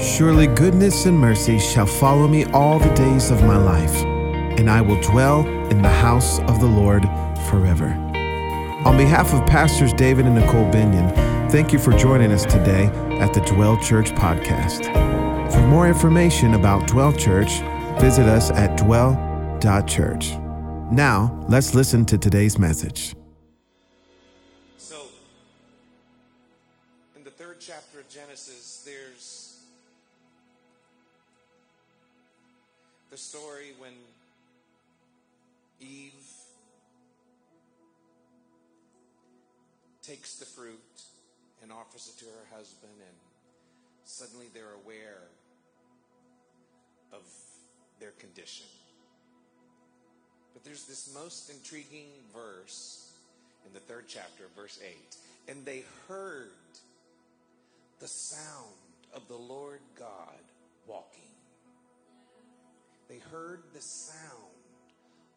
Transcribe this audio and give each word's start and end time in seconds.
Surely 0.00 0.46
goodness 0.46 1.06
and 1.06 1.18
mercy 1.18 1.58
shall 1.58 1.86
follow 1.86 2.28
me 2.28 2.44
all 2.46 2.78
the 2.78 2.94
days 2.94 3.32
of 3.32 3.42
my 3.42 3.56
life, 3.56 4.04
and 4.58 4.70
I 4.70 4.80
will 4.80 5.00
dwell 5.00 5.44
in 5.70 5.82
the 5.82 5.88
house 5.88 6.38
of 6.42 6.60
the 6.60 6.66
Lord 6.66 7.02
forever. 7.50 7.88
On 8.86 8.96
behalf 8.96 9.34
of 9.34 9.44
Pastors 9.46 9.92
David 9.92 10.26
and 10.26 10.36
Nicole 10.36 10.70
Binion, 10.70 11.12
thank 11.50 11.72
you 11.72 11.80
for 11.80 11.92
joining 11.92 12.30
us 12.30 12.44
today 12.44 12.86
at 13.18 13.34
the 13.34 13.40
Dwell 13.40 13.76
Church 13.82 14.12
podcast. 14.12 14.84
For 15.52 15.66
more 15.66 15.88
information 15.88 16.54
about 16.54 16.86
Dwell 16.86 17.12
Church, 17.12 17.58
visit 18.00 18.26
us 18.26 18.52
at 18.52 18.78
dwell.church. 18.78 20.36
Now, 20.92 21.44
let's 21.48 21.74
listen 21.74 22.04
to 22.06 22.16
today's 22.16 22.56
message. 22.56 23.16
So, 24.76 24.96
in 27.16 27.24
the 27.24 27.30
third 27.30 27.56
chapter 27.58 27.98
of 27.98 28.08
Genesis, 28.08 28.84
there's 28.86 29.17
story 33.18 33.72
when 33.78 33.92
Eve 35.80 36.12
takes 40.02 40.36
the 40.36 40.46
fruit 40.46 40.78
and 41.62 41.72
offers 41.72 42.12
it 42.12 42.18
to 42.20 42.24
her 42.26 42.56
husband, 42.56 42.92
and 42.98 43.16
suddenly 44.04 44.46
they're 44.54 44.74
aware 44.84 45.28
of 47.12 47.22
their 48.00 48.12
condition. 48.12 48.66
But 50.54 50.64
there's 50.64 50.84
this 50.84 51.12
most 51.14 51.50
intriguing 51.50 52.08
verse 52.32 53.12
in 53.66 53.72
the 53.72 53.80
third 53.80 54.04
chapter, 54.08 54.44
verse 54.56 54.78
8. 54.84 55.16
And 55.48 55.64
they 55.64 55.84
heard 56.08 56.50
the 58.00 58.08
sound 58.08 58.74
of 59.14 59.26
the 59.28 59.36
Lord 59.36 59.80
God 59.98 60.40
walking. 60.86 61.27
They 63.08 63.18
heard 63.32 63.62
the 63.72 63.80
sound 63.80 64.22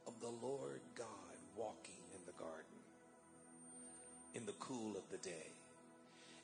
of 0.05 0.13
the 0.19 0.45
Lord 0.45 0.81
God 0.95 1.07
walking 1.55 2.03
in 2.13 2.19
the 2.25 2.33
garden 2.33 2.65
in 4.35 4.45
the 4.45 4.51
cool 4.53 4.97
of 4.97 5.03
the 5.09 5.17
day. 5.17 5.47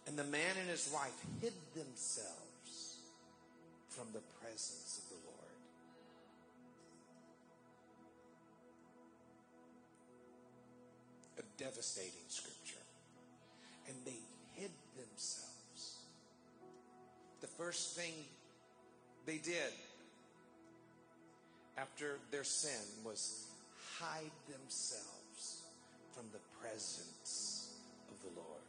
And 0.08 0.17
the 0.17 0.23
man 0.23 0.56
and 0.59 0.69
his 0.69 0.89
wife 0.94 1.19
hid 1.42 1.53
themselves 1.75 3.00
from 3.89 4.08
the 4.14 4.22
presence 4.42 5.02
of 5.03 5.09
the 5.09 5.25
Lord. 5.25 5.36
A 11.39 11.62
devastating 11.62 12.28
scripture. 12.30 12.84
And 13.88 13.95
they 14.06 14.19
hid 14.53 14.72
themselves. 14.95 15.97
The 17.41 17.47
first 17.47 17.97
thing 17.97 18.14
they 19.25 19.38
did 19.39 19.73
after 21.78 22.17
their 22.31 22.44
sin 22.44 23.06
was 23.06 23.45
hide 24.00 24.31
themselves 24.50 25.64
from 26.14 26.25
the 26.31 26.39
presence 26.59 27.75
of 28.09 28.22
the 28.22 28.39
Lord. 28.39 28.61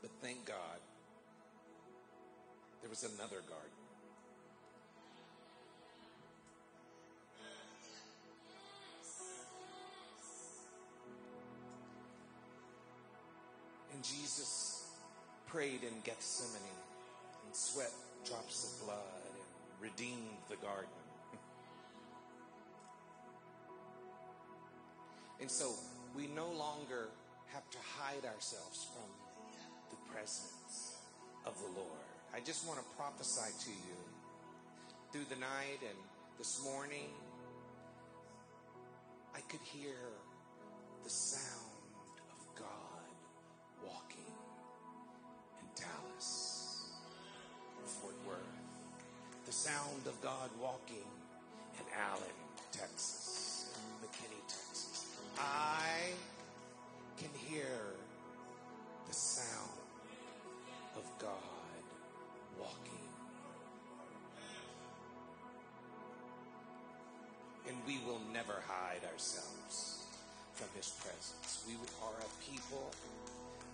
But 0.00 0.10
thank 0.22 0.44
God, 0.46 0.80
there 2.80 2.90
was 2.90 3.04
another 3.04 3.40
garden. 3.48 3.70
And 13.92 14.02
Jesus 14.02 14.88
prayed 15.46 15.82
in 15.82 15.94
Gethsemane 16.04 16.60
and 17.46 17.54
sweat 17.54 17.92
drops 18.24 18.64
of 18.64 18.86
blood 18.86 19.23
redeemed 19.84 20.40
the 20.48 20.56
garden. 20.56 20.88
And 25.40 25.50
so 25.50 25.72
we 26.16 26.26
no 26.28 26.50
longer 26.50 27.10
have 27.52 27.68
to 27.70 27.78
hide 27.98 28.24
ourselves 28.24 28.88
from 28.94 29.10
the 29.90 29.96
presence 30.10 30.96
of 31.44 31.54
the 31.58 31.68
Lord. 31.78 32.08
I 32.34 32.40
just 32.40 32.66
want 32.66 32.80
to 32.80 32.96
prophesy 32.96 33.52
to 33.64 33.70
you 33.70 34.00
through 35.12 35.26
the 35.28 35.38
night 35.38 35.80
and 35.82 35.98
this 36.38 36.64
morning. 36.64 37.10
I 39.34 39.40
could 39.50 39.60
hear 39.60 40.00
the 41.02 41.10
sound 41.10 41.53
sound 49.54 50.06
of 50.06 50.20
God 50.20 50.50
walking 50.60 51.06
in 51.78 51.86
Allen, 52.10 52.36
Texas, 52.72 53.70
in 53.72 54.06
McKinney, 54.06 54.42
Texas. 54.48 55.06
I 55.38 56.10
can 57.16 57.30
hear 57.46 57.70
the 59.06 59.14
sound 59.14 59.78
of 60.96 61.04
God 61.20 61.82
walking. 62.58 63.08
And 67.68 67.76
we 67.86 68.00
will 68.04 68.20
never 68.32 68.60
hide 68.66 69.04
ourselves 69.12 70.02
from 70.54 70.66
His 70.74 70.88
presence. 70.98 71.64
We 71.66 71.74
are 72.02 72.18
a 72.18 72.50
people 72.50 72.90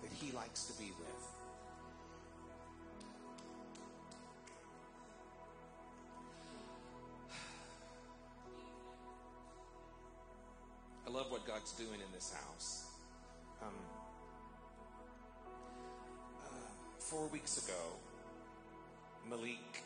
that 0.03 0.11
He 0.13 0.31
likes 0.31 0.65
to 0.65 0.73
be 0.73 0.91
with. 0.99 1.30
God's 11.61 11.73
doing 11.73 12.01
in 12.01 12.11
this 12.11 12.33
house. 12.33 12.85
Um, 13.61 13.69
uh, 16.43 16.49
four 16.97 17.27
weeks 17.27 17.63
ago, 17.63 17.77
Malik 19.29 19.83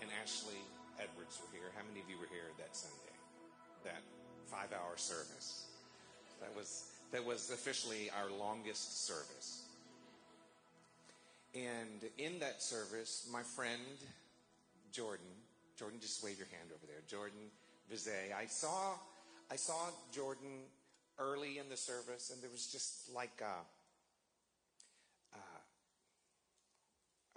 and 0.00 0.08
Ashley 0.22 0.56
Edwards 0.98 1.38
were 1.42 1.58
here. 1.58 1.68
How 1.76 1.82
many 1.86 2.00
of 2.00 2.08
you 2.08 2.16
were 2.16 2.28
here 2.32 2.48
that 2.56 2.74
Sunday? 2.74 3.12
That 3.84 4.00
five-hour 4.46 4.96
service. 4.96 5.66
That 6.40 6.56
was 6.56 6.88
that 7.12 7.22
was 7.22 7.50
officially 7.50 8.10
our 8.22 8.30
longest 8.38 9.06
service. 9.06 9.66
And 11.54 12.00
in 12.16 12.38
that 12.38 12.62
service, 12.62 13.28
my 13.30 13.42
friend 13.42 13.82
Jordan, 14.90 15.26
Jordan, 15.78 15.98
just 16.00 16.24
wave 16.24 16.38
your 16.38 16.48
hand 16.48 16.70
over 16.70 16.86
there. 16.86 17.02
Jordan 17.06 17.50
Vizet. 17.90 18.32
I 18.34 18.46
saw 18.46 18.94
I 19.50 19.56
saw 19.56 19.76
Jordan 20.10 20.64
early 21.18 21.58
in 21.58 21.68
the 21.68 21.76
service, 21.76 22.30
and 22.32 22.42
there 22.42 22.50
was 22.50 22.66
just 22.66 23.12
like 23.14 23.40
a, 23.40 23.66
a, 25.36 25.40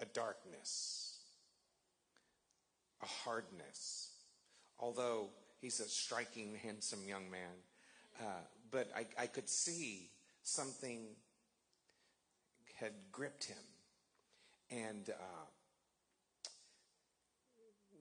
a 0.03 0.05
darkness, 0.13 1.19
a 3.01 3.05
hardness. 3.05 4.11
Although 4.79 5.29
he's 5.59 5.79
a 5.79 5.87
striking, 5.89 6.55
handsome 6.61 7.07
young 7.07 7.29
man, 7.31 7.63
uh, 8.19 8.43
but 8.71 8.89
I, 8.95 9.05
I 9.21 9.27
could 9.27 9.49
see 9.49 10.09
something 10.43 11.16
had 12.79 12.93
gripped 13.11 13.45
him. 13.45 13.57
And 14.69 15.09
uh, 15.09 15.45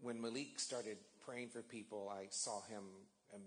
when 0.03 0.21
Malik 0.21 0.59
started 0.59 0.99
praying 1.25 1.49
for 1.49 1.63
people, 1.63 2.13
I 2.15 2.27
saw 2.31 2.63
him 2.69 2.83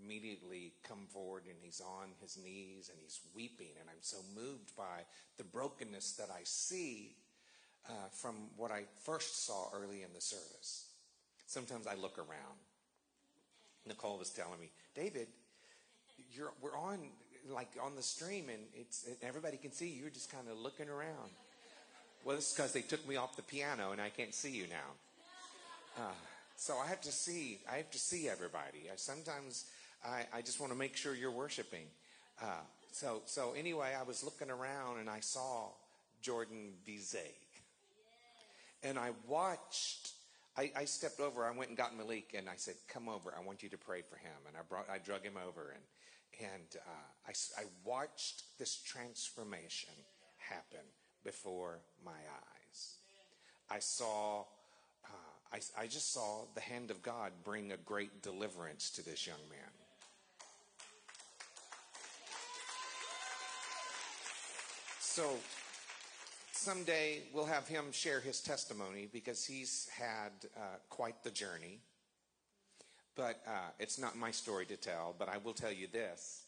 immediately 0.02 0.72
come 0.86 1.06
forward 1.08 1.44
and 1.46 1.56
he's 1.60 1.80
on 1.80 2.08
his 2.20 2.38
knees 2.42 2.90
and 2.90 2.98
he's 3.02 3.20
weeping. 3.34 3.74
And 3.80 3.88
I'm 3.88 4.02
so 4.02 4.18
moved 4.34 4.76
by 4.76 5.04
the 5.36 5.44
brokenness 5.44 6.12
that 6.12 6.28
I 6.30 6.40
see 6.44 7.16
uh, 7.88 7.92
from 8.12 8.34
what 8.56 8.70
I 8.70 8.84
first 9.04 9.46
saw 9.46 9.68
early 9.74 10.02
in 10.02 10.12
the 10.14 10.20
service. 10.20 10.86
Sometimes 11.46 11.86
I 11.86 11.94
look 11.94 12.18
around. 12.18 12.58
Nicole 13.86 14.18
was 14.18 14.30
telling 14.30 14.60
me, 14.60 14.70
David, 14.94 15.28
you're, 16.32 16.52
we're 16.60 16.76
on 16.76 16.98
like 17.48 17.70
on 17.82 17.96
the 17.96 18.02
stream 18.02 18.50
and 18.50 18.62
it's 18.74 19.08
everybody 19.22 19.56
can 19.56 19.72
see 19.72 19.88
you. 19.88 20.02
You're 20.02 20.10
just 20.10 20.30
kind 20.30 20.46
of 20.50 20.58
looking 20.58 20.88
around. 20.88 21.30
Well, 22.24 22.36
it's 22.36 22.52
because 22.52 22.72
they 22.72 22.82
took 22.82 23.06
me 23.08 23.16
off 23.16 23.36
the 23.36 23.42
piano 23.42 23.92
and 23.92 24.00
I 24.00 24.10
can't 24.10 24.34
see 24.34 24.50
you 24.50 24.66
now. 24.68 26.02
Uh, 26.04 26.12
so 26.56 26.76
I 26.76 26.86
have 26.88 27.00
to 27.02 27.12
see. 27.12 27.60
I 27.70 27.76
have 27.76 27.90
to 27.90 27.98
see 27.98 28.28
everybody. 28.28 28.90
I, 28.92 28.96
sometimes 28.96 29.64
I, 30.04 30.26
I 30.32 30.42
just 30.42 30.60
want 30.60 30.72
to 30.72 30.78
make 30.78 30.96
sure 30.96 31.14
you're 31.14 31.30
worshiping. 31.30 31.86
Uh, 32.40 32.46
so 32.92 33.22
so 33.26 33.54
anyway, 33.56 33.94
I 33.98 34.02
was 34.02 34.24
looking 34.24 34.50
around 34.50 34.98
and 34.98 35.08
I 35.08 35.20
saw 35.20 35.68
Jordan 36.22 36.72
Bizet, 36.86 37.34
and 38.82 38.98
I 38.98 39.10
watched. 39.26 40.12
I, 40.56 40.72
I 40.76 40.84
stepped 40.84 41.20
over. 41.20 41.44
I 41.44 41.56
went 41.56 41.68
and 41.68 41.78
got 41.78 41.96
Malik, 41.96 42.34
and 42.36 42.48
I 42.48 42.54
said, 42.56 42.74
"Come 42.88 43.08
over. 43.08 43.32
I 43.36 43.44
want 43.44 43.62
you 43.62 43.68
to 43.68 43.78
pray 43.78 44.02
for 44.02 44.16
him." 44.16 44.36
And 44.48 44.56
I 44.56 44.60
brought. 44.68 44.90
I 44.90 44.98
drug 44.98 45.22
him 45.22 45.36
over, 45.36 45.70
and 45.70 45.82
and 46.40 46.76
uh, 46.76 47.28
I, 47.28 47.60
I 47.60 47.64
watched 47.84 48.44
this 48.58 48.76
transformation 48.76 49.90
happen 50.38 50.84
before 51.24 51.80
my 52.04 52.12
eyes. 52.12 52.94
I 53.70 53.78
saw, 53.78 54.40
uh, 55.04 55.08
I, 55.52 55.82
I 55.82 55.86
just 55.86 56.12
saw 56.12 56.44
the 56.54 56.60
hand 56.60 56.90
of 56.90 57.02
God 57.02 57.32
bring 57.44 57.72
a 57.72 57.76
great 57.76 58.22
deliverance 58.22 58.90
to 58.90 59.04
this 59.04 59.26
young 59.26 59.40
man. 59.50 59.79
So 65.12 65.28
someday 66.52 67.22
we'll 67.34 67.46
have 67.46 67.66
him 67.66 67.86
share 67.90 68.20
his 68.20 68.40
testimony 68.40 69.08
because 69.12 69.44
he's 69.44 69.88
had 69.98 70.30
uh, 70.56 70.76
quite 70.88 71.24
the 71.24 71.32
journey. 71.32 71.80
But 73.16 73.42
uh, 73.44 73.70
it's 73.80 73.98
not 73.98 74.16
my 74.16 74.30
story 74.30 74.66
to 74.66 74.76
tell, 74.76 75.16
but 75.18 75.28
I 75.28 75.38
will 75.38 75.52
tell 75.52 75.72
you 75.72 75.88
this. 75.92 76.44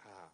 Uh, 0.00 0.28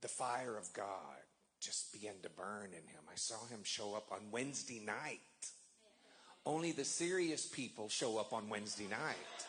the 0.00 0.08
fire 0.08 0.56
of 0.56 0.72
God 0.72 1.20
just 1.60 1.92
began 1.92 2.14
to 2.22 2.30
burn 2.30 2.70
in 2.70 2.88
him. 2.88 3.02
I 3.06 3.16
saw 3.16 3.44
him 3.48 3.60
show 3.62 3.94
up 3.94 4.10
on 4.10 4.30
Wednesday 4.30 4.80
night. 4.82 5.20
Only 6.46 6.72
the 6.72 6.84
serious 6.84 7.46
people 7.46 7.90
show 7.90 8.16
up 8.16 8.32
on 8.32 8.48
Wednesday 8.48 8.86
night. 8.88 9.46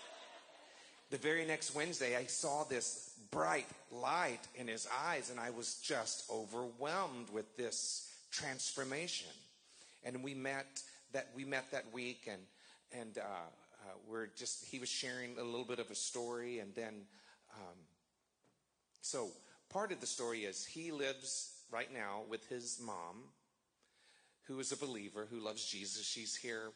The 1.12 1.18
very 1.18 1.44
next 1.44 1.74
Wednesday, 1.74 2.16
I 2.16 2.26
saw 2.26 2.66
this 2.66 3.16
bright 3.32 3.66
light 3.92 4.42
in 4.54 4.68
his 4.68 4.88
eyes, 5.08 5.32
and 5.32 5.40
I 5.40 5.50
was 5.50 5.80
just 5.82 6.30
overwhelmed 6.32 7.32
with 7.32 7.58
this 7.58 8.12
transformation. 8.32 9.32
And 10.04 10.24
we 10.24 10.36
met 10.36 10.84
that 11.14 11.30
we 11.36 11.46
met 11.46 11.72
that 11.72 11.92
week, 11.92 12.30
and 12.32 12.42
and 12.92 13.18
uh, 13.18 13.22
uh, 13.22 13.94
we're 14.08 14.28
just 14.38 14.64
he 14.66 14.78
was 14.78 14.88
sharing 14.88 15.36
a 15.40 15.44
little 15.44 15.66
bit 15.66 15.80
of 15.80 15.90
a 15.90 15.96
story, 15.96 16.60
and 16.60 16.76
then 16.76 16.94
um, 17.56 17.78
so 19.02 19.30
part 19.70 19.92
of 19.92 20.02
the 20.02 20.08
story 20.08 20.42
is 20.42 20.64
he 20.64 20.92
lives 20.92 21.56
right 21.72 21.92
now 21.92 22.22
with 22.30 22.48
his 22.50 22.80
mom, 22.80 23.24
who 24.44 24.60
is 24.60 24.72
a 24.72 24.78
believer 24.78 25.28
who 25.32 25.40
loves 25.40 25.66
Jesus. 25.66 26.06
She's 26.06 26.36
here 26.36 26.70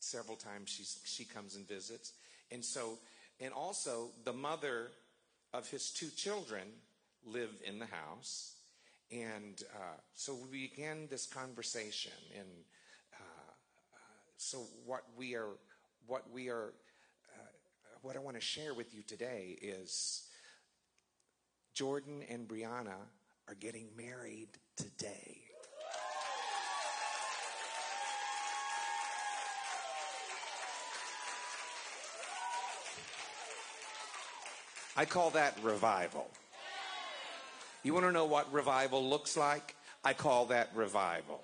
several 0.00 0.38
times. 0.38 0.70
She's 0.70 1.00
she 1.04 1.26
comes 1.26 1.54
and 1.54 1.68
visits, 1.68 2.14
and 2.50 2.64
so 2.64 2.98
and 3.40 3.52
also 3.52 4.10
the 4.24 4.32
mother 4.32 4.90
of 5.52 5.68
his 5.68 5.90
two 5.90 6.08
children 6.08 6.62
live 7.24 7.50
in 7.64 7.78
the 7.78 7.86
house. 7.86 8.56
And 9.10 9.62
uh, 9.74 9.98
so 10.14 10.34
we 10.50 10.68
began 10.68 11.06
this 11.10 11.26
conversation. 11.26 12.12
And 12.38 12.48
uh, 13.14 13.50
uh, 13.94 13.98
so 14.36 14.66
what 14.86 15.02
we 15.16 15.34
are, 15.34 15.50
what 16.06 16.30
we 16.32 16.48
are, 16.48 16.72
uh, 17.34 17.46
what 18.00 18.16
I 18.16 18.20
want 18.20 18.36
to 18.36 18.42
share 18.42 18.74
with 18.74 18.94
you 18.94 19.02
today 19.02 19.58
is 19.60 20.28
Jordan 21.74 22.24
and 22.28 22.48
Brianna 22.48 22.96
are 23.48 23.54
getting 23.54 23.88
married 23.96 24.48
today. 24.76 25.41
I 34.96 35.06
call 35.06 35.30
that 35.30 35.58
revival. 35.62 36.28
You 37.82 37.94
want 37.94 38.04
to 38.06 38.12
know 38.12 38.26
what 38.26 38.52
revival 38.52 39.08
looks 39.08 39.36
like? 39.36 39.74
I 40.04 40.12
call 40.12 40.46
that 40.46 40.70
revival. 40.74 41.40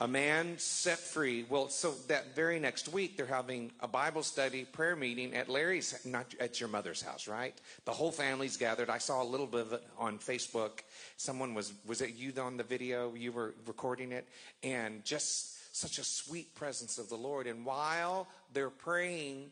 A 0.00 0.06
man 0.06 0.58
set 0.58 0.98
free. 0.98 1.44
Well, 1.48 1.68
so 1.68 1.94
that 2.08 2.34
very 2.34 2.60
next 2.60 2.92
week, 2.92 3.16
they're 3.16 3.26
having 3.26 3.72
a 3.80 3.88
Bible 3.88 4.22
study 4.22 4.64
prayer 4.64 4.94
meeting 4.94 5.34
at 5.34 5.48
Larry's, 5.48 5.98
not 6.04 6.32
at 6.38 6.60
your 6.60 6.68
mother's 6.68 7.02
house, 7.02 7.26
right? 7.26 7.54
The 7.84 7.92
whole 7.92 8.12
family's 8.12 8.56
gathered. 8.56 8.88
I 8.88 8.98
saw 8.98 9.22
a 9.22 9.24
little 9.24 9.46
bit 9.46 9.60
of 9.60 9.72
it 9.72 9.86
on 9.98 10.18
Facebook. 10.18 10.80
Someone 11.16 11.54
was, 11.54 11.72
was 11.86 12.02
it 12.02 12.14
you 12.14 12.32
on 12.40 12.56
the 12.56 12.64
video? 12.64 13.14
You 13.14 13.32
were 13.32 13.54
recording 13.66 14.12
it. 14.12 14.28
And 14.62 15.04
just 15.04 15.76
such 15.76 15.98
a 15.98 16.04
sweet 16.04 16.54
presence 16.54 16.98
of 16.98 17.08
the 17.08 17.16
Lord. 17.16 17.46
And 17.48 17.66
while 17.66 18.28
they're 18.52 18.70
praying, 18.70 19.50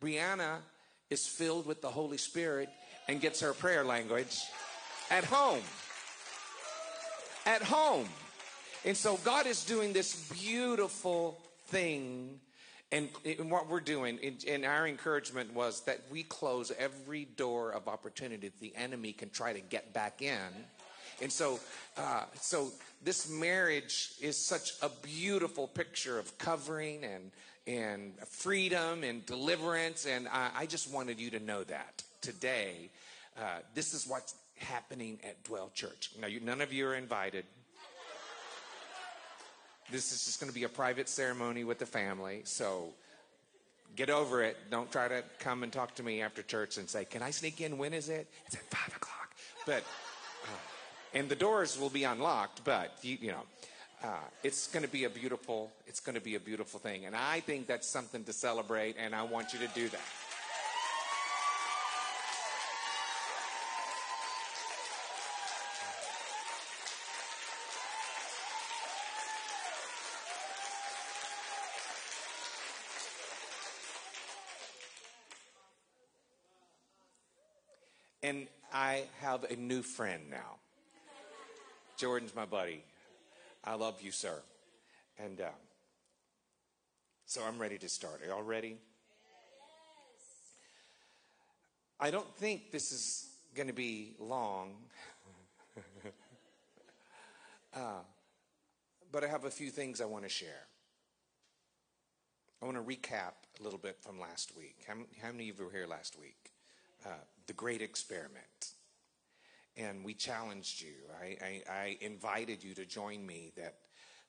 Brianna 0.00 0.58
is 1.10 1.26
filled 1.26 1.66
with 1.66 1.82
the 1.82 1.88
Holy 1.90 2.18
Spirit 2.18 2.68
and 3.08 3.20
gets 3.20 3.40
her 3.40 3.52
prayer 3.52 3.84
language 3.84 4.38
at 5.10 5.24
home. 5.24 5.62
At 7.44 7.62
home. 7.62 8.08
And 8.84 8.96
so 8.96 9.18
God 9.24 9.46
is 9.46 9.64
doing 9.64 9.92
this 9.92 10.28
beautiful 10.30 11.38
thing. 11.66 12.40
And, 12.92 13.08
and 13.24 13.50
what 13.50 13.68
we're 13.68 13.80
doing, 13.80 14.18
and 14.46 14.64
our 14.64 14.86
encouragement 14.86 15.52
was 15.52 15.80
that 15.82 16.02
we 16.10 16.22
close 16.22 16.70
every 16.78 17.24
door 17.24 17.72
of 17.72 17.88
opportunity 17.88 18.48
that 18.48 18.60
the 18.60 18.74
enemy 18.76 19.12
can 19.12 19.28
try 19.30 19.52
to 19.52 19.60
get 19.60 19.92
back 19.92 20.22
in. 20.22 20.38
And 21.20 21.32
so, 21.32 21.58
uh, 21.96 22.24
so 22.40 22.70
this 23.02 23.28
marriage 23.28 24.12
is 24.20 24.36
such 24.36 24.74
a 24.82 24.90
beautiful 25.02 25.66
picture 25.66 26.18
of 26.18 26.36
covering 26.38 27.04
and 27.04 27.30
and 27.66 28.12
freedom 28.28 29.02
and 29.02 29.26
deliverance. 29.26 30.06
And 30.06 30.28
I, 30.28 30.50
I 30.54 30.66
just 30.66 30.92
wanted 30.92 31.18
you 31.18 31.30
to 31.30 31.40
know 31.40 31.64
that 31.64 32.04
today. 32.26 32.90
Uh, 33.38 33.58
this 33.74 33.94
is 33.94 34.04
what's 34.04 34.34
happening 34.56 35.20
at 35.22 35.44
Dwell 35.44 35.70
Church. 35.72 36.10
Now, 36.20 36.26
you, 36.26 36.40
none 36.40 36.60
of 36.60 36.72
you 36.72 36.88
are 36.88 36.96
invited. 36.96 37.44
This 39.92 40.12
is 40.12 40.24
just 40.24 40.40
going 40.40 40.50
to 40.50 40.54
be 40.54 40.64
a 40.64 40.68
private 40.68 41.08
ceremony 41.08 41.62
with 41.62 41.78
the 41.78 41.86
family. 41.86 42.40
So 42.42 42.88
get 43.94 44.10
over 44.10 44.42
it. 44.42 44.56
Don't 44.72 44.90
try 44.90 45.06
to 45.06 45.22
come 45.38 45.62
and 45.62 45.72
talk 45.72 45.94
to 45.96 46.02
me 46.02 46.20
after 46.20 46.42
church 46.42 46.78
and 46.78 46.90
say, 46.90 47.04
Can 47.04 47.22
I 47.22 47.30
sneak 47.30 47.60
in? 47.60 47.78
When 47.78 47.94
is 47.94 48.08
it? 48.08 48.26
It's 48.46 48.56
at 48.56 48.62
5 48.62 48.96
o'clock. 48.96 49.30
But, 49.64 49.84
uh, 50.42 50.58
and 51.14 51.28
the 51.28 51.36
doors 51.36 51.78
will 51.78 51.90
be 51.90 52.02
unlocked, 52.02 52.64
but, 52.64 52.92
you, 53.02 53.18
you 53.20 53.30
know. 53.30 53.42
Uh, 54.02 54.08
it's 54.42 54.66
going 54.66 54.82
to 54.82 54.90
be 54.90 55.04
a 55.04 55.10
beautiful 55.10 55.72
it's 55.86 56.00
going 56.00 56.14
to 56.14 56.20
be 56.20 56.34
a 56.34 56.40
beautiful 56.40 56.78
thing 56.78 57.06
and 57.06 57.16
i 57.16 57.40
think 57.40 57.66
that's 57.66 57.88
something 57.88 58.22
to 58.22 58.32
celebrate 58.32 58.94
and 58.98 59.14
i 59.14 59.22
want 59.22 59.54
you 59.54 59.58
to 59.58 59.68
do 59.68 59.88
that 59.88 60.02
And 78.26 78.48
I 78.78 79.04
have 79.22 79.44
a 79.44 79.56
new 79.56 79.80
friend 79.80 80.24
now. 80.30 80.58
Jordan's 81.96 82.34
my 82.34 82.44
buddy. 82.44 82.84
I 83.64 83.74
love 83.74 84.02
you, 84.02 84.10
sir. 84.10 84.38
And 85.18 85.40
uh, 85.40 85.48
so 87.24 87.40
I'm 87.42 87.58
ready 87.58 87.78
to 87.78 87.88
start. 87.88 88.20
Are 88.22 88.26
y'all 88.26 88.42
ready? 88.42 88.76
Yes. 88.76 90.26
I 91.98 92.10
don't 92.10 92.30
think 92.36 92.70
this 92.70 92.92
is 92.92 93.30
going 93.54 93.68
to 93.68 93.72
be 93.72 94.12
long. 94.20 94.74
uh, 97.74 98.02
but 99.10 99.24
I 99.24 99.28
have 99.28 99.46
a 99.46 99.50
few 99.50 99.70
things 99.70 100.02
I 100.02 100.04
want 100.04 100.24
to 100.24 100.30
share. 100.30 100.66
I 102.60 102.66
want 102.66 102.76
to 102.76 102.82
recap 102.82 103.32
a 103.58 103.62
little 103.62 103.78
bit 103.78 103.96
from 104.02 104.20
last 104.20 104.54
week. 104.54 104.84
How, 104.86 104.96
how 105.22 105.32
many 105.32 105.48
of 105.48 105.58
you 105.58 105.64
were 105.64 105.70
here 105.70 105.86
last 105.86 106.20
week? 106.20 106.50
Uh, 107.06 107.12
the 107.46 107.52
great 107.52 107.82
experiment. 107.82 108.72
And 109.76 110.04
we 110.04 110.14
challenged 110.14 110.80
you. 110.80 110.94
I, 111.20 111.36
I, 111.44 111.62
I 111.70 111.98
invited 112.00 112.64
you 112.64 112.74
to 112.74 112.86
join 112.86 113.26
me 113.26 113.52
that 113.56 113.74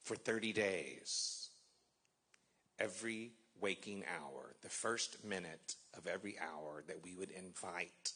for 0.02 0.16
30 0.16 0.54
days, 0.54 1.50
every 2.80 3.32
waking 3.60 4.04
hour, 4.20 4.56
the 4.62 4.70
first 4.70 5.24
minute 5.24 5.76
of 5.98 6.06
every 6.08 6.36
hour, 6.40 6.84
that 6.88 7.04
we 7.04 7.16
would 7.16 7.32
invite 7.32 8.12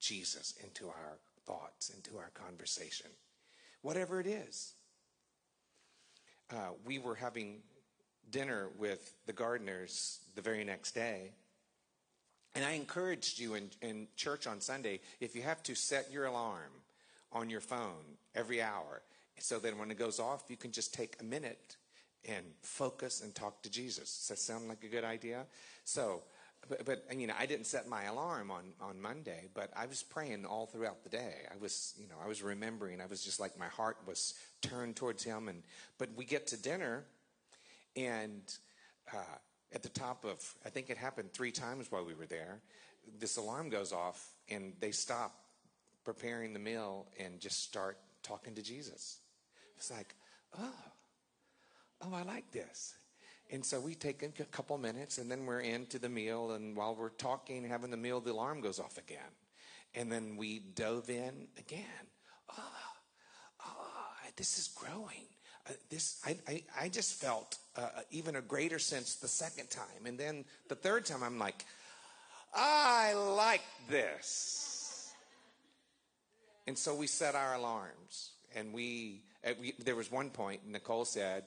Jesus 0.00 0.54
into 0.62 0.86
our 0.86 1.18
thoughts, 1.46 1.90
into 1.90 2.18
our 2.18 2.30
conversation, 2.34 3.10
whatever 3.82 4.20
it 4.20 4.26
is. 4.26 4.74
Uh, 6.50 6.70
we 6.84 6.98
were 6.98 7.14
having 7.14 7.60
dinner 8.30 8.68
with 8.78 9.14
the 9.26 9.32
gardeners 9.32 10.20
the 10.34 10.42
very 10.42 10.64
next 10.64 10.92
day, 10.92 11.32
and 12.54 12.64
I 12.64 12.72
encouraged 12.72 13.38
you 13.38 13.54
in, 13.54 13.70
in 13.82 14.08
church 14.16 14.46
on 14.46 14.60
Sunday 14.60 15.00
if 15.20 15.36
you 15.36 15.42
have 15.42 15.62
to 15.64 15.74
set 15.74 16.10
your 16.10 16.26
alarm 16.26 16.72
on 17.32 17.50
your 17.50 17.60
phone 17.60 18.16
every 18.34 18.62
hour 18.62 19.02
so 19.38 19.58
that 19.58 19.76
when 19.78 19.90
it 19.90 19.98
goes 19.98 20.18
off, 20.18 20.44
you 20.48 20.56
can 20.56 20.72
just 20.72 20.92
take 20.92 21.16
a 21.20 21.24
minute 21.24 21.76
and 22.28 22.44
focus 22.62 23.22
and 23.22 23.34
talk 23.34 23.62
to 23.62 23.70
Jesus. 23.70 24.18
Does 24.18 24.28
that 24.28 24.38
sound 24.38 24.68
like 24.68 24.82
a 24.82 24.88
good 24.88 25.04
idea? 25.04 25.44
So, 25.84 26.22
but, 26.68 26.84
but 26.84 27.04
you 27.16 27.26
know, 27.26 27.34
I 27.38 27.46
didn't 27.46 27.66
set 27.66 27.88
my 27.88 28.04
alarm 28.04 28.50
on, 28.50 28.64
on 28.80 29.00
Monday, 29.00 29.48
but 29.54 29.70
I 29.76 29.86
was 29.86 30.02
praying 30.02 30.44
all 30.44 30.66
throughout 30.66 31.04
the 31.04 31.10
day. 31.10 31.34
I 31.50 31.56
was, 31.60 31.94
you 31.98 32.08
know, 32.08 32.16
I 32.22 32.26
was 32.26 32.42
remembering. 32.42 33.00
I 33.00 33.06
was 33.06 33.22
just 33.22 33.38
like 33.38 33.58
my 33.58 33.68
heart 33.68 33.96
was 34.06 34.34
turned 34.60 34.96
towards 34.96 35.22
Him. 35.22 35.48
And 35.48 35.62
but 35.98 36.08
we 36.16 36.24
get 36.24 36.48
to 36.48 36.56
dinner, 36.56 37.04
and 37.96 38.42
uh, 39.14 39.20
at 39.74 39.82
the 39.82 39.88
top 39.88 40.24
of, 40.24 40.54
I 40.64 40.70
think 40.70 40.90
it 40.90 40.96
happened 40.96 41.32
three 41.32 41.52
times 41.52 41.90
while 41.90 42.04
we 42.04 42.14
were 42.14 42.26
there. 42.26 42.60
This 43.18 43.36
alarm 43.36 43.70
goes 43.70 43.92
off, 43.92 44.32
and 44.50 44.72
they 44.80 44.90
stop 44.90 45.34
preparing 46.04 46.52
the 46.52 46.58
meal 46.58 47.06
and 47.18 47.38
just 47.38 47.62
start 47.62 47.98
talking 48.22 48.54
to 48.54 48.62
Jesus. 48.62 49.18
It's 49.76 49.90
like, 49.90 50.14
oh, 50.58 50.74
oh, 52.02 52.14
I 52.14 52.22
like 52.22 52.50
this. 52.50 52.94
And 53.50 53.64
so 53.64 53.80
we 53.80 53.94
take 53.94 54.22
a 54.22 54.44
couple 54.44 54.76
minutes 54.76 55.18
and 55.18 55.30
then 55.30 55.46
we're 55.46 55.60
into 55.60 55.98
the 55.98 56.08
meal. 56.08 56.52
And 56.52 56.76
while 56.76 56.94
we're 56.94 57.08
talking, 57.08 57.64
having 57.64 57.90
the 57.90 57.96
meal, 57.96 58.20
the 58.20 58.32
alarm 58.32 58.60
goes 58.60 58.78
off 58.78 58.98
again. 58.98 59.18
And 59.94 60.12
then 60.12 60.36
we 60.36 60.58
dove 60.58 61.08
in 61.08 61.48
again. 61.58 62.06
Oh, 62.56 62.62
oh, 63.64 64.10
this 64.36 64.58
is 64.58 64.68
growing. 64.68 65.26
Uh, 65.68 65.72
this 65.90 66.20
I, 66.24 66.36
I, 66.48 66.62
I, 66.80 66.88
just 66.88 67.20
felt 67.20 67.58
uh, 67.76 67.88
even 68.10 68.36
a 68.36 68.40
greater 68.40 68.78
sense 68.78 69.16
the 69.16 69.28
second 69.28 69.70
time. 69.70 70.06
And 70.06 70.18
then 70.18 70.44
the 70.68 70.74
third 70.74 71.04
time, 71.04 71.22
I'm 71.22 71.38
like, 71.38 71.64
I 72.54 73.12
like 73.14 73.62
this. 73.90 75.12
And 76.66 76.76
so 76.76 76.94
we 76.94 77.06
set 77.06 77.34
our 77.34 77.54
alarms. 77.54 78.30
And 78.56 78.72
we, 78.72 79.22
we 79.60 79.74
there 79.84 79.96
was 79.96 80.10
one 80.10 80.30
point, 80.30 80.60
Nicole 80.66 81.04
said, 81.04 81.44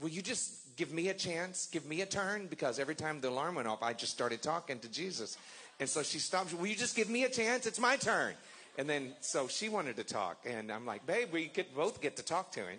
Will 0.00 0.10
you 0.10 0.20
just 0.20 0.76
give 0.76 0.92
me 0.92 1.08
a 1.08 1.14
chance? 1.14 1.68
Give 1.72 1.86
me 1.86 2.02
a 2.02 2.06
turn? 2.06 2.48
Because 2.48 2.78
every 2.78 2.94
time 2.94 3.20
the 3.20 3.30
alarm 3.30 3.54
went 3.54 3.66
off, 3.66 3.82
I 3.82 3.94
just 3.94 4.12
started 4.12 4.42
talking 4.42 4.78
to 4.80 4.90
Jesus. 4.90 5.38
And 5.80 5.88
so 5.88 6.02
she 6.02 6.18
stopped. 6.18 6.52
Will 6.54 6.66
you 6.66 6.76
just 6.76 6.96
give 6.96 7.08
me 7.08 7.24
a 7.24 7.30
chance? 7.30 7.66
It's 7.66 7.80
my 7.80 7.96
turn. 7.96 8.34
And 8.78 8.88
then, 8.88 9.14
so 9.20 9.48
she 9.48 9.70
wanted 9.70 9.96
to 9.96 10.04
talk. 10.04 10.44
And 10.46 10.70
I'm 10.70 10.84
like, 10.84 11.06
babe, 11.06 11.28
we 11.32 11.46
get, 11.46 11.74
both 11.74 12.02
get 12.02 12.16
to 12.16 12.22
talk 12.22 12.52
to 12.52 12.60
him. 12.60 12.78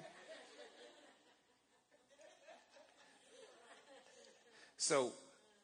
So 4.78 5.12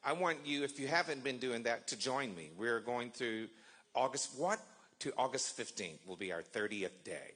I 0.03 0.13
want 0.13 0.39
you, 0.45 0.63
if 0.63 0.79
you 0.79 0.87
haven't 0.87 1.23
been 1.23 1.37
doing 1.37 1.63
that, 1.63 1.87
to 1.87 1.97
join 1.97 2.35
me. 2.35 2.49
We're 2.57 2.79
going 2.79 3.11
through 3.11 3.47
August, 3.95 4.31
what? 4.37 4.59
To 4.99 5.13
August 5.17 5.57
15th 5.57 6.05
will 6.07 6.15
be 6.15 6.31
our 6.31 6.41
30th 6.41 7.03
day. 7.03 7.35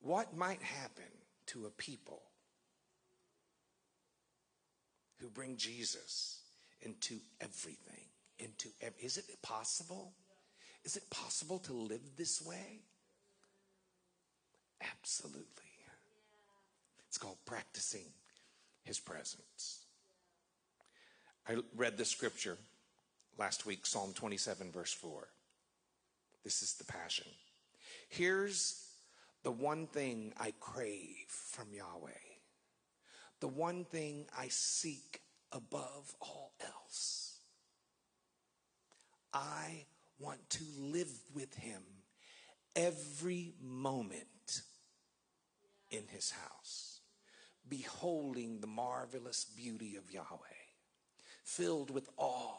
What 0.00 0.36
might 0.36 0.62
happen 0.62 1.04
to 1.46 1.66
a 1.66 1.70
people 1.70 2.22
who 5.20 5.28
bring 5.28 5.56
Jesus 5.56 6.40
into 6.82 7.18
everything? 7.40 8.04
Into 8.38 8.68
ev- 8.80 8.94
is 9.00 9.18
it 9.18 9.26
possible? 9.42 10.12
Is 10.84 10.96
it 10.96 11.08
possible 11.10 11.60
to 11.60 11.72
live 11.72 12.00
this 12.16 12.42
way? 12.44 12.80
Absolutely. 14.80 15.46
It's 17.06 17.18
called 17.18 17.36
practicing 17.46 18.06
his 18.82 18.98
presence. 18.98 19.81
I 21.48 21.56
read 21.76 21.96
the 21.96 22.04
scripture 22.04 22.56
last 23.38 23.66
week, 23.66 23.84
Psalm 23.84 24.12
27, 24.14 24.70
verse 24.70 24.92
4. 24.92 25.28
This 26.44 26.62
is 26.62 26.74
the 26.74 26.84
passion. 26.84 27.26
Here's 28.08 28.88
the 29.42 29.50
one 29.50 29.86
thing 29.86 30.32
I 30.38 30.52
crave 30.60 31.26
from 31.28 31.68
Yahweh, 31.72 32.12
the 33.40 33.48
one 33.48 33.84
thing 33.84 34.26
I 34.38 34.48
seek 34.48 35.20
above 35.50 36.14
all 36.20 36.52
else. 36.60 37.38
I 39.34 39.86
want 40.18 40.48
to 40.50 40.64
live 40.78 41.10
with 41.34 41.54
him 41.54 41.82
every 42.76 43.54
moment 43.60 44.62
in 45.90 46.04
his 46.08 46.30
house, 46.30 47.00
beholding 47.68 48.60
the 48.60 48.66
marvelous 48.66 49.44
beauty 49.44 49.96
of 49.96 50.12
Yahweh, 50.12 50.61
filled 51.44 51.90
with 51.90 52.08
awe, 52.16 52.56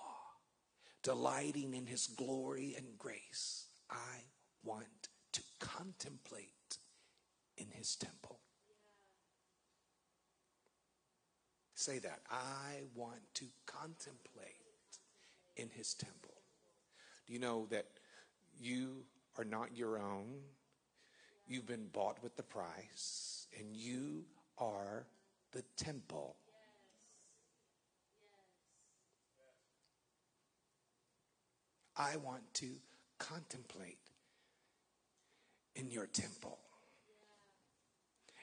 delighting 1.01 1.73
in 1.73 1.85
his 1.85 2.07
glory 2.07 2.75
and 2.77 2.97
grace. 2.97 3.67
I 3.89 4.23
want 4.63 5.09
to 5.33 5.41
contemplate 5.59 6.77
in 7.57 7.67
his 7.71 7.95
temple. 7.95 8.39
Say 11.75 11.99
that. 11.99 12.21
I 12.29 12.83
want 12.95 13.21
to 13.35 13.45
contemplate 13.65 14.47
in 15.57 15.69
his 15.69 15.93
temple. 15.93 16.35
Do 17.27 17.33
you 17.33 17.39
know 17.39 17.67
that 17.69 17.87
you 18.59 19.03
are 19.37 19.43
not 19.43 19.75
your 19.75 19.97
own? 19.97 20.39
You've 21.47 21.67
been 21.67 21.87
bought 21.91 22.23
with 22.23 22.37
the 22.37 22.43
price, 22.43 23.47
and 23.59 23.75
you 23.75 24.23
are 24.57 25.07
the 25.51 25.63
temple. 25.75 26.37
I 31.95 32.17
want 32.17 32.41
to 32.55 32.67
contemplate 33.19 33.97
in 35.75 35.89
your 35.89 36.07
temple. 36.07 36.57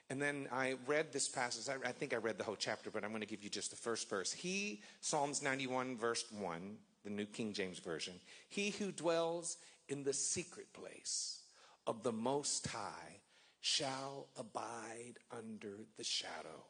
And 0.08 0.20
then 0.20 0.48
I 0.50 0.74
read 0.86 1.12
this 1.12 1.28
passage. 1.28 1.72
I, 1.72 1.88
I, 1.88 1.92
think 1.92 2.12
I 2.12 2.16
read 2.16 2.36
the 2.36 2.44
whole 2.44 2.56
chapter, 2.56 2.90
but 2.90 3.04
I'm 3.04 3.10
going 3.10 3.20
to 3.20 3.26
give 3.26 3.44
you 3.44 3.50
just 3.50 3.70
the 3.70 3.76
first 3.76 4.10
verse. 4.10 4.32
He, 4.32 4.82
Psalms 5.00 5.40
91, 5.40 5.96
verse 5.96 6.24
1, 6.32 6.76
the 7.04 7.10
New 7.10 7.26
King 7.26 7.52
James 7.52 7.78
Version, 7.78 8.14
he 8.48 8.70
who 8.70 8.90
dwells 8.90 9.56
in 9.88 10.02
the 10.02 10.12
secret 10.12 10.72
place 10.72 11.42
of 11.86 12.02
the 12.02 12.12
Most 12.12 12.66
High 12.66 13.20
shall 13.60 14.26
abide 14.36 15.14
under 15.30 15.78
the 15.96 16.04
shadow 16.04 16.64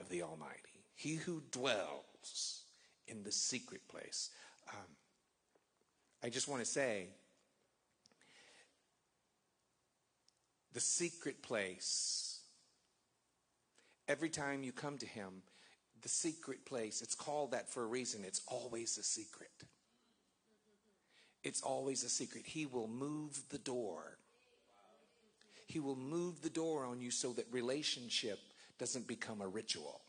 of 0.00 0.08
the 0.08 0.22
Almighty. 0.22 0.84
He 0.94 1.16
who 1.16 1.42
dwells 1.50 2.62
in 3.06 3.22
the 3.22 3.32
secret 3.32 3.86
place. 3.88 4.30
Um, 4.72 4.86
I 6.22 6.28
just 6.28 6.48
want 6.48 6.62
to 6.62 6.68
say, 6.68 7.08
the 10.72 10.80
secret 10.80 11.42
place, 11.42 12.40
every 14.08 14.28
time 14.28 14.62
you 14.62 14.72
come 14.72 14.98
to 14.98 15.06
Him, 15.06 15.42
the 16.02 16.08
secret 16.08 16.64
place. 16.64 17.02
It's 17.02 17.14
called 17.14 17.52
that 17.52 17.68
for 17.68 17.82
a 17.82 17.86
reason. 17.86 18.24
It's 18.24 18.40
always 18.46 18.98
a 18.98 19.02
secret. 19.02 19.50
It's 21.42 21.62
always 21.62 22.04
a 22.04 22.08
secret. 22.08 22.46
He 22.46 22.66
will 22.66 22.88
move 22.88 23.42
the 23.50 23.58
door. 23.58 24.18
He 25.66 25.80
will 25.80 25.96
move 25.96 26.42
the 26.42 26.50
door 26.50 26.84
on 26.84 27.00
you 27.00 27.10
so 27.10 27.32
that 27.34 27.46
relationship 27.50 28.38
doesn't 28.78 29.06
become 29.06 29.40
a 29.40 29.48
ritual. 29.48 30.00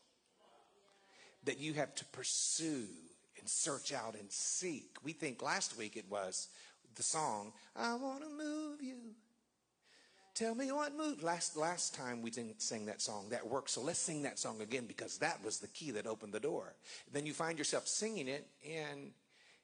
That 1.46 1.60
you 1.60 1.74
have 1.74 1.94
to 1.96 2.06
pursue 2.06 2.88
and 3.42 3.50
search 3.50 3.92
out 3.94 4.16
and 4.18 4.32
seek. 4.32 4.96
We 5.04 5.12
think 5.12 5.42
last 5.42 5.78
week 5.78 5.98
it 5.98 6.06
was 6.10 6.48
the 6.96 7.04
song, 7.04 7.52
I 7.76 7.96
want 7.96 8.22
to 8.22 8.30
move 8.30 8.82
you. 8.82 8.98
Tell 10.34 10.56
me 10.56 10.72
what 10.72 10.96
move. 10.96 11.24
Last 11.24 11.58
last 11.58 11.94
time 11.94 12.22
we 12.22 12.32
didn't 12.32 12.62
sing 12.62 12.86
that 12.86 13.02
song. 13.02 13.28
That 13.30 13.46
worked. 13.46 13.70
So 13.70 13.82
let's 13.82 14.00
sing 14.00 14.24
that 14.24 14.40
song 14.40 14.62
again 14.62 14.86
because 14.88 15.18
that 15.18 15.44
was 15.44 15.60
the 15.60 15.68
key 15.68 15.92
that 15.92 16.08
opened 16.08 16.32
the 16.32 16.40
door. 16.40 16.74
Then 17.12 17.26
you 17.26 17.34
find 17.34 17.58
yourself 17.58 17.86
singing 17.86 18.30
it, 18.30 18.48
and 18.66 19.12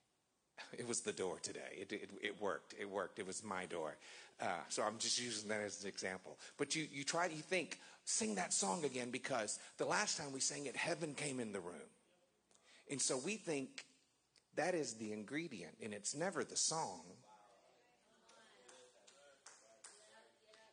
it 0.78 0.86
was 0.86 1.02
the 1.02 1.14
door 1.14 1.40
today. 1.42 1.80
It, 1.80 1.92
it, 1.94 2.10
it 2.22 2.42
worked. 2.42 2.76
It 2.80 2.90
worked. 2.90 3.18
It 3.18 3.26
was 3.26 3.44
my 3.44 3.66
door. 3.66 3.96
Uh, 4.42 4.46
so 4.68 4.84
I'm 4.84 4.98
just 5.00 5.20
using 5.22 5.48
that 5.50 5.62
as 5.62 5.82
an 5.84 5.88
example. 5.88 6.38
But 6.58 6.76
you 6.76 6.86
you 6.92 7.06
try. 7.06 7.28
You 7.28 7.42
think 7.42 7.80
sing 8.04 8.36
that 8.36 8.54
song 8.54 8.84
again 8.84 9.10
because 9.10 9.60
the 9.78 9.86
last 9.86 10.18
time 10.18 10.34
we 10.34 10.42
sang 10.42 10.66
it, 10.66 10.76
heaven 10.76 11.14
came 11.14 11.40
in 11.40 11.54
the 11.54 11.60
room, 11.60 11.90
and 12.90 13.02
so 13.02 13.18
we 13.18 13.36
think 13.36 13.86
that 14.56 14.74
is 14.74 14.94
the 14.96 15.14
ingredient, 15.14 15.74
and 15.84 15.94
it's 15.94 16.16
never 16.16 16.44
the 16.44 16.56
song. 16.56 17.02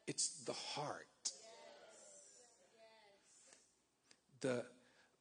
It's 0.06 0.28
the 0.44 0.52
heart. 0.52 1.06
The, 4.40 4.64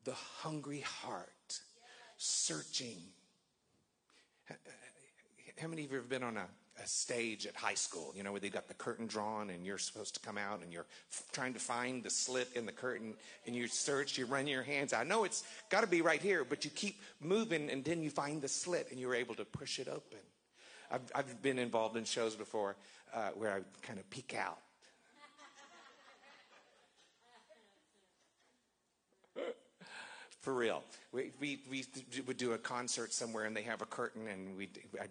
the 0.04 0.14
hungry 0.14 0.82
heart 0.82 1.60
searching. 2.18 2.98
Uh, 4.50 4.54
how 5.58 5.68
many 5.68 5.86
of 5.86 5.92
you 5.92 5.98
have 5.98 6.10
been 6.10 6.24
on 6.24 6.38
a, 6.38 6.46
a 6.82 6.88
stage 6.88 7.46
at 7.46 7.56
high 7.56 7.74
school, 7.76 8.14
you 8.16 8.24
know, 8.24 8.32
where 8.32 8.40
they've 8.40 8.52
got 8.52 8.68
the 8.68 8.74
curtain 8.74 9.06
drawn 9.06 9.50
and 9.52 9.66
you're 9.66 9.78
supposed 9.78 10.16
to 10.16 10.20
come 10.20 10.38
out 10.38 10.62
and 10.64 10.74
you're 10.74 10.88
f- 11.12 11.24
trying 11.32 11.54
to 11.54 11.60
find 11.60 12.04
the 12.04 12.10
slit 12.10 12.50
in 12.56 12.66
the 12.66 12.72
curtain 12.72 13.14
and 13.46 13.56
you 13.56 13.68
search, 13.68 14.18
you 14.18 14.26
run 14.26 14.48
your 14.48 14.64
hands. 14.64 14.92
I 14.92 15.04
know 15.04 15.24
it's 15.24 15.44
got 15.70 15.82
to 15.82 15.88
be 15.88 16.02
right 16.02 16.22
here, 16.22 16.44
but 16.44 16.66
you 16.66 16.72
keep 16.72 17.00
moving 17.22 17.70
and 17.70 17.84
then 17.84 18.02
you 18.02 18.10
find 18.10 18.42
the 18.42 18.48
slit 18.48 18.88
and 18.90 19.00
you're 19.00 19.14
able 19.14 19.36
to 19.36 19.46
push 19.46 19.78
it 19.78 19.88
open. 19.88 20.18
I've, 20.92 21.12
I've 21.14 21.42
been 21.42 21.60
involved 21.60 21.96
in 21.96 22.06
shows 22.06 22.36
before 22.36 22.76
uh, 23.14 23.30
where 23.36 23.52
I 23.52 23.60
kind 23.86 24.00
of 24.00 24.10
peek 24.10 24.36
out 24.36 24.58
For 30.42 30.54
real. 30.54 30.84
We, 31.12 31.32
we, 31.40 31.60
we 31.70 31.86
would 32.28 32.38
do 32.38 32.54
a 32.54 32.58
concert 32.58 33.14
somewhere 33.14 33.46
and 33.46 33.56
they 33.56 33.62
have 33.62 33.82
a 33.82 33.86
curtain 33.86 34.28
and 34.28 34.58
we 34.58 34.70
I, 35.00 35.06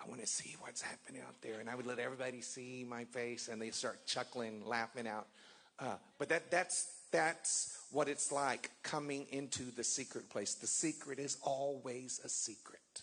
I 0.00 0.08
want 0.08 0.20
to 0.20 0.26
see 0.26 0.54
what's 0.60 0.80
happening 0.80 1.22
out 1.26 1.34
there. 1.42 1.60
And 1.60 1.68
I 1.68 1.74
would 1.74 1.86
let 1.86 1.98
everybody 1.98 2.40
see 2.40 2.86
my 2.88 3.04
face 3.04 3.48
and 3.48 3.60
they 3.60 3.70
start 3.70 4.06
chuckling, 4.06 4.64
laughing 4.66 5.08
out. 5.08 5.26
Uh, 5.78 5.96
but 6.18 6.28
that, 6.28 6.50
that's, 6.50 6.88
that's 7.10 7.78
what 7.90 8.08
it's 8.08 8.30
like 8.30 8.70
coming 8.82 9.26
into 9.30 9.64
the 9.74 9.84
secret 9.84 10.30
place. 10.30 10.54
The 10.54 10.66
secret 10.66 11.18
is 11.18 11.38
always 11.42 12.20
a 12.24 12.28
secret. 12.28 13.02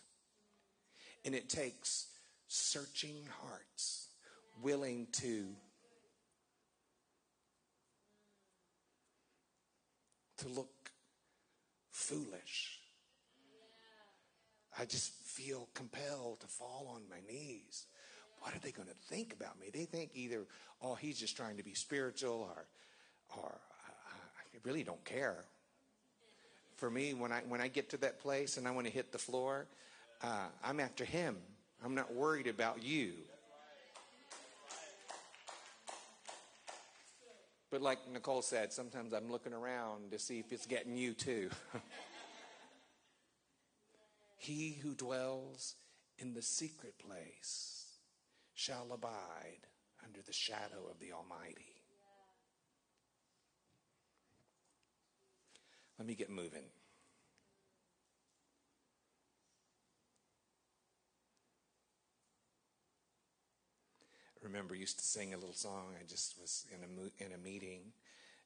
And 1.26 1.36
it 1.36 1.50
takes 1.50 2.08
searching 2.48 3.28
hearts 3.42 4.08
willing 4.62 5.08
to 5.14 5.48
to 10.38 10.48
look 10.50 10.92
foolish. 11.92 12.80
I 14.78 14.86
just 14.86 15.14
feel 15.36 15.68
compelled 15.74 16.40
to 16.40 16.48
fall 16.48 16.94
on 16.96 17.02
my 17.10 17.20
knees. 17.30 17.88
What 18.40 18.56
are 18.56 18.60
they 18.60 18.72
going 18.72 18.88
to 18.88 18.96
think 19.14 19.34
about 19.34 19.60
me? 19.60 19.68
They 19.74 19.84
think 19.84 20.12
either, 20.14 20.46
oh, 20.82 20.96
he's 20.96 21.20
just 21.20 21.36
trying 21.36 21.58
to 21.58 21.64
be 21.64 21.74
spiritual, 21.74 22.50
or, 22.56 22.66
or 23.38 23.52
I 23.52 24.58
really 24.64 24.84
don't 24.84 25.04
care. 25.04 25.44
For 26.78 26.90
me, 26.90 27.14
when 27.14 27.32
I 27.32 27.40
when 27.48 27.62
I 27.62 27.68
get 27.68 27.90
to 27.92 27.98
that 27.98 28.20
place 28.20 28.58
and 28.58 28.68
I 28.68 28.72
want 28.72 28.86
to 28.86 28.92
hit 28.92 29.12
the 29.12 29.18
floor, 29.18 29.66
uh, 30.22 30.48
I'm 30.64 30.80
after 30.80 31.06
him. 31.06 31.38
I'm 31.84 31.96
not 31.96 32.14
worried 32.14 32.48
about 32.48 32.84
you. 32.84 33.14
But 37.72 37.82
like 37.82 38.00
Nicole 38.12 38.42
said, 38.42 38.72
sometimes 38.72 39.14
I'm 39.14 39.32
looking 39.32 39.54
around 39.54 40.12
to 40.12 40.20
see 40.20 40.40
if 40.40 40.52
it's 40.52 40.66
getting 40.66 40.98
you 40.98 41.14
too. 41.14 41.50
he 44.46 44.78
who 44.84 44.94
dwells 44.94 45.76
in 46.20 46.34
the 46.34 46.42
secret 46.42 46.94
place 47.00 47.98
shall 48.54 48.92
abide 48.94 49.68
under 50.04 50.22
the 50.22 50.32
shadow 50.32 50.88
of 50.90 51.00
the 51.00 51.12
Almighty. 51.12 51.82
Let 55.98 56.08
me 56.08 56.14
get 56.14 56.30
moving. 56.30 56.66
remember 64.44 64.76
used 64.76 65.00
to 65.00 65.04
sing 65.04 65.34
a 65.34 65.38
little 65.38 65.56
song. 65.56 65.96
I 66.00 66.06
just 66.08 66.36
was 66.40 66.66
in 66.72 66.78
a 66.84 67.26
in 67.26 67.34
a 67.34 67.38
meeting 67.44 67.82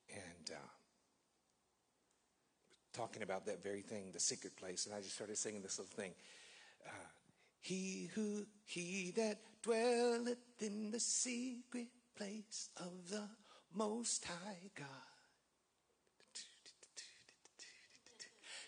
and 0.10 0.50
uh, 0.56 0.78
talking 2.93 3.24
about 3.24 3.46
that 3.46 3.63
very 3.63 3.81
thing, 3.81 4.12
the 4.12 4.19
secret 4.19 4.55
place, 4.55 4.86
and 4.86 4.96
I 4.96 5.00
just 5.00 5.15
started 5.15 5.38
singing 5.38 5.62
this 5.62 5.79
little 5.79 5.96
thing. 5.96 6.12
Uh, 6.86 6.91
he 7.62 8.10
who 8.15 8.46
he 8.65 9.12
that 9.17 9.39
dwelleth 9.62 10.38
in 10.62 10.91
the 10.91 11.00
secret 11.00 11.89
place 12.15 12.69
of 12.77 13.10
the 13.10 13.27
Most 13.74 14.25
High 14.25 14.72
God 14.75 14.88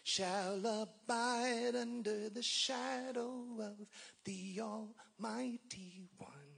shall 0.04 0.60
abide 0.66 1.76
under 1.76 2.30
the 2.30 2.44
shadow 2.44 3.46
of 3.60 3.88
the 4.26 4.60
Almighty 4.60 6.10
One. 6.18 6.51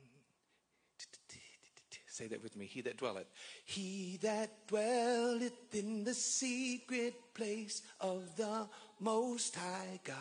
Say 2.13 2.27
that 2.27 2.43
with 2.43 2.55
me. 2.55 2.67
He 2.67 2.82
that 2.82 2.98
dwelleth. 2.98 3.25
He 3.65 4.20
that 4.22 4.67
dwelleth 4.67 5.74
in 5.74 6.03
the 6.03 6.13
secret 6.13 7.15
place 7.34 7.82
of 8.00 8.36
the 8.38 8.67
Most 9.00 9.55
High 9.55 10.00
God 10.03 10.17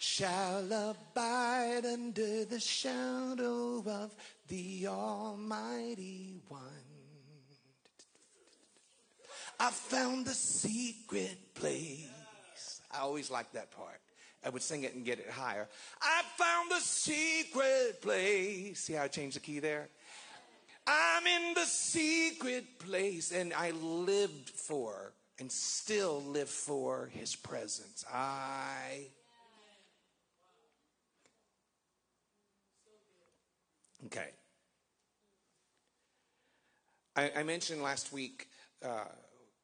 shall 0.00 0.64
abide 0.90 1.86
under 1.86 2.44
the 2.44 2.58
shadow 2.58 3.84
of 3.86 4.12
the 4.48 4.88
Almighty 4.88 6.40
One. 6.48 6.60
I 9.60 9.70
found 9.70 10.26
the 10.26 10.34
secret 10.34 11.54
place. 11.54 12.80
I 12.90 12.98
always 12.98 13.30
like 13.30 13.52
that 13.52 13.70
part. 13.70 14.00
I 14.44 14.50
would 14.50 14.62
sing 14.62 14.84
it 14.84 14.94
and 14.94 15.04
get 15.04 15.18
it 15.18 15.30
higher. 15.30 15.68
I 16.00 16.22
found 16.36 16.70
the 16.70 16.80
secret 16.80 18.00
place. 18.00 18.80
See 18.80 18.92
how 18.94 19.04
I 19.04 19.08
changed 19.08 19.36
the 19.36 19.40
key 19.40 19.58
there? 19.58 19.88
I'm 20.86 21.26
in 21.26 21.54
the 21.54 21.66
secret 21.66 22.78
place, 22.78 23.32
and 23.32 23.52
I 23.52 23.72
lived 23.72 24.50
for 24.50 25.12
and 25.38 25.52
still 25.52 26.22
live 26.22 26.48
for 26.48 27.10
his 27.12 27.36
presence. 27.36 28.04
I. 28.12 29.06
Okay. 34.06 34.28
I, 37.16 37.32
I 37.36 37.42
mentioned 37.42 37.82
last 37.82 38.12
week 38.12 38.48
uh, 38.84 39.04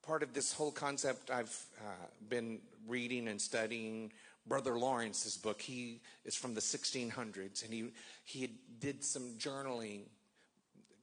part 0.02 0.22
of 0.22 0.34
this 0.34 0.52
whole 0.52 0.72
concept 0.72 1.30
I've 1.30 1.56
uh, 1.80 2.06
been 2.28 2.58
reading 2.86 3.28
and 3.28 3.40
studying 3.40 4.12
Brother 4.46 4.78
Lawrence's 4.78 5.36
book. 5.36 5.62
He 5.62 6.00
is 6.24 6.34
from 6.34 6.54
the 6.54 6.60
1600s, 6.60 7.64
and 7.64 7.72
he 7.72 7.92
he 8.24 8.46
did 8.78 9.02
some 9.04 9.36
journaling. 9.38 10.02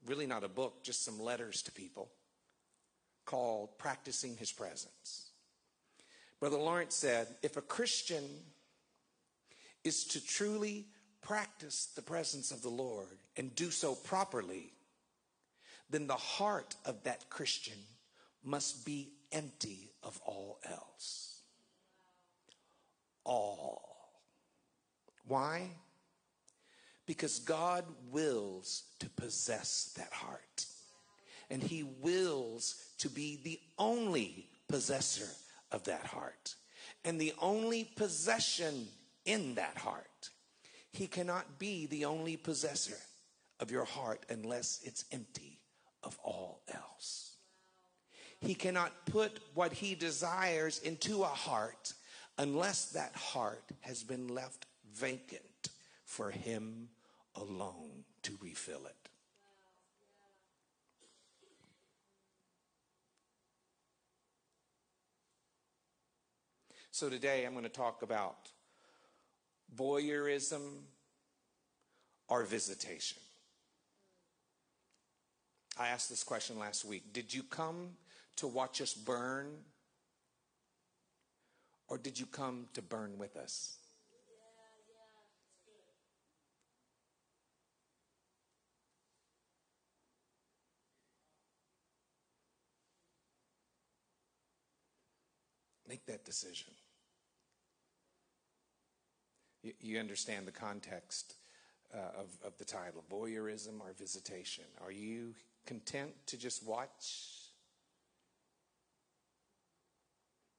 Really, 0.06 0.28
not 0.28 0.44
a 0.44 0.48
book, 0.48 0.84
just 0.84 1.04
some 1.04 1.20
letters 1.20 1.62
to 1.64 1.72
people, 1.72 2.12
called 3.26 3.78
"Practicing 3.78 4.38
His 4.38 4.52
Presence." 4.52 5.32
Brother 6.40 6.58
Lawrence 6.58 6.96
said, 6.96 7.36
"If 7.42 7.58
a 7.58 7.62
Christian 7.62 8.46
is 9.84 10.06
to 10.06 10.24
truly 10.24 10.88
practice 11.22 11.88
the 11.88 12.02
presence 12.02 12.52
of 12.52 12.62
the 12.62 12.70
Lord 12.70 13.18
and 13.36 13.56
do 13.56 13.72
so 13.72 13.96
properly, 13.96 14.74
then 15.90 16.08
the 16.08 16.16
heart 16.16 16.76
of 16.86 17.04
that 17.04 17.30
Christian 17.30 17.88
must 18.44 18.86
be 18.86 19.14
empty 19.32 19.94
of 20.04 20.20
all 20.22 20.60
else." 20.64 21.32
all. 23.24 23.82
Why? 25.32 25.70
Because 27.06 27.39
God 27.39 27.86
wills 28.12 28.84
to 29.00 29.10
possess 29.12 29.94
that 29.96 30.12
heart. 30.12 30.65
And 31.50 31.63
He 31.63 31.84
wills 31.84 32.76
to 32.98 33.08
be 33.08 33.39
the 33.41 33.58
only 33.80 34.50
possessor 34.67 35.30
of 35.72 35.86
that 35.86 36.06
heart. 36.06 36.56
And 37.06 37.17
the 37.17 37.32
only 37.41 37.86
possession 37.86 38.89
in 39.24 39.56
that 39.56 39.78
heart. 39.78 40.32
He 40.91 41.08
cannot 41.08 41.58
be 41.58 41.86
the 41.86 42.04
only 42.04 42.36
possessor 42.36 43.00
of 43.62 43.72
your 43.72 43.86
heart 43.86 44.26
unless 44.28 44.82
it's 44.84 45.06
empty 45.13 45.62
of 46.04 46.20
all 46.26 46.62
else. 46.74 47.38
He 48.41 48.54
cannot 48.54 49.06
put 49.06 49.39
what 49.54 49.72
he 49.72 49.96
desires 49.96 50.80
into 50.80 51.24
a 51.24 51.28
heart 51.28 51.94
unless 52.38 52.88
that 52.88 53.15
heart 53.15 53.63
has 53.80 54.04
been 54.04 54.28
left 54.28 54.65
vacant 54.94 55.70
for 56.06 56.32
Him 56.32 56.90
alone 57.36 58.04
to 58.24 58.38
refill 58.42 58.86
it. 58.86 59.10
So 66.94 67.10
today 67.10 67.46
I'm 67.46 67.54
going 67.54 67.64
to 67.64 67.70
talk 67.70 68.04
about 68.04 68.50
voyeurism 69.76 70.82
or 72.28 72.44
visitation. 72.44 73.18
I 75.80 75.88
asked 75.88 76.10
this 76.10 76.24
question 76.24 76.60
last 76.60 76.86
week. 76.86 77.14
Did 77.14 77.34
you 77.34 77.44
come 77.44 77.92
to 78.36 78.48
watch 78.48 78.82
us 78.82 78.94
burn 78.94 79.48
or 81.88 81.98
did 81.98 82.20
you 82.20 82.26
come 82.26 82.68
to 82.74 82.82
burn 82.82 83.18
with 83.18 83.36
us? 83.36 83.78
Make 95.92 96.06
that 96.06 96.24
decision. 96.24 96.72
You, 99.62 99.74
you 99.82 100.00
understand 100.00 100.48
the 100.48 100.54
context 100.54 101.36
uh, 101.94 101.98
of, 102.18 102.28
of 102.46 102.58
the 102.58 102.64
title 102.64 103.04
voyeurism 103.12 103.82
or 103.82 103.92
visitation. 104.00 104.64
Are 104.82 104.92
you 104.94 105.34
content 105.66 106.12
to 106.28 106.38
just 106.38 106.66
watch 106.66 107.50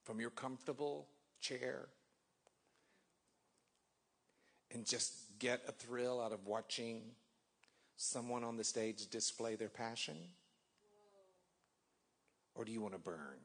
from 0.03 0.19
your 0.19 0.29
comfortable 0.29 1.07
chair 1.41 1.87
and 4.69 4.85
just 4.85 5.39
get 5.39 5.63
a 5.67 5.71
thrill 5.71 6.21
out 6.21 6.31
of 6.31 6.45
watching 6.45 7.01
someone 7.95 8.43
on 8.43 8.55
the 8.55 8.63
stage 8.63 9.09
display 9.09 9.55
their 9.55 9.67
passion? 9.67 10.17
Or 12.53 12.63
do 12.63 12.71
you 12.71 12.81
want 12.81 12.93
to 12.93 12.99
burn? 12.99 13.39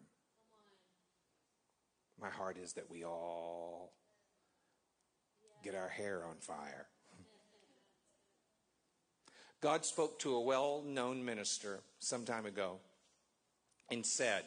My 2.20 2.30
heart 2.30 2.56
is 2.58 2.72
that 2.74 2.90
we 2.90 3.04
all 3.04 3.92
get 5.62 5.74
our 5.74 5.88
hair 5.88 6.24
on 6.28 6.36
fire. 6.40 6.86
God 9.60 9.84
spoke 9.84 10.18
to 10.20 10.34
a 10.34 10.40
well 10.40 10.82
known 10.86 11.24
minister 11.24 11.80
some 11.98 12.24
time 12.24 12.46
ago 12.46 12.78
and 13.90 14.04
said, 14.04 14.44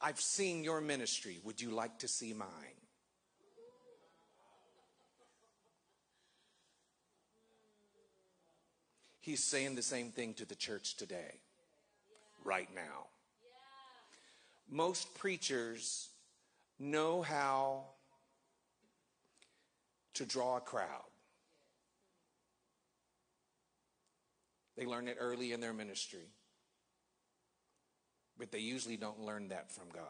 I've 0.00 0.20
seen 0.20 0.64
your 0.64 0.80
ministry. 0.80 1.38
Would 1.44 1.60
you 1.60 1.70
like 1.70 1.98
to 2.00 2.08
see 2.08 2.32
mine? 2.32 2.48
He's 9.20 9.44
saying 9.44 9.74
the 9.74 9.82
same 9.82 10.10
thing 10.10 10.34
to 10.34 10.46
the 10.46 10.54
church 10.54 10.96
today. 10.96 11.40
right 12.44 12.68
now. 12.74 13.06
Most 14.70 15.14
preachers 15.14 16.07
know 16.78 17.22
how 17.22 17.84
to 20.14 20.26
draw 20.26 20.56
a 20.56 20.60
crowd. 20.60 21.04
They 24.76 24.86
learn 24.86 25.08
it 25.08 25.16
early 25.18 25.52
in 25.52 25.60
their 25.60 25.72
ministry, 25.72 26.28
but 28.38 28.52
they 28.52 28.60
usually 28.60 28.96
don't 28.96 29.20
learn 29.20 29.48
that 29.48 29.72
from 29.72 29.88
God. 29.92 30.02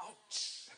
Ouch. 0.00 0.68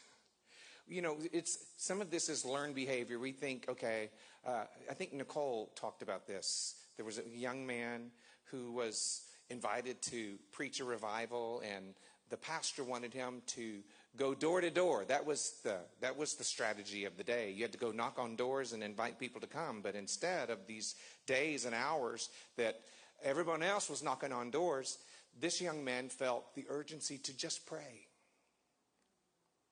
You 0.88 1.02
know, 1.02 1.18
it's 1.32 1.58
some 1.76 2.00
of 2.00 2.10
this 2.10 2.30
is 2.30 2.44
learned 2.44 2.74
behavior. 2.74 3.18
We 3.18 3.32
think, 3.32 3.66
okay, 3.68 4.10
uh, 4.46 4.64
I 4.90 4.94
think 4.94 5.12
Nicole 5.12 5.72
talked 5.76 6.00
about 6.00 6.26
this. 6.26 6.76
There 6.96 7.04
was 7.04 7.18
a 7.18 7.28
young 7.28 7.66
man 7.66 8.10
who 8.50 8.72
was 8.72 9.22
invited 9.50 10.00
to 10.02 10.36
preach 10.52 10.80
a 10.80 10.84
revival, 10.84 11.62
and 11.64 11.94
the 12.30 12.36
pastor 12.36 12.82
wanted 12.82 13.14
him 13.14 13.42
to 13.46 13.80
go 14.16 14.34
door 14.34 14.60
to 14.60 14.70
door. 14.70 15.04
That 15.06 15.26
was 15.26 15.54
the 15.62 15.76
that 16.00 16.16
was 16.16 16.34
the 16.34 16.44
strategy 16.44 17.04
of 17.04 17.16
the 17.16 17.24
day. 17.24 17.52
You 17.52 17.62
had 17.62 17.72
to 17.72 17.78
go 17.78 17.92
knock 17.92 18.18
on 18.18 18.36
doors 18.36 18.72
and 18.72 18.82
invite 18.82 19.18
people 19.18 19.40
to 19.40 19.46
come. 19.46 19.80
But 19.82 19.94
instead 19.94 20.50
of 20.50 20.66
these 20.66 20.94
days 21.26 21.64
and 21.64 21.74
hours 21.74 22.30
that 22.56 22.80
everyone 23.22 23.62
else 23.62 23.88
was 23.88 24.02
knocking 24.02 24.32
on 24.32 24.50
doors, 24.50 24.98
this 25.38 25.60
young 25.60 25.84
man 25.84 26.08
felt 26.08 26.54
the 26.54 26.66
urgency 26.68 27.18
to 27.18 27.36
just 27.36 27.66
pray. 27.66 28.06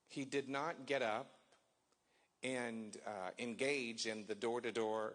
He 0.09 0.25
did 0.25 0.49
not 0.49 0.87
get 0.87 1.03
up 1.03 1.27
and 2.43 2.97
uh, 3.07 3.31
engage 3.39 4.07
in 4.07 4.27
the 4.29 4.35
door 4.35 4.61
to 4.61 4.71
door 4.71 5.15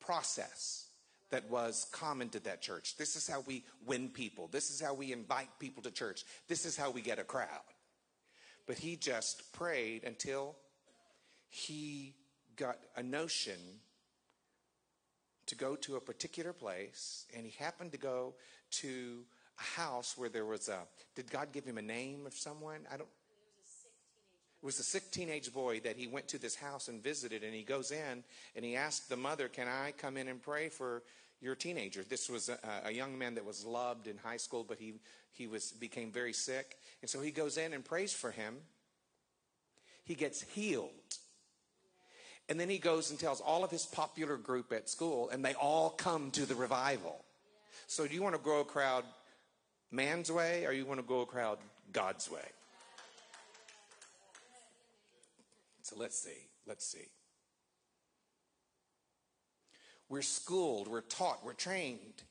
process 0.00 0.87
that 1.30 1.48
was 1.50 1.86
common 1.92 2.28
to 2.30 2.40
that 2.40 2.62
church. 2.62 2.96
This 2.96 3.16
is 3.16 3.28
how 3.28 3.40
we 3.46 3.64
win 3.86 4.08
people. 4.08 4.48
This 4.50 4.70
is 4.70 4.80
how 4.80 4.94
we 4.94 5.12
invite 5.12 5.50
people 5.58 5.82
to 5.82 5.90
church. 5.90 6.24
This 6.48 6.64
is 6.64 6.76
how 6.76 6.90
we 6.90 7.00
get 7.00 7.18
a 7.18 7.24
crowd. 7.24 7.48
But 8.66 8.78
he 8.78 8.96
just 8.96 9.52
prayed 9.52 10.04
until 10.04 10.56
he 11.48 12.14
got 12.56 12.78
a 12.96 13.02
notion 13.02 13.58
to 15.46 15.54
go 15.54 15.76
to 15.76 15.96
a 15.96 16.00
particular 16.00 16.52
place, 16.52 17.24
and 17.34 17.46
he 17.46 17.52
happened 17.62 17.92
to 17.92 17.98
go 17.98 18.34
to 18.70 19.24
a 19.58 19.80
house 19.80 20.16
where 20.16 20.28
there 20.28 20.44
was 20.44 20.68
a. 20.68 20.80
Did 21.14 21.30
God 21.30 21.52
give 21.52 21.64
him 21.64 21.78
a 21.78 21.82
name 21.82 22.26
of 22.26 22.34
someone? 22.34 22.80
I 22.92 22.98
don't. 22.98 23.08
It 24.60 24.66
was 24.66 24.80
a 24.80 24.84
sick 24.84 25.10
teenage 25.12 25.52
boy 25.52 25.80
that 25.80 25.96
he 25.96 26.08
went 26.08 26.26
to 26.28 26.38
this 26.38 26.56
house 26.56 26.88
and 26.88 27.02
visited, 27.02 27.44
and 27.44 27.54
he 27.54 27.62
goes 27.62 27.92
in 27.92 28.24
and 28.56 28.64
he 28.64 28.74
asked 28.74 29.08
the 29.08 29.16
mother, 29.16 29.46
Can 29.46 29.68
I 29.68 29.92
come 29.92 30.16
in 30.16 30.26
and 30.26 30.42
pray 30.42 30.68
for 30.68 31.02
your 31.40 31.54
teenager? 31.54 32.02
This 32.02 32.28
was 32.28 32.48
a, 32.48 32.58
a 32.86 32.90
young 32.90 33.16
man 33.16 33.36
that 33.36 33.44
was 33.44 33.64
loved 33.64 34.08
in 34.08 34.16
high 34.16 34.36
school, 34.36 34.64
but 34.66 34.78
he, 34.78 34.94
he 35.32 35.46
was, 35.46 35.70
became 35.70 36.10
very 36.10 36.32
sick. 36.32 36.76
And 37.02 37.08
so 37.08 37.20
he 37.20 37.30
goes 37.30 37.56
in 37.56 37.72
and 37.72 37.84
prays 37.84 38.12
for 38.12 38.32
him. 38.32 38.56
He 40.04 40.16
gets 40.16 40.42
healed. 40.42 40.90
And 42.48 42.58
then 42.58 42.68
he 42.68 42.78
goes 42.78 43.10
and 43.10 43.20
tells 43.20 43.40
all 43.40 43.62
of 43.62 43.70
his 43.70 43.86
popular 43.86 44.36
group 44.36 44.72
at 44.72 44.88
school, 44.88 45.28
and 45.28 45.44
they 45.44 45.54
all 45.54 45.90
come 45.90 46.30
to 46.32 46.46
the 46.46 46.54
revival. 46.54 47.24
So, 47.86 48.06
do 48.06 48.14
you 48.14 48.22
want 48.22 48.34
to 48.34 48.40
grow 48.40 48.60
a 48.60 48.64
crowd 48.64 49.04
man's 49.92 50.32
way, 50.32 50.64
or 50.66 50.72
you 50.72 50.86
want 50.86 50.98
to 50.98 51.06
grow 51.06 51.20
a 51.20 51.26
crowd 51.26 51.58
God's 51.92 52.30
way? 52.30 52.40
So 55.88 55.96
let's 55.96 56.18
see. 56.18 56.48
Let's 56.66 56.84
see. 56.84 57.08
We're 60.10 60.20
schooled, 60.20 60.86
we're 60.86 61.00
taught, 61.00 61.42
we're 61.42 61.54
trained 61.54 62.22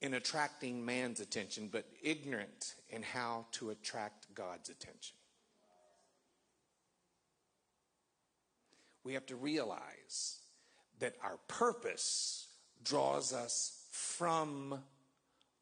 in 0.00 0.14
attracting 0.14 0.82
man's 0.82 1.20
attention, 1.20 1.68
but 1.70 1.84
ignorant 2.02 2.74
in 2.88 3.02
how 3.02 3.44
to 3.52 3.68
attract 3.68 4.34
God's 4.34 4.70
attention. 4.70 5.16
We 9.02 9.12
have 9.12 9.26
to 9.26 9.36
realize 9.36 10.38
that 11.00 11.16
our 11.22 11.38
purpose 11.48 12.48
draws 12.82 13.34
us 13.34 13.84
from 13.90 14.78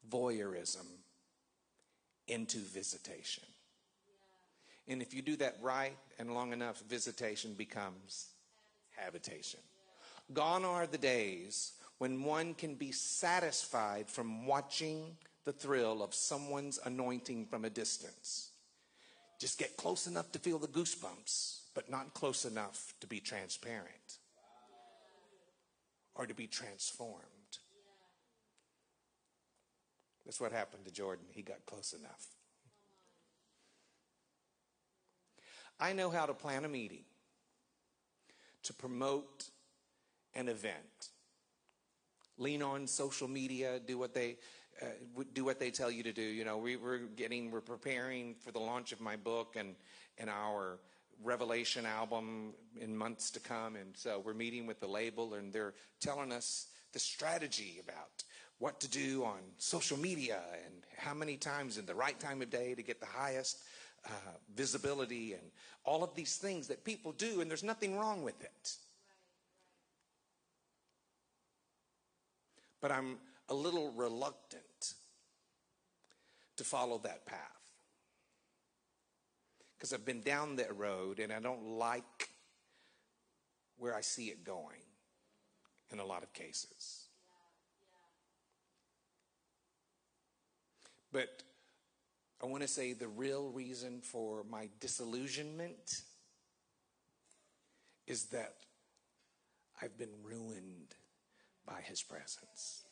voyeurism 0.09 0.87
into 2.29 2.59
visitation. 2.59 3.43
And 4.87 5.01
if 5.01 5.13
you 5.13 5.21
do 5.21 5.35
that 5.37 5.57
right 5.61 5.97
and 6.19 6.33
long 6.33 6.51
enough, 6.53 6.81
visitation 6.81 7.53
becomes 7.53 8.27
habitation. 8.95 9.59
Gone 10.33 10.65
are 10.65 10.87
the 10.87 10.97
days 10.97 11.73
when 11.97 12.23
one 12.23 12.53
can 12.53 12.75
be 12.75 12.91
satisfied 12.91 14.09
from 14.09 14.45
watching 14.45 15.17
the 15.45 15.53
thrill 15.53 16.03
of 16.03 16.13
someone's 16.13 16.79
anointing 16.85 17.45
from 17.45 17.65
a 17.65 17.69
distance. 17.69 18.49
Just 19.39 19.57
get 19.57 19.75
close 19.77 20.07
enough 20.07 20.31
to 20.31 20.39
feel 20.39 20.59
the 20.59 20.67
goosebumps, 20.67 21.61
but 21.73 21.89
not 21.89 22.13
close 22.13 22.45
enough 22.45 22.93
to 23.01 23.07
be 23.07 23.19
transparent 23.19 24.19
or 26.15 26.25
to 26.25 26.33
be 26.33 26.47
transformed. 26.47 27.23
That's 30.25 30.39
what 30.39 30.51
happened 30.51 30.85
to 30.85 30.91
Jordan. 30.91 31.25
He 31.31 31.41
got 31.41 31.65
close 31.65 31.93
enough. 31.93 32.27
I 35.83 35.91
know 35.91 36.09
how 36.09 36.25
to 36.25 36.33
plan 36.33 36.63
a 36.63 36.69
meeting 36.69 37.03
to 38.63 38.73
promote 38.73 39.49
an 40.33 40.47
event. 40.47 41.09
Lean 42.37 42.63
on 42.63 42.87
social 42.87 43.27
media, 43.27 43.81
do 43.85 43.97
what 43.97 44.13
they 44.13 44.37
uh, 44.81 44.85
do 45.33 45.43
what 45.43 45.59
they 45.59 45.71
tell 45.71 45.91
you 45.91 46.01
to 46.03 46.13
do. 46.13 46.21
You 46.21 46.45
know, 46.45 46.57
we, 46.57 46.77
we're 46.77 46.99
getting, 46.99 47.51
we're 47.51 47.59
preparing 47.59 48.35
for 48.35 48.51
the 48.51 48.59
launch 48.59 48.93
of 48.93 49.01
my 49.01 49.17
book 49.17 49.57
and 49.57 49.75
and 50.17 50.29
our 50.29 50.79
Revelation 51.21 51.85
album 51.85 52.53
in 52.79 52.95
months 52.95 53.29
to 53.31 53.41
come, 53.41 53.75
and 53.75 53.93
so 53.93 54.21
we're 54.23 54.33
meeting 54.33 54.65
with 54.65 54.79
the 54.79 54.87
label, 54.87 55.33
and 55.33 55.51
they're 55.51 55.73
telling 55.99 56.31
us 56.31 56.67
the 56.93 56.99
strategy 56.99 57.81
about 57.85 58.23
what 58.59 58.79
to 58.79 58.87
do 58.87 59.25
on 59.25 59.39
social 59.57 59.99
media 59.99 60.39
and 60.65 60.85
how 60.95 61.13
many 61.13 61.35
times 61.35 61.77
in 61.77 61.85
the 61.85 61.93
right 61.93 62.17
time 62.21 62.41
of 62.41 62.49
day 62.49 62.73
to 62.73 62.81
get 62.81 63.01
the 63.01 63.05
highest 63.05 63.59
uh, 64.05 64.09
visibility 64.55 65.33
and 65.33 65.43
all 65.85 66.03
of 66.03 66.13
these 66.15 66.37
things 66.37 66.67
that 66.67 66.83
people 66.83 67.11
do, 67.13 67.41
and 67.41 67.49
there's 67.49 67.63
nothing 67.63 67.97
wrong 67.97 68.23
with 68.23 68.41
it. 68.41 68.75
But 72.81 72.91
I'm 72.91 73.17
a 73.49 73.53
little 73.53 73.91
reluctant 73.91 74.93
to 76.57 76.63
follow 76.63 76.97
that 76.99 77.25
path 77.25 77.39
because 79.77 79.93
I've 79.93 80.05
been 80.05 80.21
down 80.21 80.57
that 80.57 80.77
road 80.77 81.19
and 81.19 81.31
I 81.31 81.39
don't 81.39 81.77
like 81.77 82.29
where 83.77 83.95
I 83.95 84.01
see 84.01 84.27
it 84.27 84.43
going 84.43 84.79
in 85.91 85.99
a 85.99 86.05
lot 86.05 86.23
of 86.23 86.31
cases. 86.33 87.07
But 91.11 91.43
I 92.43 92.45
want 92.45 92.61
to 92.61 92.67
say 92.67 92.91
the 92.91 93.07
real 93.07 93.51
reason 93.51 94.01
for 94.01 94.43
my 94.49 94.67
disillusionment 94.81 96.01
is 98.05 98.25
that 98.25 98.55
I've 99.81 99.97
been 99.97 100.11
ruined 100.21 100.93
by 101.65 101.79
his 101.85 102.03
presence. 102.03 102.83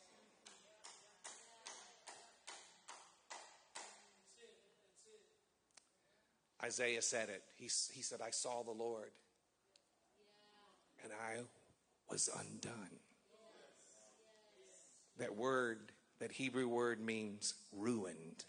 Isaiah 6.64 7.02
said 7.02 7.28
it. 7.28 7.42
He, 7.56 7.64
he 7.64 8.00
said, 8.00 8.20
I 8.24 8.30
saw 8.30 8.62
the 8.62 8.70
Lord 8.70 9.10
and 11.04 11.12
I 11.12 11.42
was 12.10 12.30
undone. 12.34 13.00
That 15.18 15.36
word, 15.36 15.92
that 16.20 16.32
Hebrew 16.32 16.68
word 16.68 17.02
means 17.02 17.52
ruined 17.70 18.44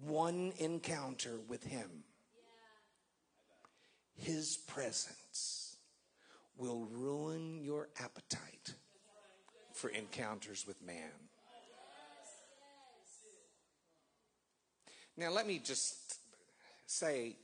one 0.00 0.52
encounter 0.58 1.38
with 1.48 1.64
Him, 1.64 2.04
His 4.14 4.56
presence 4.56 5.76
will 6.56 6.86
ruin 6.86 7.62
your 7.62 7.88
appetite 8.00 8.74
for 9.72 9.90
encounters 9.90 10.66
with 10.66 10.82
man. 10.84 11.10
Now, 15.16 15.30
let 15.30 15.46
me 15.46 15.60
just 15.62 16.18
say 16.86 17.36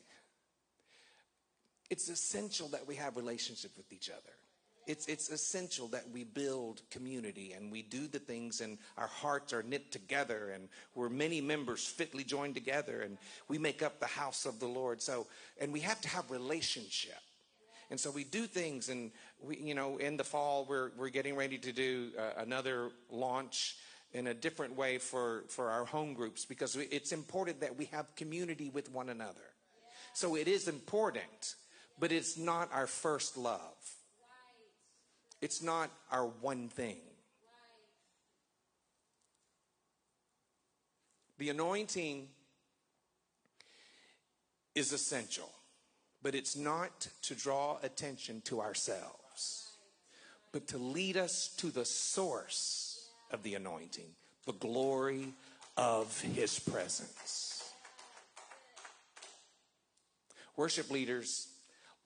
it's 1.90 2.09
essential 2.09 2.69
that 2.69 2.87
we 2.87 2.97
have 2.97 3.17
relationship 3.17 3.73
with 3.77 3.93
each 3.93 4.11
other. 4.11 4.33
It's, 4.87 5.07
it's 5.07 5.31
essential 5.31 5.88
that 5.88 6.11
we 6.11 6.25
build 6.25 6.83
community 6.90 7.55
and 7.57 7.73
we 7.73 7.83
do 7.83 8.07
the 8.07 8.18
things 8.18 8.61
and 8.61 8.79
our 8.99 9.07
hearts 9.07 9.53
are 9.53 9.62
knit 9.62 9.90
together 9.90 10.51
and 10.55 10.68
we're 10.94 11.09
many 11.09 11.40
members 11.40 11.87
fitly 11.87 12.23
joined 12.23 12.55
together 12.55 13.01
and 13.01 13.16
we 13.49 13.57
make 13.57 13.83
up 13.83 13.99
the 13.99 14.07
house 14.07 14.44
of 14.44 14.61
the 14.61 14.66
Lord. 14.66 15.01
So, 15.01 15.27
and 15.61 15.73
we 15.73 15.81
have 15.81 16.01
to 16.03 16.09
have 16.09 16.31
relationship. 16.31 17.18
And 17.90 18.01
so 18.01 18.11
we 18.11 18.25
do 18.25 18.47
things, 18.47 18.88
and 18.88 19.11
we, 19.42 19.59
you 19.59 19.75
know, 19.75 19.99
in 19.99 20.16
the 20.16 20.25
fall, 20.25 20.66
we're, 20.68 20.90
we're 20.97 21.11
getting 21.11 21.37
ready 21.37 21.59
to 21.59 21.73
do 21.73 22.11
uh, 22.18 22.40
another 22.42 22.90
launch 23.11 23.77
in 24.12 24.29
a 24.29 24.35
different 24.35 24.77
way 24.77 24.99
for, 24.99 25.44
for 25.49 25.70
our 25.70 25.85
home 25.85 26.14
groups 26.14 26.44
because 26.44 26.77
it's 26.77 27.12
important 27.12 27.61
that 27.61 27.77
we 27.77 27.87
have 27.87 28.07
community 28.16 28.70
with 28.73 28.90
one 28.90 29.11
another. 29.11 29.53
So 30.14 30.37
it 30.37 30.49
is 30.49 30.68
important, 30.68 31.57
but 31.99 32.12
it's 32.12 32.38
not 32.38 32.70
our 32.73 32.87
first 32.87 33.37
love. 33.37 33.75
It's 35.44 35.61
not 35.61 35.90
our 36.11 36.24
one 36.24 36.70
thing. 36.70 36.96
The 41.37 41.50
anointing 41.50 42.28
is 44.74 44.94
essential, 44.94 45.50
but 46.22 46.35
it's 46.35 46.57
not 46.57 47.09
to 47.24 47.35
draw 47.35 47.76
attention 47.83 48.40
to 48.46 48.62
ourselves, 48.62 49.68
but 50.50 50.66
to 50.68 50.78
lead 50.78 51.18
us 51.18 51.48
to 51.59 51.66
the 51.66 51.85
source 51.85 53.11
of 53.30 53.42
the 53.42 53.54
anointing, 53.54 54.14
the 54.46 54.52
glory 54.52 55.35
of 55.76 56.18
his 56.22 56.59
presence. 56.59 57.70
Worship 60.57 60.90
leaders 60.90 61.48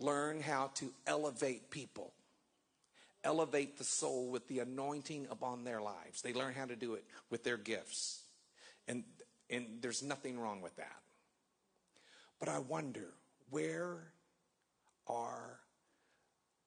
learn 0.00 0.40
how 0.40 0.72
to 0.74 0.90
elevate 1.06 1.70
people, 1.70 2.12
elevate 3.28 3.76
the 3.76 3.84
soul 3.84 4.30
with 4.30 4.48
the 4.48 4.60
anointing 4.60 5.26
upon 5.30 5.62
their 5.62 5.82
lives. 5.82 6.22
They 6.22 6.32
learn 6.32 6.54
how 6.54 6.64
to 6.64 6.74
do 6.74 6.94
it 6.94 7.04
with 7.28 7.44
their 7.44 7.58
gifts. 7.58 8.22
And, 8.88 9.04
and 9.50 9.66
there's 9.82 10.02
nothing 10.02 10.40
wrong 10.40 10.62
with 10.62 10.74
that. 10.76 11.02
But 12.40 12.48
I 12.48 12.58
wonder 12.58 13.08
where 13.50 13.98
are 15.06 15.60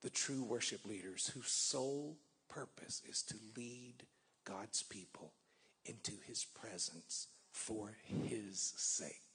the 0.02 0.10
true 0.10 0.44
worship 0.44 0.86
leaders 0.86 1.32
whose 1.34 1.48
sole 1.48 2.16
purpose 2.48 3.02
is 3.10 3.22
to 3.22 3.34
lead 3.56 4.04
God's 4.44 4.84
people 4.84 5.32
into 5.84 6.12
his 6.28 6.44
presence 6.44 7.26
for 7.50 7.96
his 8.04 8.72
sake? 8.76 9.31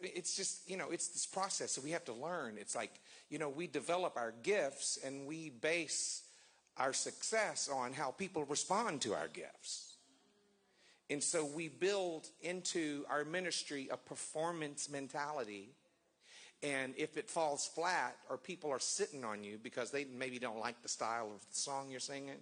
It's 0.00 0.36
just 0.36 0.68
you 0.68 0.76
know 0.76 0.90
it's 0.90 1.08
this 1.08 1.26
process 1.26 1.72
so 1.72 1.80
we 1.82 1.90
have 1.90 2.04
to 2.04 2.12
learn. 2.12 2.56
It's 2.58 2.74
like 2.74 3.00
you 3.28 3.38
know 3.38 3.48
we 3.48 3.66
develop 3.66 4.16
our 4.16 4.32
gifts 4.42 4.98
and 5.04 5.26
we 5.26 5.50
base 5.50 6.22
our 6.76 6.92
success 6.92 7.68
on 7.72 7.92
how 7.92 8.10
people 8.10 8.44
respond 8.44 9.02
to 9.02 9.14
our 9.14 9.28
gifts. 9.28 9.94
And 11.10 11.22
so 11.22 11.44
we 11.44 11.68
build 11.68 12.28
into 12.40 13.04
our 13.10 13.24
ministry 13.24 13.88
a 13.90 13.96
performance 13.96 14.88
mentality. 14.88 15.70
And 16.62 16.94
if 16.96 17.16
it 17.16 17.28
falls 17.28 17.66
flat 17.66 18.16
or 18.28 18.36
people 18.36 18.70
are 18.70 18.78
sitting 18.78 19.24
on 19.24 19.42
you 19.42 19.58
because 19.60 19.90
they 19.90 20.04
maybe 20.04 20.38
don't 20.38 20.60
like 20.60 20.82
the 20.82 20.88
style 20.88 21.32
of 21.34 21.40
the 21.40 21.56
song 21.56 21.90
you're 21.90 22.00
singing 22.00 22.36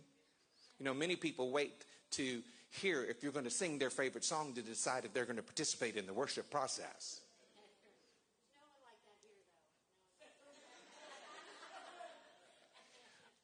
you 0.79 0.85
know 0.85 0.95
many 0.95 1.17
people 1.17 1.51
wait 1.51 1.85
to 2.13 2.43
hear 2.71 3.05
if 3.05 3.23
you're 3.23 3.33
going 3.33 3.45
to 3.45 3.51
sing 3.51 3.79
their 3.79 3.91
favorite 3.91 4.25
song 4.25 4.53
to 4.55 4.63
decide 4.63 5.05
if 5.05 5.13
they're 5.13 5.25
going 5.25 5.37
to 5.37 5.43
participate 5.43 5.97
in 5.97 6.07
the 6.07 6.13
worship 6.13 6.51
process. 6.51 7.21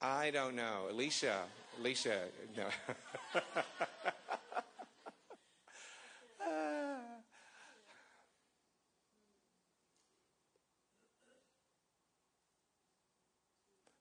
I 0.06 0.30
don't 0.30 0.54
know. 0.54 0.88
Alicia, 0.90 1.44
Alicia, 1.80 2.24
no. 2.54 2.66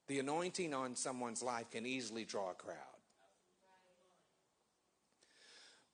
the 0.07 0.19
anointing 0.19 0.73
on 0.73 0.97
someone's 0.97 1.41
life 1.41 1.71
can 1.71 1.85
easily 1.85 2.25
draw 2.25 2.51
a 2.51 2.53
crowd. 2.53 2.75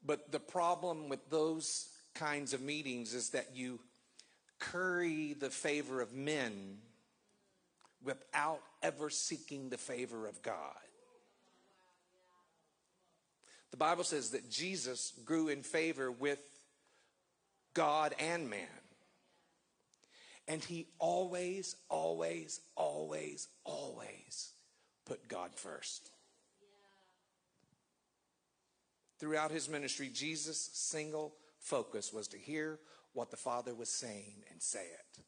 But 0.03 0.31
the 0.31 0.39
problem 0.39 1.07
with 1.07 1.29
those 1.29 1.87
kinds 2.15 2.55
of 2.55 2.61
meetings 2.61 3.13
is 3.13 3.29
that 3.29 3.49
you 3.53 3.79
curry 4.57 5.33
the 5.39 5.51
favor 5.51 6.01
of 6.01 6.15
men 6.15 6.79
without 8.03 8.63
ever 8.81 9.09
seeking 9.09 9.69
the 9.69 9.77
favor 9.77 10.27
of 10.27 10.41
God. 10.41 10.55
The 13.71 13.77
Bible 13.77 14.03
says 14.03 14.31
that 14.31 14.49
Jesus 14.49 15.13
grew 15.23 15.47
in 15.47 15.61
favor 15.61 16.11
with 16.11 16.39
God 17.73 18.15
and 18.19 18.49
man. 18.49 18.67
And 20.47 20.63
he 20.63 20.87
always, 20.97 21.75
always, 21.89 22.61
always, 22.75 23.47
always 23.63 24.53
put 25.05 25.27
God 25.27 25.51
first. 25.53 26.09
Throughout 29.19 29.51
his 29.51 29.69
ministry, 29.69 30.09
Jesus' 30.11 30.71
single 30.73 31.35
focus 31.59 32.11
was 32.11 32.27
to 32.29 32.37
hear 32.37 32.79
what 33.13 33.29
the 33.29 33.37
Father 33.37 33.75
was 33.75 33.89
saying 33.89 34.43
and 34.51 34.61
say 34.61 34.79
it. 34.79 35.23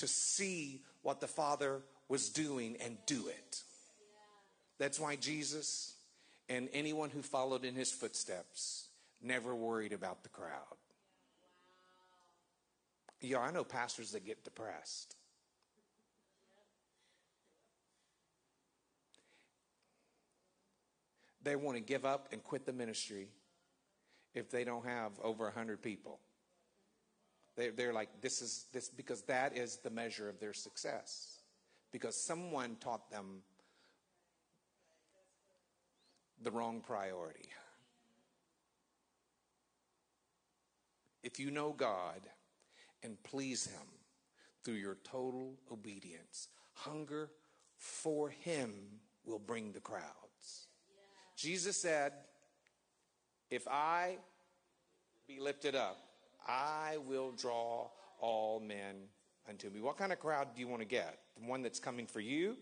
To 0.00 0.06
see 0.06 0.82
what 1.02 1.20
the 1.20 1.26
Father 1.26 1.80
was 2.08 2.28
doing 2.28 2.76
and 2.84 2.98
do 3.06 3.28
it. 3.28 3.62
That's 4.78 5.00
why 5.00 5.16
Jesus 5.16 5.94
and 6.48 6.68
anyone 6.72 7.10
who 7.10 7.22
followed 7.22 7.64
in 7.64 7.74
his 7.74 7.90
footsteps 7.90 8.88
never 9.22 9.54
worried 9.54 9.92
about 9.92 10.22
the 10.22 10.28
crowd. 10.28 10.76
Yeah, 13.20 13.38
I 13.38 13.50
know 13.50 13.64
pastors 13.64 14.12
that 14.12 14.26
get 14.26 14.44
depressed. 14.44 15.16
they 21.42 21.56
want 21.56 21.76
to 21.76 21.82
give 21.82 22.04
up 22.04 22.28
and 22.32 22.42
quit 22.42 22.66
the 22.66 22.72
ministry 22.72 23.28
if 24.34 24.50
they 24.50 24.64
don't 24.64 24.84
have 24.84 25.12
over 25.22 25.44
100 25.44 25.82
people. 25.82 26.18
They, 27.60 27.68
they're 27.68 27.92
like, 27.92 28.22
this 28.22 28.40
is 28.40 28.64
this, 28.72 28.88
because 28.88 29.20
that 29.24 29.54
is 29.54 29.76
the 29.76 29.90
measure 29.90 30.30
of 30.30 30.40
their 30.40 30.54
success. 30.54 31.40
Because 31.92 32.16
someone 32.16 32.76
taught 32.80 33.10
them 33.10 33.42
the 36.42 36.50
wrong 36.50 36.80
priority. 36.80 37.50
If 41.22 41.38
you 41.38 41.50
know 41.50 41.74
God 41.76 42.22
and 43.02 43.22
please 43.24 43.66
Him 43.66 43.88
through 44.64 44.76
your 44.76 44.96
total 45.04 45.52
obedience, 45.70 46.48
hunger 46.72 47.28
for 47.76 48.30
Him 48.30 48.72
will 49.26 49.38
bring 49.38 49.72
the 49.72 49.80
crowds. 49.80 50.68
Jesus 51.36 51.76
said, 51.76 52.14
If 53.50 53.68
I 53.68 54.16
be 55.28 55.40
lifted 55.40 55.74
up, 55.74 56.09
I 56.46 56.96
will 57.06 57.32
draw 57.32 57.88
all 58.20 58.60
men 58.60 58.96
unto 59.48 59.70
me. 59.70 59.80
What 59.80 59.96
kind 59.96 60.12
of 60.12 60.18
crowd 60.18 60.48
do 60.54 60.60
you 60.60 60.68
want 60.68 60.82
to 60.82 60.88
get? 60.88 61.18
The 61.40 61.48
one 61.48 61.62
that's 61.62 61.78
coming 61.78 62.06
for 62.06 62.20
you? 62.20 62.56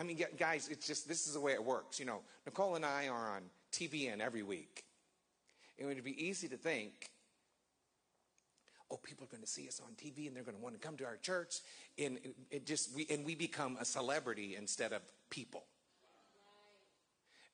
I 0.00 0.04
mean, 0.04 0.22
guys, 0.38 0.68
it's 0.68 0.86
just 0.86 1.08
this 1.08 1.26
is 1.26 1.34
the 1.34 1.40
way 1.40 1.52
it 1.52 1.64
works. 1.64 1.98
You 1.98 2.06
know, 2.06 2.20
Nicole 2.46 2.76
and 2.76 2.84
I 2.84 3.08
are 3.08 3.30
on 3.34 3.42
TBN 3.72 4.20
every 4.20 4.44
week. 4.44 4.84
It 5.76 5.86
would 5.86 6.02
be 6.04 6.24
easy 6.24 6.48
to 6.48 6.56
think 6.56 7.10
oh, 8.90 8.96
people 8.96 9.24
are 9.24 9.28
going 9.28 9.42
to 9.42 9.48
see 9.48 9.68
us 9.68 9.80
on 9.84 9.92
TV 9.92 10.26
and 10.26 10.36
they're 10.36 10.44
going 10.44 10.56
to 10.56 10.62
want 10.62 10.80
to 10.80 10.80
come 10.80 10.96
to 10.96 11.04
our 11.04 11.16
church. 11.16 11.60
And 11.98 12.18
it 12.50 12.66
just, 12.66 12.94
we, 12.94 13.06
and 13.10 13.24
we 13.24 13.34
become 13.34 13.76
a 13.80 13.84
celebrity 13.84 14.56
instead 14.56 14.92
of 14.92 15.02
people. 15.30 15.64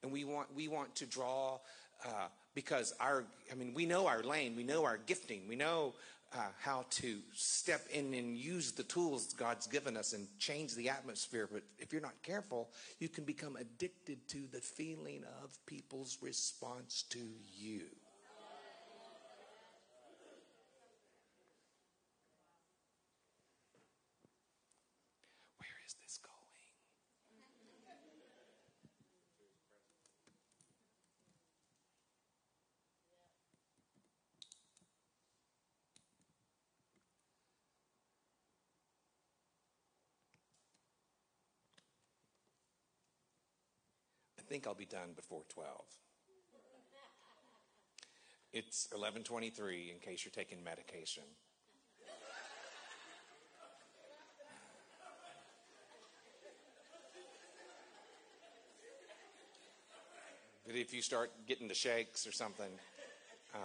And 0.05 0.13
we 0.13 0.25
want, 0.25 0.55
we 0.55 0.69
want 0.69 0.95
to 0.97 1.07
draw, 1.07 1.59
uh, 2.05 2.27
because 2.55 2.93
our, 3.01 3.25
I 3.51 3.55
mean, 3.55 3.73
we 3.73 3.87
know 3.87 4.07
our 4.07 4.23
lane, 4.23 4.55
we 4.55 4.63
know 4.63 4.85
our 4.85 4.99
gifting, 4.99 5.49
we 5.49 5.57
know 5.57 5.95
uh, 6.35 6.41
how 6.61 6.85
to 6.91 7.21
step 7.33 7.87
in 7.91 8.13
and 8.13 8.37
use 8.37 8.73
the 8.73 8.83
tools 8.83 9.33
God's 9.33 9.67
given 9.67 9.97
us 9.97 10.13
and 10.13 10.29
change 10.39 10.75
the 10.75 10.91
atmosphere. 10.91 11.49
But 11.51 11.63
if 11.79 11.91
you're 11.91 12.03
not 12.03 12.23
careful, 12.23 12.69
you 12.99 13.09
can 13.09 13.25
become 13.25 13.57
addicted 13.57 14.29
to 14.29 14.41
the 14.53 14.61
feeling 14.61 15.25
of 15.43 15.59
people's 15.65 16.19
response 16.21 17.05
to 17.09 17.21
you. 17.57 17.85
Think 44.55 44.69
I'll 44.69 44.75
be 44.75 44.87
done 44.87 45.15
before 45.17 45.43
12. 45.49 45.69
It's 48.53 48.87
11:23 48.93 49.91
in 49.91 49.99
case 49.99 50.25
you're 50.25 50.31
taking 50.31 50.63
medication. 50.63 51.25
But 60.65 60.77
if 60.77 60.95
you 60.95 61.03
start 61.03 61.33
getting 61.49 61.67
the 61.67 61.75
shakes 61.75 62.25
or 62.25 62.31
something, 62.31 62.79
uh, 63.57 63.59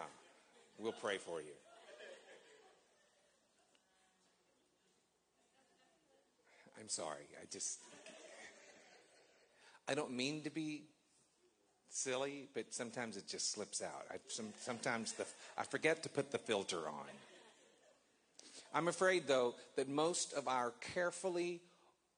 we'll 0.79 0.91
pray 0.91 1.19
for 1.19 1.39
you. 1.39 1.53
I'm 6.79 6.89
sorry. 6.89 7.27
I 7.39 7.45
just, 7.51 7.77
I 9.89 9.95
don't 9.95 10.11
mean 10.11 10.43
to 10.43 10.51
be 10.51 10.83
silly, 11.89 12.47
but 12.53 12.71
sometimes 12.71 13.17
it 13.17 13.27
just 13.27 13.51
slips 13.51 13.81
out. 13.81 14.05
I, 14.11 14.17
some, 14.27 14.53
sometimes 14.59 15.13
the, 15.13 15.25
I 15.57 15.63
forget 15.63 16.03
to 16.03 16.09
put 16.09 16.31
the 16.31 16.37
filter 16.37 16.87
on. 16.87 17.07
I'm 18.71 18.87
afraid, 18.87 19.23
though, 19.27 19.55
that 19.77 19.89
most 19.89 20.33
of 20.33 20.47
our 20.47 20.73
carefully 20.93 21.61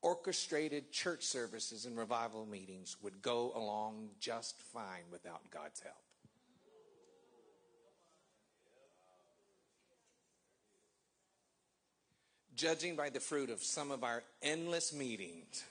orchestrated 0.01 0.91
church 0.91 1.23
services 1.23 1.85
and 1.85 1.97
revival 1.97 2.45
meetings 2.45 2.97
would 3.01 3.21
go 3.21 3.53
along 3.55 4.09
just 4.19 4.59
fine 4.61 5.05
without 5.09 5.49
God's 5.49 5.79
help. 5.79 5.95
Judging 12.53 12.97
by 12.97 13.09
the 13.09 13.21
fruit 13.21 13.49
of 13.49 13.63
some 13.63 13.91
of 13.91 14.03
our 14.03 14.23
endless 14.43 14.91
meetings, 14.91 15.63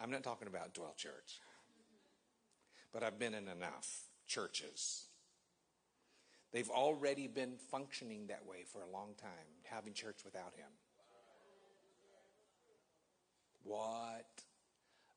I'm 0.00 0.10
not 0.10 0.22
talking 0.22 0.46
about 0.46 0.74
Dwell 0.74 0.94
Church, 0.96 1.40
but 2.92 3.02
I've 3.02 3.18
been 3.18 3.34
in 3.34 3.48
enough 3.48 4.04
churches. 4.26 5.06
They've 6.52 6.70
already 6.70 7.26
been 7.26 7.56
functioning 7.70 8.28
that 8.28 8.46
way 8.46 8.64
for 8.72 8.82
a 8.82 8.88
long 8.88 9.14
time, 9.20 9.30
having 9.64 9.92
church 9.92 10.20
without 10.24 10.54
Him. 10.56 10.70
What 13.64 14.44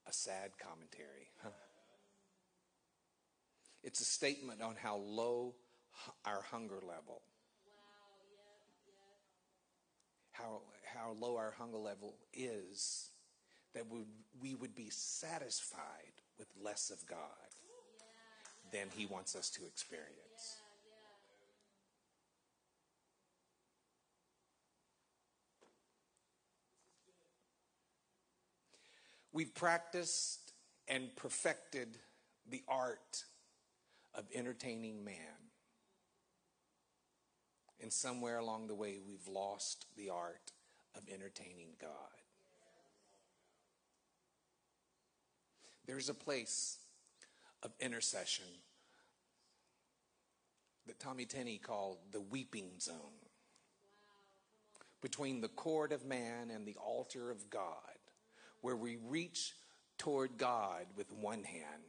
a 0.08 0.12
sad 0.12 0.52
commentary. 0.58 1.30
Huh? 1.44 1.50
It's 3.84 4.02
a 4.02 4.06
statement 4.06 4.62
on 4.62 4.76
how 4.76 4.98
low 4.98 5.56
our 6.26 6.42
hunger 6.42 6.80
level. 6.82 7.22
How, 10.32 10.62
how 10.84 11.16
low 11.20 11.38
our 11.38 11.52
hunger 11.52 11.78
level 11.78 12.16
is 12.34 13.11
that 13.74 13.86
we, 13.90 14.56
would 14.56 14.76
be 14.76 14.90
satisfied 14.90 16.22
with 16.38 16.48
less 16.62 16.90
of 16.90 17.06
God 17.08 17.18
than 18.72 18.88
He 18.96 19.06
wants 19.06 19.36
us 19.36 19.50
to 19.52 19.66
experience. 19.66 20.62
We've 29.34 29.54
practiced 29.56 30.52
and 30.88 31.16
perfected 31.16 31.98
the 32.50 32.64
art 32.68 33.24
of 34.14 34.26
entertaining 34.34 35.06
man. 35.06 35.16
And 37.82 37.92
somewhere 37.92 38.38
along 38.38 38.68
the 38.68 38.76
way, 38.76 39.00
we've 39.08 39.28
lost 39.28 39.86
the 39.96 40.10
art 40.10 40.52
of 40.96 41.04
entertaining 41.12 41.70
God. 41.80 42.21
There's 45.92 46.08
a 46.08 46.14
place 46.14 46.78
of 47.64 47.74
intercession 47.82 48.46
that 50.88 51.02
Tommy 51.02 51.26
Tenney 51.26 51.58
called 51.58 51.98
the 52.14 52.22
weeping 52.22 52.70
zone 52.80 52.96
between 55.02 55.42
the 55.42 55.50
court 55.50 55.92
of 55.92 56.06
man 56.06 56.50
and 56.50 56.66
the 56.66 56.78
altar 56.78 57.30
of 57.30 57.50
God 57.50 57.74
where 58.62 58.78
we 58.78 59.00
reach 59.10 59.52
toward 59.98 60.38
God 60.38 60.86
with 60.96 61.12
one 61.12 61.44
hand 61.44 61.84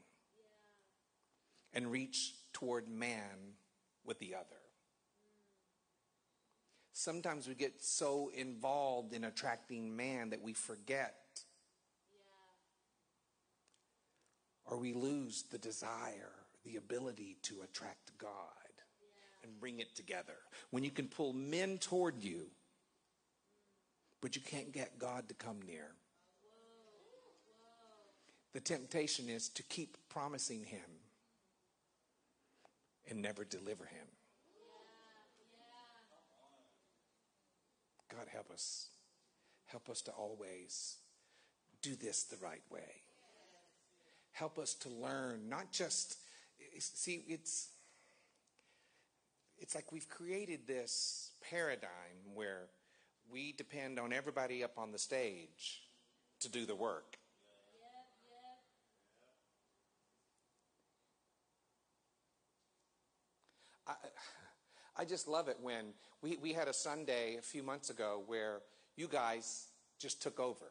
and 1.73 1.87
reach 1.87 2.35
toward 2.53 2.89
man 2.89 3.55
with 4.05 4.19
the 4.19 4.35
other. 4.35 4.63
Sometimes 6.93 7.47
we 7.47 7.55
get 7.55 7.85
so 7.85 8.33
involved 8.35 9.13
in 9.13 9.23
attracting 9.23 9.95
man 9.95 10.31
that 10.31 10.43
we 10.43 10.55
forget 10.55 11.22
or 14.67 14.79
we 14.79 14.93
lose 14.93 15.45
the 15.51 15.59
desire, 15.59 16.33
the 16.65 16.77
ability 16.77 17.37
to 17.43 17.63
attract 17.63 18.17
God 18.19 18.29
and 19.43 19.59
bring 19.61 19.81
it 19.81 19.95
together. 19.97 20.37
When 20.71 20.85
you 20.85 20.91
can 20.91 21.09
pull 21.09 21.33
men 21.33 21.79
toward 21.79 22.23
you, 22.23 22.47
but 24.21 24.37
you 24.37 24.43
can't 24.43 24.73
get 24.73 24.99
God 24.99 25.29
to 25.29 25.35
come 25.35 25.61
near. 25.67 25.89
The 28.53 28.61
temptation 28.61 29.29
is 29.29 29.49
to 29.51 29.63
keep 29.63 29.97
promising 30.09 30.65
Him 30.65 30.81
and 33.09 33.21
never 33.21 33.45
deliver 33.45 33.85
Him. 33.85 34.07
God, 38.11 38.29
help 38.31 38.51
us. 38.51 38.89
Help 39.67 39.89
us 39.89 40.03
to 40.03 40.11
always 40.13 40.99
do 41.81 41.97
this 41.97 42.25
the 42.25 42.37
right 42.37 42.63
way. 42.71 43.02
Help 44.33 44.59
us 44.59 44.75
to 44.75 44.89
learn, 44.89 45.49
not 45.49 45.71
just, 45.71 46.17
see, 46.79 47.23
it's, 47.29 47.69
it's 49.59 49.75
like 49.75 49.93
we've 49.93 50.09
created 50.09 50.67
this 50.67 51.33
paradigm 51.49 51.91
where 52.35 52.69
we 53.31 53.53
depend 53.53 53.99
on 53.99 54.13
everybody 54.13 54.65
up 54.65 54.79
on 54.79 54.91
the 54.91 54.99
stage 54.99 55.83
to 56.41 56.51
do 56.51 56.67
the 56.67 56.75
work. 56.75 57.17
I, 63.87 63.93
I 64.97 65.05
just 65.05 65.29
love 65.29 65.49
it 65.49 65.59
when 65.61 65.93
we, 66.23 66.37
we 66.37 66.53
had 66.53 66.69
a 66.69 66.73
Sunday 66.73 67.37
a 67.39 67.43
few 67.43 67.63
months 67.63 67.91
ago 67.91 68.23
where 68.27 68.61
you 68.97 69.09
guys 69.09 69.67
just 69.99 70.23
took 70.23 70.41
over. 70.41 70.67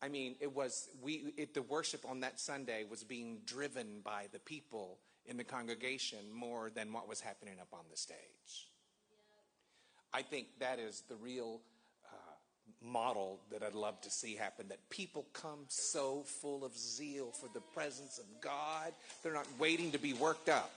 I 0.00 0.08
mean, 0.08 0.36
it 0.40 0.54
was 0.54 0.88
we 1.02 1.32
it, 1.36 1.54
the 1.54 1.62
worship 1.62 2.04
on 2.08 2.20
that 2.20 2.38
Sunday 2.38 2.84
was 2.88 3.02
being 3.02 3.38
driven 3.46 4.00
by 4.04 4.26
the 4.32 4.38
people 4.38 4.98
in 5.26 5.36
the 5.36 5.44
congregation 5.44 6.18
more 6.32 6.70
than 6.70 6.92
what 6.92 7.08
was 7.08 7.20
happening 7.20 7.54
up 7.60 7.68
on 7.72 7.84
the 7.90 7.96
stage. 7.96 8.68
I 10.14 10.22
think 10.22 10.46
that 10.60 10.78
is 10.78 11.02
the 11.08 11.16
real 11.16 11.60
uh, 12.06 12.16
model 12.80 13.40
that 13.50 13.62
I'd 13.62 13.74
love 13.74 14.00
to 14.02 14.10
see 14.10 14.36
happen. 14.36 14.68
That 14.68 14.88
people 14.88 15.26
come 15.32 15.66
so 15.68 16.22
full 16.24 16.64
of 16.64 16.76
zeal 16.76 17.32
for 17.32 17.48
the 17.52 17.60
presence 17.60 18.18
of 18.18 18.24
God, 18.40 18.92
they're 19.22 19.34
not 19.34 19.48
waiting 19.58 19.90
to 19.92 19.98
be 19.98 20.12
worked 20.12 20.48
up 20.48 20.70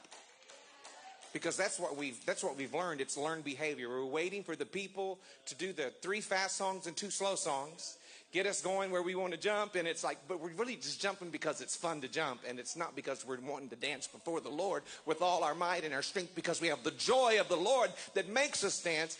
because 1.34 1.55
that's 1.55 1.79
what 1.79 1.95
we've 1.95 2.25
that's 2.25 2.43
what 2.43 2.57
we've 2.57 2.73
learned 2.73 2.99
it's 2.99 3.15
learned 3.17 3.43
behavior 3.43 3.88
we're 3.88 4.03
waiting 4.03 4.43
for 4.43 4.55
the 4.55 4.65
people 4.65 5.17
to 5.45 5.55
do 5.55 5.71
the 5.71 5.93
three 6.01 6.19
fast 6.19 6.57
songs 6.57 6.88
and 6.88 6.97
two 6.97 7.10
slow 7.10 7.36
songs 7.36 7.97
get 8.32 8.46
us 8.46 8.62
going 8.62 8.91
where 8.91 9.02
we 9.02 9.15
want 9.15 9.34
to 9.34 9.39
jump. 9.39 9.76
And 9.76 9.88
it's 9.88 10.04
like 10.04 10.17
but 10.28 10.39
we're 10.39 10.54
really 10.54 10.76
just 10.76 11.02
jumping 11.02 11.30
because 11.30 11.62
it's 11.62 11.76
fun 11.76 12.02
to 12.02 12.08
jump. 12.08 12.41
And 12.48 12.60
it's 12.60 12.76
not 12.76 12.96
because 12.96 13.26
we're 13.26 13.39
wanting 13.39 13.70
to 13.70 13.76
dance 13.76 14.08
before 14.08 14.41
the 14.41 14.50
lord 14.50 14.84
with 15.06 15.22
all 15.22 15.44
our 15.44 15.56
might 15.56 15.84
and 15.84 15.94
our 15.94 16.02
strength 16.02 16.36
because 16.36 16.62
we 16.62 16.67
have 16.67 16.84
the 16.84 16.91
joy 16.91 17.39
of 17.39 17.47
the 17.47 17.55
lord 17.55 17.91
that 18.14 18.30
makes 18.30 18.64
us 18.64 18.82
dance. 18.82 19.18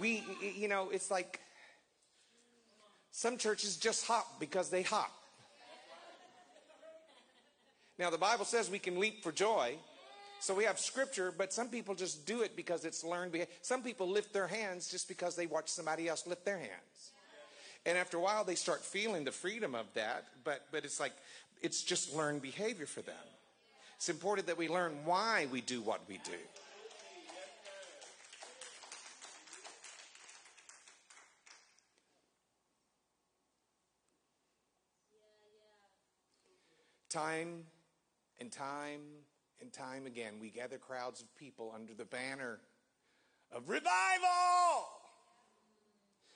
We 0.00 0.24
you 0.56 0.68
know 0.68 0.90
it's 0.90 1.10
like 1.10 1.40
some 3.10 3.38
churches 3.38 3.76
just 3.76 4.06
hop 4.06 4.40
because 4.40 4.70
they 4.70 4.82
hop. 4.82 5.12
Now 7.98 8.10
the 8.10 8.18
bible 8.18 8.44
says 8.44 8.70
we 8.70 8.78
can 8.78 8.98
leap 8.98 9.22
for 9.22 9.32
joy. 9.32 9.76
So 10.40 10.54
we 10.54 10.64
have 10.64 10.78
scripture, 10.78 11.32
but 11.34 11.54
some 11.54 11.68
people 11.68 11.94
just 11.94 12.26
do 12.26 12.42
it 12.42 12.54
because 12.54 12.84
it's 12.84 13.02
learned. 13.02 13.34
Some 13.62 13.82
people 13.82 14.10
lift 14.10 14.34
their 14.34 14.46
hands 14.46 14.90
just 14.90 15.08
because 15.08 15.36
they 15.36 15.46
watch 15.46 15.68
somebody 15.68 16.06
else 16.06 16.26
lift 16.26 16.44
their 16.44 16.58
hands. 16.58 17.13
And 17.86 17.98
after 17.98 18.16
a 18.16 18.20
while, 18.20 18.44
they 18.44 18.54
start 18.54 18.82
feeling 18.82 19.24
the 19.24 19.32
freedom 19.32 19.74
of 19.74 19.86
that, 19.94 20.24
but, 20.42 20.66
but 20.72 20.84
it's 20.84 20.98
like, 20.98 21.12
it's 21.60 21.82
just 21.82 22.14
learned 22.14 22.40
behavior 22.40 22.86
for 22.86 23.02
them. 23.02 23.14
It's 23.96 24.08
important 24.08 24.46
that 24.46 24.58
we 24.58 24.68
learn 24.68 24.92
why 25.04 25.46
we 25.50 25.60
do 25.60 25.80
what 25.82 26.00
we 26.08 26.18
do. 26.24 26.32
Time 37.10 37.64
and 38.40 38.50
time 38.50 39.00
and 39.60 39.72
time 39.72 40.04
again, 40.04 40.34
we 40.40 40.50
gather 40.50 40.78
crowds 40.78 41.20
of 41.20 41.34
people 41.36 41.72
under 41.74 41.94
the 41.94 42.04
banner 42.04 42.58
of 43.52 43.68
revival, 43.68 43.88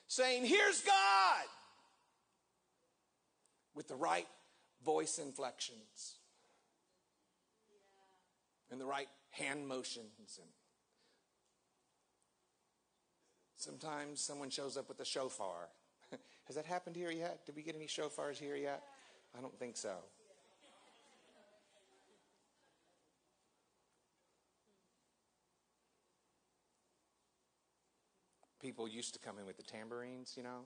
saying, 0.09 0.45
Here's 0.45 0.81
God, 0.81 1.45
with 3.75 3.87
the 3.89 3.95
right 3.95 4.27
voice 4.85 5.19
inflections. 5.19 6.17
And 8.71 8.79
the 8.79 8.87
right 8.87 9.09
hand 9.31 9.67
motions 9.67 10.39
and 10.39 10.49
sometimes 13.57 14.21
someone 14.21 14.51
shows 14.51 14.77
up 14.77 14.89
with 14.89 15.01
a 15.01 15.07
shofar. 15.07 15.69
Has 16.45 16.57
that 16.57 16.67
happened 16.67 16.95
here 16.95 17.11
yet? 17.11 17.47
Did 17.47 17.57
we 17.57 17.63
get 17.63 17.77
any 17.77 17.87
shofars 17.87 18.37
here 18.37 18.57
yet? 18.57 18.83
I 19.37 19.41
don't 19.41 19.59
think 19.59 19.79
so 19.79 19.95
people 28.69 28.87
used 28.87 29.15
to 29.15 29.19
come 29.21 29.39
in 29.39 29.47
with 29.47 29.57
the 29.57 29.63
tambourines 29.63 30.35
you 30.37 30.43
know 30.43 30.61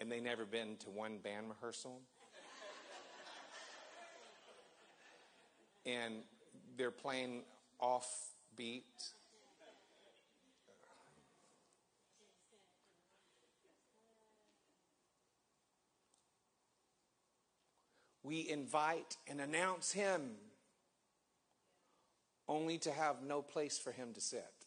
and 0.00 0.10
they 0.10 0.18
never 0.20 0.44
been 0.44 0.76
to 0.76 0.90
one 0.90 1.18
band 1.18 1.48
rehearsal 1.48 2.00
and 5.88 6.14
they're 6.76 6.90
playing 6.90 7.42
off 7.80 8.08
beat. 8.56 8.84
We 18.22 18.48
invite 18.50 19.16
and 19.26 19.40
announce 19.40 19.92
him 19.92 20.32
only 22.46 22.76
to 22.78 22.92
have 22.92 23.22
no 23.22 23.40
place 23.40 23.78
for 23.78 23.90
him 23.90 24.12
to 24.12 24.20
sit. 24.20 24.57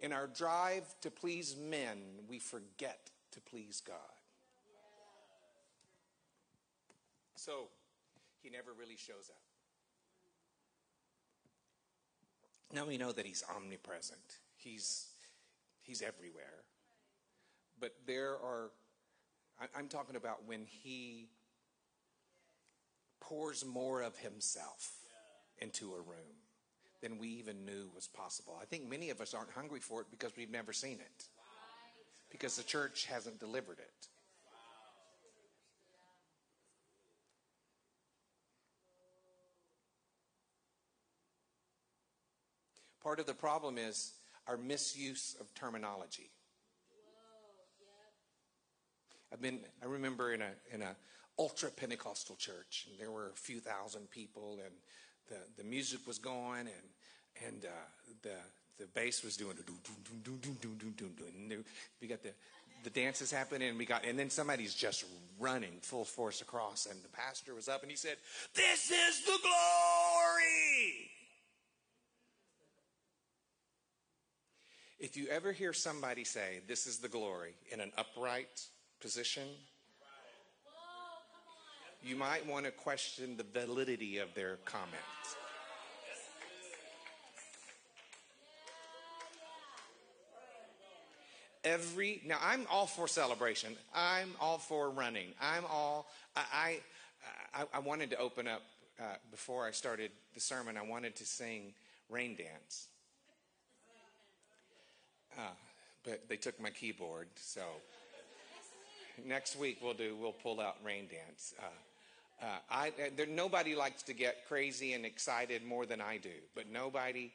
In 0.00 0.12
our 0.12 0.26
drive 0.26 0.94
to 1.02 1.10
please 1.10 1.56
men, 1.56 1.98
we 2.28 2.38
forget 2.38 3.10
to 3.32 3.40
please 3.40 3.82
God. 3.86 3.96
So, 7.34 7.68
he 8.42 8.50
never 8.50 8.72
really 8.72 8.96
shows 8.96 9.30
up. 9.30 9.36
Now 12.72 12.86
we 12.86 12.96
know 12.96 13.12
that 13.12 13.26
he's 13.26 13.42
omnipresent. 13.54 14.38
He's 14.56 15.08
he's 15.80 16.02
everywhere. 16.02 16.64
But 17.78 17.94
there 18.06 18.32
are 18.32 18.70
I'm 19.76 19.88
talking 19.88 20.16
about 20.16 20.46
when 20.46 20.64
he 20.64 21.28
pours 23.20 23.64
more 23.64 24.02
of 24.02 24.16
himself 24.18 24.92
into 25.58 25.92
a 25.92 26.00
room 26.00 26.39
than 27.02 27.18
we 27.18 27.28
even 27.28 27.64
knew 27.64 27.90
was 27.94 28.06
possible. 28.06 28.58
I 28.60 28.64
think 28.64 28.88
many 28.88 29.10
of 29.10 29.20
us 29.20 29.34
aren't 29.34 29.50
hungry 29.50 29.80
for 29.80 30.00
it 30.02 30.06
because 30.10 30.36
we've 30.36 30.50
never 30.50 30.72
seen 30.72 30.98
it. 31.00 31.24
Because 32.30 32.56
the 32.56 32.62
church 32.62 33.06
hasn't 33.06 33.40
delivered 33.40 33.78
it. 33.78 34.08
Part 43.02 43.18
of 43.18 43.26
the 43.26 43.34
problem 43.34 43.78
is 43.78 44.12
our 44.46 44.56
misuse 44.58 45.34
of 45.40 45.52
terminology. 45.54 46.30
I've 49.32 49.40
been. 49.40 49.60
I 49.82 49.86
remember 49.86 50.32
in 50.32 50.42
a 50.42 50.50
in 50.72 50.82
a 50.82 50.96
ultra 51.38 51.70
Pentecostal 51.70 52.36
church, 52.36 52.86
and 52.90 53.00
there 53.00 53.10
were 53.10 53.30
a 53.30 53.36
few 53.36 53.60
thousand 53.60 54.10
people, 54.10 54.58
and 54.64 54.74
the 55.30 55.38
the 55.56 55.64
music 55.64 56.06
was 56.06 56.18
going, 56.18 56.68
and 56.68 57.46
and 57.46 57.64
uh, 57.64 57.68
the 58.22 58.36
the 58.78 58.86
bass 58.94 59.24
was 59.24 59.36
doing, 59.36 59.56
and 59.56 59.66
we 62.00 62.08
got 62.08 62.22
the 62.22 62.32
the 62.82 62.90
dances 62.90 63.30
happening, 63.30 63.68
and 63.68 63.78
we 63.78 63.84
got, 63.84 64.04
and 64.04 64.18
then 64.18 64.30
somebody's 64.30 64.74
just 64.74 65.04
running 65.38 65.78
full 65.82 66.04
force 66.04 66.40
across, 66.40 66.86
and 66.86 67.02
the 67.02 67.08
pastor 67.08 67.54
was 67.54 67.68
up, 67.68 67.82
and 67.82 67.90
he 67.90 67.96
said, 67.96 68.16
"This 68.54 68.90
is 68.90 69.24
the 69.24 69.38
glory." 69.42 71.10
If 75.00 75.16
you 75.16 75.28
ever 75.28 75.52
hear 75.52 75.72
somebody 75.72 76.24
say, 76.24 76.60
This 76.68 76.86
is 76.86 76.98
the 76.98 77.08
glory, 77.08 77.54
in 77.72 77.80
an 77.80 77.90
upright 77.96 78.68
position, 79.00 79.48
you 82.02 82.16
might 82.16 82.46
want 82.46 82.64
to 82.66 82.70
question 82.70 83.36
the 83.36 83.44
validity 83.60 84.18
of 84.18 84.34
their 84.34 84.56
comment. 84.64 84.94
Every 91.62 92.22
now, 92.24 92.38
I'm 92.42 92.66
all 92.70 92.86
for 92.86 93.06
celebration. 93.06 93.76
I'm 93.94 94.30
all 94.40 94.56
for 94.56 94.88
running. 94.88 95.28
I'm 95.40 95.64
all. 95.66 96.06
I 96.34 96.80
I, 97.54 97.64
I 97.74 97.78
wanted 97.80 98.10
to 98.10 98.18
open 98.18 98.48
up 98.48 98.62
uh, 98.98 99.16
before 99.30 99.66
I 99.66 99.72
started 99.72 100.10
the 100.32 100.40
sermon. 100.40 100.78
I 100.78 100.82
wanted 100.82 101.16
to 101.16 101.26
sing 101.26 101.74
"Rain 102.08 102.34
Dance." 102.34 102.88
Uh, 105.36 105.42
but 106.04 106.28
they 106.28 106.36
took 106.36 106.58
my 106.60 106.70
keyboard, 106.70 107.28
so 107.36 107.62
next 109.26 109.56
week 109.56 109.78
we'll 109.82 109.94
do 109.94 110.16
we'll 110.18 110.32
pull 110.32 110.60
out 110.60 110.76
rain 110.82 111.08
dance. 111.10 111.54
Uh, 111.58 111.66
uh, 112.42 112.46
I 112.70 112.92
there, 113.16 113.26
nobody 113.26 113.74
likes 113.74 114.02
to 114.04 114.14
get 114.14 114.46
crazy 114.48 114.94
and 114.94 115.04
excited 115.04 115.64
more 115.64 115.84
than 115.86 116.00
I 116.00 116.16
do, 116.16 116.30
but 116.54 116.70
nobody. 116.70 117.30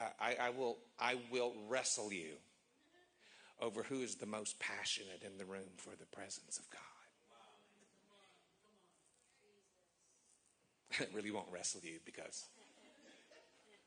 Uh, 0.00 0.04
I, 0.20 0.36
I 0.40 0.50
will 0.50 0.78
I 0.98 1.16
will 1.30 1.52
wrestle 1.68 2.12
you 2.12 2.32
over 3.60 3.82
who 3.82 4.02
is 4.02 4.16
the 4.16 4.26
most 4.26 4.58
passionate 4.58 5.22
in 5.24 5.38
the 5.38 5.44
room 5.44 5.68
for 5.76 5.90
the 5.90 6.06
presence 6.06 6.58
of 6.58 6.68
God. 6.70 6.80
I 11.00 11.06
really 11.14 11.30
won't 11.30 11.48
wrestle 11.52 11.82
you 11.84 11.98
because 12.04 12.46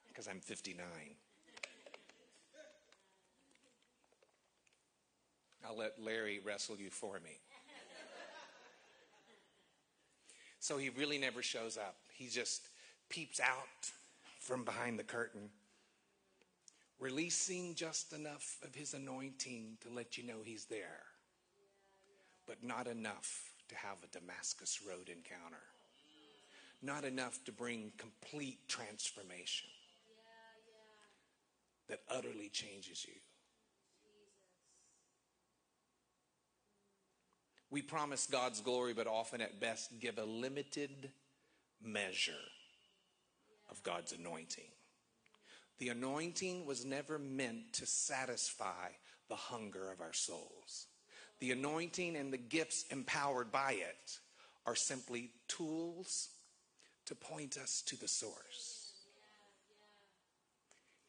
because 0.07 0.27
I'm 0.27 0.39
59. 0.39 0.85
I'll 5.65 5.77
let 5.77 6.01
Larry 6.01 6.39
wrestle 6.43 6.77
you 6.77 6.89
for 6.89 7.19
me. 7.19 7.39
So 10.63 10.77
he 10.77 10.87
really 10.91 11.17
never 11.17 11.41
shows 11.41 11.75
up. 11.75 11.97
He 12.13 12.29
just 12.29 12.69
peeps 13.09 13.41
out 13.41 13.91
from 14.39 14.63
behind 14.63 14.97
the 14.97 15.03
curtain, 15.03 15.49
releasing 17.01 17.75
just 17.75 18.13
enough 18.13 18.59
of 18.63 18.73
his 18.73 18.93
anointing 18.93 19.77
to 19.81 19.89
let 19.89 20.17
you 20.17 20.25
know 20.25 20.37
he's 20.41 20.63
there, 20.63 21.03
but 22.47 22.63
not 22.63 22.87
enough 22.87 23.51
to 23.67 23.75
have 23.75 23.97
a 24.05 24.17
Damascus 24.17 24.79
Road 24.87 25.09
encounter, 25.09 25.65
not 26.81 27.03
enough 27.03 27.43
to 27.43 27.51
bring 27.51 27.91
complete 27.97 28.59
transformation 28.69 29.67
that 31.89 32.03
utterly 32.09 32.47
changes 32.47 33.05
you. 33.05 33.15
We 37.73 37.81
promise 37.81 38.27
God's 38.27 38.61
glory, 38.61 38.93
but 38.93 39.07
often 39.07 39.41
at 39.41 39.59
best 39.59 39.99
give 39.99 40.19
a 40.19 40.23
limited 40.23 41.09
measure 41.83 42.33
of 43.71 43.81
God's 43.81 44.11
anointing. 44.11 44.69
The 45.79 45.89
anointing 45.89 46.67
was 46.67 46.85
never 46.85 47.17
meant 47.17 47.73
to 47.73 47.87
satisfy 47.87 48.89
the 49.27 49.35
hunger 49.35 49.91
of 49.91 50.01
our 50.01 50.13
souls. 50.13 50.85
The 51.39 51.49
anointing 51.49 52.15
and 52.15 52.31
the 52.31 52.37
gifts 52.37 52.85
empowered 52.91 53.51
by 53.51 53.71
it 53.71 54.19
are 54.67 54.75
simply 54.75 55.31
tools 55.47 56.29
to 57.07 57.15
point 57.15 57.57
us 57.57 57.81
to 57.87 57.99
the 57.99 58.07
source. 58.07 58.91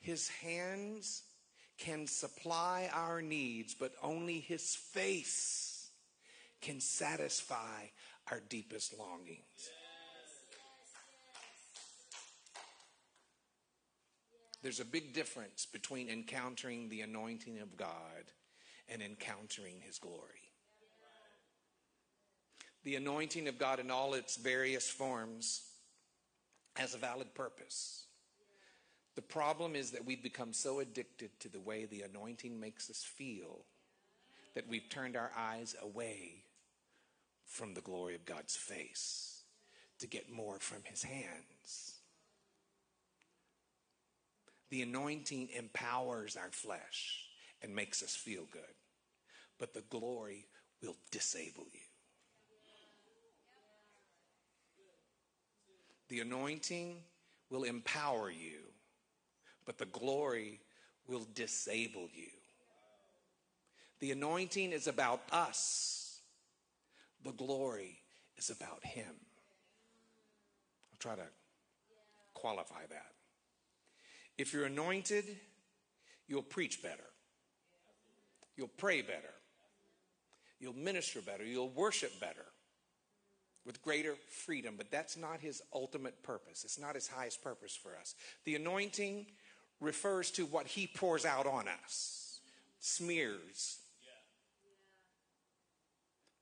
His 0.01 0.29
hands 0.29 1.25
can 1.77 2.07
supply 2.07 2.89
our 2.91 3.21
needs, 3.21 3.75
but 3.75 3.93
only 4.03 4.41
His 4.41 4.75
face 4.75 5.74
can 6.65 6.81
satisfy 6.81 7.85
our 8.31 8.41
deepest 8.49 8.99
longings. 8.99 9.71
There's 14.63 14.81
a 14.81 14.85
big 14.87 15.13
difference 15.13 15.67
between 15.67 16.09
encountering 16.09 16.89
the 16.89 17.03
anointing 17.03 17.61
of 17.61 17.77
God 17.77 18.33
and 18.89 19.03
encountering 19.03 19.77
His 19.81 19.99
glory. 19.99 20.53
The 22.85 22.97
anointing 22.97 23.47
of 23.47 23.59
God 23.59 23.79
in 23.79 23.91
all 23.91 24.15
its 24.15 24.37
various 24.37 24.89
forms 24.89 25.65
has 26.77 26.95
a 26.95 26.99
valid 26.99 27.35
purpose. 27.35 28.07
The 29.17 29.23
problem 29.23 29.77
is 29.77 29.91
that 29.91 30.07
we've 30.07 30.23
become 30.23 30.55
so 30.55 30.81
addicted 30.81 31.39
to 31.41 31.51
the 31.51 31.61
way 31.61 31.85
the 31.85 32.03
anointing 32.03 32.59
makes 32.59 32.89
us 32.89 33.05
feel 33.05 33.67
that 34.55 34.67
we've 34.67 34.89
turned 34.89 35.17
our 35.17 35.31
eyes 35.37 35.77
away 35.83 36.45
from 37.47 37.75
the 37.75 37.81
glory 37.81 38.15
of 38.15 38.25
God's 38.25 38.57
face, 38.57 39.43
to 39.99 40.07
get 40.07 40.33
more 40.33 40.59
from 40.59 40.79
his 40.85 41.03
hands. 41.03 41.95
The 44.71 44.83
anointing 44.83 45.51
empowers 45.57 46.37
our 46.37 46.51
flesh 46.51 47.27
and 47.63 47.75
makes 47.75 48.03
us 48.03 48.17
feel 48.17 48.45
good, 48.51 48.63
but 49.59 49.73
the 49.73 49.85
glory 49.89 50.47
will 50.83 50.97
disable 51.11 51.67
you. 51.73 51.81
The 56.09 56.21
anointing 56.21 56.97
will 57.51 57.65
empower 57.65 58.31
you, 58.31 58.59
but 59.65 59.79
the 59.79 59.87
glory 59.87 60.61
will 61.07 61.27
disable 61.35 62.09
you. 62.13 62.29
The 64.01 64.11
anointing 64.11 64.73
is 64.73 64.87
about 64.87 65.23
us, 65.33 66.04
the 67.25 67.33
glory 67.33 67.99
is 68.37 68.51
about 68.51 68.85
Him. 68.85 69.15
I'll 70.93 70.99
try 70.99 71.17
to 71.17 71.29
qualify 72.35 72.87
that. 72.91 73.13
If 74.37 74.53
you're 74.53 74.67
anointed, 74.67 75.25
you'll 76.29 76.43
preach 76.43 76.83
better, 76.83 77.05
you'll 78.57 78.69
pray 78.69 79.01
better, 79.03 79.35
you'll 80.61 80.77
minister 80.77 81.21
better, 81.21 81.45
you'll 81.45 81.71
worship 81.71 82.19
better 82.21 82.45
with 83.65 83.83
greater 83.83 84.17
freedom. 84.29 84.75
But 84.77 84.91
that's 84.91 85.17
not 85.17 85.41
His 85.41 85.63
ultimate 85.73 86.23
purpose, 86.23 86.65
it's 86.65 86.79
not 86.79 86.95
His 86.95 87.09
highest 87.09 87.43
purpose 87.43 87.75
for 87.75 87.97
us. 87.97 88.15
The 88.45 88.57
anointing 88.57 89.27
refers 89.81 90.31
to 90.33 90.47
what 90.47 90.67
He 90.67 90.87
pours 90.87 91.25
out 91.25 91.47
on 91.47 91.67
us, 91.69 92.41
smears, 92.81 93.79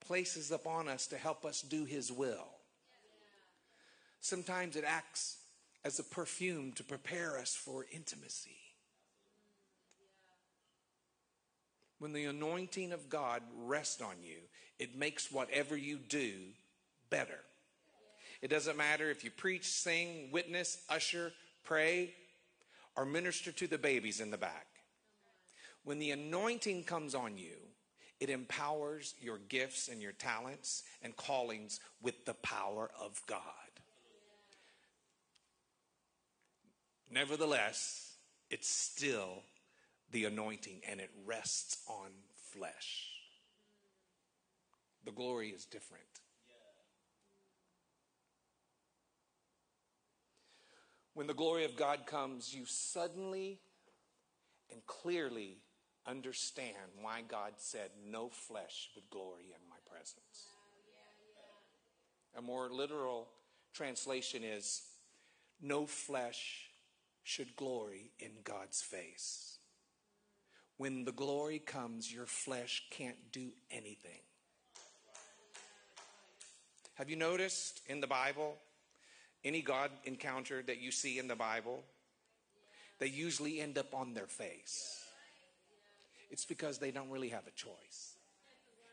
places 0.07 0.51
upon 0.51 0.89
us 0.89 1.07
to 1.09 1.17
help 1.17 1.45
us 1.45 1.63
do 1.63 1.85
His 1.85 2.13
will. 2.13 2.49
Sometimes 4.21 4.77
it 4.77 4.85
acts 4.87 5.39
as 5.85 5.99
a 5.99 6.05
perfume 6.05 6.73
to 6.73 6.85
prepare 6.85 7.39
us 7.39 7.55
for 7.55 7.87
intimacy. 7.91 8.57
When 11.99 12.13
the 12.13 12.25
anointing 12.25 12.93
of 12.93 13.09
God 13.09 13.43
rests 13.65 14.01
on 14.01 14.15
you, 14.23 14.39
it 14.79 14.97
makes 14.97 15.31
whatever 15.31 15.77
you 15.77 15.99
do 15.99 16.33
better. 17.11 17.39
It 18.41 18.49
doesn't 18.49 18.77
matter 18.77 19.09
if 19.11 19.23
you 19.23 19.31
preach, 19.31 19.67
sing, 19.67 20.31
witness, 20.33 20.79
usher, 20.89 21.33
pray, 21.63 22.13
or 22.97 23.05
minister 23.05 23.53
to 23.53 23.67
the 23.69 23.79
babies 23.79 24.21
in 24.21 24.31
the 24.31 24.37
back. 24.37 24.67
When 25.85 25.99
the 25.99 26.11
anointing 26.11 26.85
comes 26.85 27.15
on 27.15 27.37
you, 27.39 27.57
it 28.23 28.31
empowers 28.31 29.17
your 29.21 29.39
gifts 29.49 29.89
and 29.89 30.01
your 30.01 30.13
talents 30.13 30.85
and 31.03 31.17
callings 31.17 31.81
with 32.01 32.25
the 32.25 32.35
power 32.35 32.89
of 33.01 33.21
God. 33.27 33.41
Nevertheless, 37.11 38.15
it's 38.49 38.69
still 38.69 39.43
the 40.13 40.27
anointing 40.27 40.83
and 40.89 41.01
it 41.01 41.11
rests 41.27 41.79
on 41.89 42.11
flesh. 42.53 43.09
The 45.05 45.11
glory 45.11 45.49
is 45.49 45.65
different. 45.65 46.05
When 51.15 51.27
the 51.27 51.35
glory 51.35 51.65
of 51.65 51.75
God 51.75 52.07
comes, 52.07 52.55
you 52.55 52.67
suddenly 52.67 53.59
and 54.71 54.87
clearly 54.87 55.59
understand 56.07 56.77
why 57.01 57.23
God 57.27 57.53
said, 57.59 57.91
No 58.07 58.29
flesh 58.29 58.91
would 58.95 59.09
glory 59.11 59.47
in 59.47 59.69
my 59.69 59.77
presence. 59.91 60.49
A 62.37 62.43
more 62.43 62.71
literal 62.71 63.29
translation 63.73 64.43
is, 64.45 64.83
No 65.61 65.87
flesh 65.87 66.71
should 67.23 67.55
glory 67.57 68.11
in 68.19 68.31
God's 68.45 68.83
face. 68.83 69.59
When 70.77 71.05
the 71.05 71.13
glory 71.13 71.59
comes, 71.59 72.13
your 72.13 72.27
flesh 72.27 72.83
can't 72.91 73.31
do 73.31 73.53
anything. 73.71 74.21
Have 76.95 77.09
you 77.09 77.17
noticed 77.17 77.81
in 77.89 78.01
the 78.01 78.07
Bible, 78.07 78.57
any 79.45 79.63
God 79.63 79.91
encounter 80.05 80.63
that 80.63 80.81
you 80.81 80.91
see 80.91 81.19
in 81.19 81.29
the 81.29 81.37
Bible, 81.37 81.83
they 82.99 83.07
usually 83.07 83.61
end 83.61 83.79
up 83.79 83.95
on 83.95 84.15
their 84.15 84.27
face? 84.27 85.03
It's 86.33 86.47
because 86.47 86.79
they 86.79 86.91
don't 86.91 87.11
really 87.11 87.29
have 87.29 87.47
a 87.47 87.51
choice. 87.51 88.17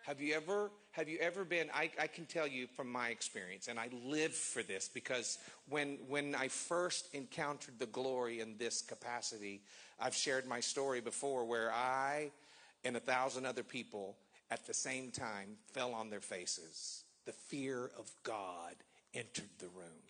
Have 0.05 0.19
you 0.19 0.35
ever 0.35 0.71
have 0.91 1.07
you 1.07 1.17
ever 1.19 1.45
been 1.45 1.69
I, 1.73 1.89
I 1.99 2.07
can 2.07 2.25
tell 2.25 2.45
you 2.47 2.67
from 2.67 2.91
my 2.91 3.09
experience, 3.09 3.69
and 3.69 3.79
I 3.79 3.87
live 4.05 4.33
for 4.33 4.61
this 4.61 4.89
because 4.93 5.37
when 5.69 5.99
when 6.09 6.35
I 6.35 6.49
first 6.49 7.13
encountered 7.15 7.79
the 7.79 7.85
glory 7.85 8.41
in 8.41 8.57
this 8.57 8.81
capacity, 8.81 9.61
I've 9.99 10.15
shared 10.15 10.47
my 10.47 10.59
story 10.59 10.99
before 10.99 11.45
where 11.45 11.71
I 11.71 12.31
and 12.83 12.97
a 12.97 12.99
thousand 12.99 13.45
other 13.45 13.63
people 13.63 14.17
at 14.51 14.65
the 14.67 14.73
same 14.73 15.09
time 15.09 15.57
fell 15.71 15.93
on 15.93 16.09
their 16.09 16.21
faces. 16.21 17.03
The 17.25 17.31
fear 17.31 17.91
of 17.97 18.11
God 18.23 18.75
entered 19.13 19.49
the 19.59 19.67
room. 19.67 20.03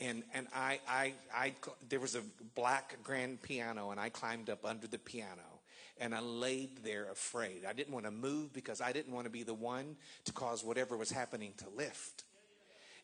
And, 0.00 0.24
and 0.34 0.48
I, 0.54 0.80
I, 0.88 1.12
I, 1.32 1.52
there 1.88 2.00
was 2.00 2.16
a 2.16 2.22
black 2.56 2.96
grand 3.04 3.40
piano, 3.42 3.92
and 3.92 4.00
I 4.00 4.08
climbed 4.08 4.50
up 4.50 4.64
under 4.64 4.88
the 4.88 4.98
piano 4.98 5.53
and 5.98 6.14
I 6.14 6.20
laid 6.20 6.82
there 6.82 7.10
afraid. 7.10 7.64
I 7.68 7.72
didn't 7.72 7.94
want 7.94 8.06
to 8.06 8.10
move 8.10 8.52
because 8.52 8.80
I 8.80 8.92
didn't 8.92 9.12
want 9.12 9.26
to 9.26 9.30
be 9.30 9.42
the 9.42 9.54
one 9.54 9.96
to 10.24 10.32
cause 10.32 10.64
whatever 10.64 10.96
was 10.96 11.10
happening 11.10 11.52
to 11.58 11.66
lift. 11.76 12.24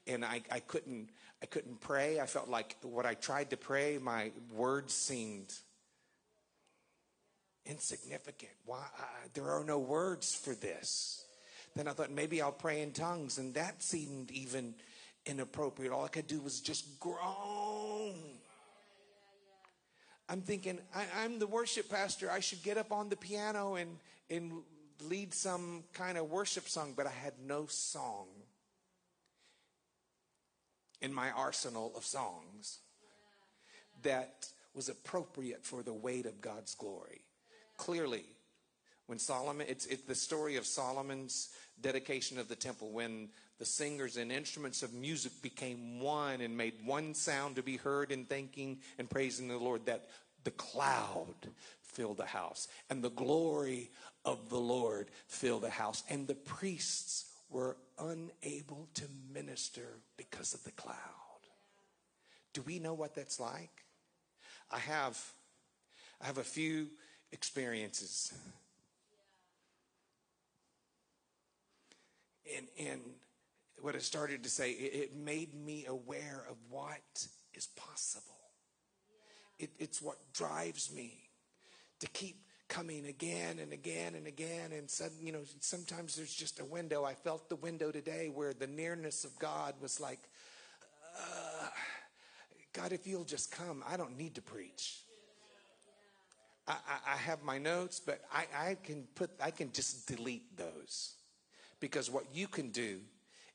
And 0.06 0.24
I, 0.24 0.42
I 0.50 0.60
couldn't 0.60 1.10
I 1.42 1.46
couldn't 1.46 1.80
pray. 1.80 2.20
I 2.20 2.26
felt 2.26 2.48
like 2.48 2.76
what 2.82 3.06
I 3.06 3.14
tried 3.14 3.50
to 3.50 3.56
pray, 3.56 3.98
my 3.98 4.30
words 4.52 4.92
seemed 4.92 5.54
insignificant. 7.64 8.52
Why 8.66 8.78
I, 8.98 9.28
there 9.34 9.48
are 9.50 9.64
no 9.64 9.78
words 9.78 10.34
for 10.34 10.54
this. 10.54 11.24
Then 11.76 11.86
I 11.88 11.92
thought 11.92 12.10
maybe 12.10 12.42
I'll 12.42 12.52
pray 12.52 12.82
in 12.82 12.92
tongues, 12.92 13.38
and 13.38 13.54
that 13.54 13.82
seemed 13.82 14.30
even 14.32 14.74
inappropriate. 15.24 15.92
All 15.92 16.04
I 16.04 16.08
could 16.08 16.26
do 16.26 16.40
was 16.40 16.60
just 16.60 16.98
groan 16.98 17.18
I'm 20.30 20.42
thinking, 20.42 20.78
I, 20.94 21.24
am 21.24 21.40
the 21.40 21.46
worship 21.48 21.90
pastor. 21.90 22.30
I 22.30 22.38
should 22.38 22.62
get 22.62 22.78
up 22.78 22.92
on 22.92 23.08
the 23.08 23.16
piano 23.16 23.74
and, 23.74 23.96
and 24.30 24.52
lead 25.08 25.34
some 25.34 25.82
kind 25.92 26.16
of 26.16 26.30
worship 26.30 26.68
song, 26.68 26.94
but 26.96 27.04
I 27.04 27.10
had 27.10 27.32
no 27.44 27.66
song 27.66 28.28
in 31.02 31.12
my 31.12 31.32
arsenal 31.32 31.92
of 31.96 32.04
songs 32.04 32.78
that 34.02 34.46
was 34.72 34.88
appropriate 34.88 35.64
for 35.64 35.82
the 35.82 35.92
weight 35.92 36.26
of 36.26 36.40
God's 36.40 36.76
glory. 36.76 37.22
Clearly, 37.76 38.24
when 39.06 39.18
Solomon, 39.18 39.66
it's, 39.68 39.86
it's 39.86 40.02
the 40.02 40.14
story 40.14 40.54
of 40.54 40.64
Solomon's 40.64 41.48
dedication 41.80 42.38
of 42.38 42.48
the 42.48 42.54
temple 42.54 42.92
when 42.92 43.30
the 43.60 43.66
singers 43.66 44.16
and 44.16 44.32
instruments 44.32 44.82
of 44.82 44.94
music 44.94 45.32
became 45.42 46.00
one 46.00 46.40
and 46.40 46.56
made 46.56 46.72
one 46.82 47.12
sound 47.12 47.56
to 47.56 47.62
be 47.62 47.76
heard 47.76 48.10
in 48.10 48.24
thanking 48.24 48.78
and 48.98 49.08
praising 49.08 49.48
the 49.48 49.58
Lord, 49.58 49.84
that 49.84 50.08
the 50.44 50.50
cloud 50.52 51.34
filled 51.82 52.16
the 52.16 52.24
house 52.24 52.68
and 52.88 53.04
the 53.04 53.10
glory 53.10 53.90
of 54.24 54.48
the 54.48 54.58
Lord 54.58 55.10
filled 55.28 55.62
the 55.62 55.70
house. 55.70 56.02
And 56.08 56.26
the 56.26 56.34
priests 56.34 57.26
were 57.50 57.76
unable 57.98 58.88
to 58.94 59.04
minister 59.30 59.98
because 60.16 60.54
of 60.54 60.64
the 60.64 60.72
cloud. 60.72 60.96
Do 62.54 62.62
we 62.62 62.78
know 62.78 62.94
what 62.94 63.14
that's 63.14 63.38
like? 63.38 63.84
I 64.70 64.78
have, 64.78 65.22
I 66.22 66.26
have 66.26 66.38
a 66.38 66.44
few 66.44 66.86
experiences. 67.30 68.32
And, 72.56 72.66
and 72.78 73.00
what 73.82 73.94
it 73.94 74.02
started 74.02 74.42
to 74.44 74.50
say, 74.50 74.72
it, 74.72 74.94
it 74.94 75.16
made 75.16 75.54
me 75.54 75.86
aware 75.86 76.44
of 76.48 76.56
what 76.68 77.26
is 77.54 77.68
possible. 77.68 78.24
It, 79.58 79.70
it's 79.78 80.00
what 80.00 80.16
drives 80.32 80.92
me 80.94 81.30
to 82.00 82.08
keep 82.08 82.42
coming 82.68 83.06
again 83.06 83.58
and 83.58 83.72
again 83.72 84.14
and 84.14 84.26
again. 84.26 84.72
And 84.72 84.88
sudden, 84.88 85.18
you 85.22 85.32
know, 85.32 85.42
sometimes 85.58 86.16
there's 86.16 86.32
just 86.32 86.60
a 86.60 86.64
window. 86.64 87.04
I 87.04 87.14
felt 87.14 87.48
the 87.48 87.56
window 87.56 87.90
today 87.90 88.30
where 88.32 88.54
the 88.54 88.66
nearness 88.66 89.24
of 89.24 89.38
God 89.38 89.74
was 89.82 90.00
like, 90.00 90.20
uh, 91.18 91.68
God, 92.72 92.92
if 92.92 93.06
you'll 93.06 93.24
just 93.24 93.50
come, 93.50 93.82
I 93.86 93.96
don't 93.96 94.16
need 94.16 94.36
to 94.36 94.42
preach. 94.42 95.02
I, 96.66 96.72
I, 96.72 97.14
I 97.14 97.16
have 97.16 97.42
my 97.42 97.58
notes, 97.58 98.00
but 98.00 98.22
I, 98.32 98.46
I 98.56 98.76
can 98.82 99.06
put, 99.14 99.30
I 99.42 99.50
can 99.50 99.72
just 99.72 100.06
delete 100.06 100.56
those 100.56 101.16
because 101.80 102.10
what 102.10 102.24
you 102.32 102.46
can 102.46 102.70
do 102.70 103.00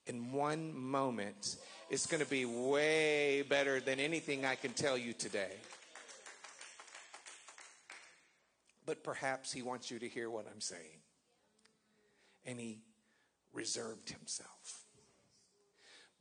in 0.07 0.31
one 0.31 0.77
moment 0.77 1.57
it's 1.89 2.05
going 2.07 2.23
to 2.23 2.29
be 2.29 2.45
way 2.45 3.43
better 3.43 3.79
than 3.79 3.99
anything 3.99 4.43
I 4.45 4.55
can 4.55 4.71
tell 4.71 4.97
you 4.97 5.13
today. 5.13 5.51
But 8.85 9.03
perhaps 9.03 9.51
he 9.51 9.61
wants 9.61 9.91
you 9.91 9.99
to 9.99 10.07
hear 10.07 10.29
what 10.29 10.45
I'm 10.51 10.61
saying. 10.61 11.01
And 12.45 12.59
he 12.59 12.79
reserved 13.53 14.09
himself. 14.09 14.83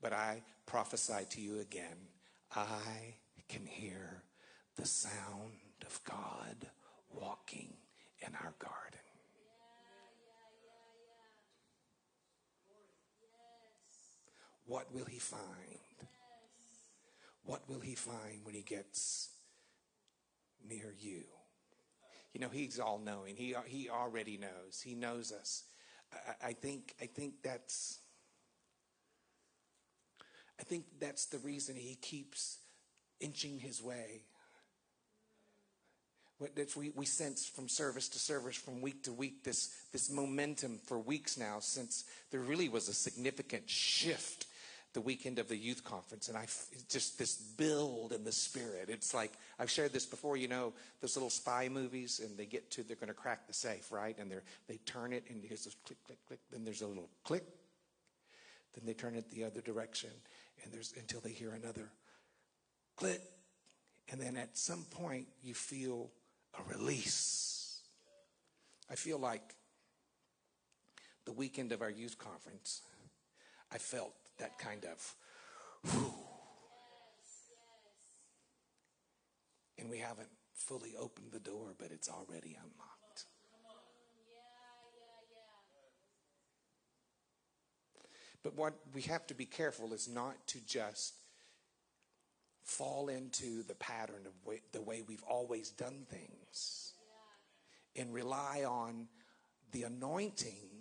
But 0.01 0.13
I 0.13 0.43
prophesy 0.67 1.25
to 1.31 1.41
you 1.41 1.61
again 1.61 1.97
I 2.57 3.17
can 3.49 3.67
hear 3.67 4.23
the 4.77 4.87
sound 4.87 5.53
of 5.85 6.01
God 6.05 6.69
walking 7.13 7.75
in 8.21 8.35
our 8.35 8.55
garden. 8.59 8.84
What 14.67 14.93
will 14.93 15.05
he 15.05 15.19
find? 15.19 15.41
What 17.45 17.69
will 17.69 17.81
he 17.81 17.95
find 17.95 18.41
when 18.45 18.55
he 18.55 18.63
gets 18.63 19.29
near 20.67 20.95
you? 20.99 21.25
You 22.33 22.41
know, 22.41 22.49
he's 22.49 22.81
all 22.81 22.99
knowing. 22.99 23.37
He, 23.37 23.55
he 23.67 23.89
already 23.91 24.39
knows. 24.39 24.81
He 24.83 24.95
knows 24.95 25.31
us. 25.31 25.65
I, 26.13 26.49
I 26.49 26.53
think, 26.53 26.95
I 27.01 27.07
think 27.07 27.35
that's, 27.43 27.99
I 30.59 30.65
think 30.65 30.85
that's 30.99 31.27
the 31.27 31.39
reason 31.39 31.77
he 31.77 31.97
keeps 31.97 32.59
inching 33.21 33.59
his 33.59 33.83
way. 33.83 34.23
What 36.39 36.51
we, 36.77 36.91
we 36.91 37.07
sense 37.07 37.47
from 37.47 37.69
service 37.69 38.09
to 38.09 38.19
service, 38.19 38.57
from 38.57 38.81
week 38.81 39.05
to 39.05 39.13
week, 39.13 39.45
this, 39.45 39.71
this 39.93 40.11
momentum 40.11 40.81
for 40.85 40.99
weeks 40.99 41.39
now, 41.39 41.59
since 41.61 42.05
there 42.31 42.41
really 42.41 42.69
was 42.69 42.89
a 42.89 42.95
significant 42.95 43.71
shift 43.71 44.47
the 44.95 45.01
weekend 45.01 45.41
of 45.41 45.49
the 45.49 45.57
youth 45.57 45.83
conference, 45.85 46.29
and 46.29 46.39
I 46.39 46.47
just 46.89 47.19
this 47.19 47.35
build 47.35 48.13
in 48.13 48.25
the 48.25 48.33
spirit. 48.33 48.89
It's 48.89 49.13
like 49.13 49.33
I've 49.59 49.71
shared 49.71 49.93
this 49.93 50.07
before. 50.07 50.37
You 50.37 50.49
know 50.49 50.73
those 51.01 51.17
little 51.17 51.31
spy 51.31 51.69
movies, 51.69 52.21
and 52.25 52.39
they 52.39 52.47
get 52.47 52.71
to 52.73 52.85
they're 52.85 52.97
going 52.97 53.09
to 53.09 53.15
crack 53.15 53.47
the 53.47 53.53
safe, 53.53 53.91
right? 53.93 54.17
And 54.19 54.31
they 54.31 54.37
they 54.69 54.77
turn 54.87 55.13
it, 55.13 55.25
and 55.29 55.45
here's 55.45 55.65
this 55.65 55.77
click, 55.85 55.99
click, 56.07 56.19
click. 56.27 56.39
Then 56.51 56.65
there's 56.65 56.83
a 56.83 56.87
little 56.87 57.11
click. 57.25 57.45
Then 58.75 58.87
they 58.87 58.95
turn 58.95 59.17
it 59.17 59.31
the 59.31 59.45
other 59.45 59.61
direction, 59.61 60.11
and 60.63 60.73
there's 60.73 60.95
until 60.97 61.21
they 61.21 61.33
hear 61.33 61.51
another 61.51 61.91
click, 62.97 63.21
and 64.11 64.21
then 64.21 64.37
at 64.37 64.57
some 64.57 64.85
point 64.91 65.27
you 65.43 65.55
feel 65.55 66.11
a 66.57 66.73
release. 66.73 67.81
I 68.89 68.95
feel 68.95 69.19
like 69.19 69.57
the 71.25 71.33
weekend 71.33 71.73
of 71.73 71.83
our 71.83 71.91
youth 71.91 72.17
conference, 72.19 72.83
I 73.73 73.79
felt 73.79 74.13
that 74.39 74.59
kind 74.59 74.85
of 74.85 75.15
whew. 75.91 76.15
And 79.79 79.91
we 79.91 79.99
haven't 79.99 80.29
fully 80.55 80.95
opened 80.99 81.33
the 81.33 81.41
door, 81.41 81.75
but 81.79 81.91
it's 81.91 82.09
already 82.09 82.57
unlocked. 82.57 83.25
But 88.43 88.57
what 88.57 88.75
we 88.93 89.03
have 89.03 89.27
to 89.29 89.35
be 89.35 89.47
careful 89.47 89.93
is 89.93 90.09
not 90.09 90.47
to 90.49 90.59
just 90.67 91.15
fall 92.63 93.09
into 93.09 93.63
the 93.63 93.75
pattern 93.75 94.27
of 94.27 94.33
way, 94.47 94.63
the 94.73 94.81
way 94.81 95.03
we've 95.07 95.23
always 95.25 95.71
done 95.71 96.07
things 96.11 96.93
and 97.97 98.13
rely 98.13 98.65
on 98.67 99.09
the 99.73 99.85
anointing 99.85 100.74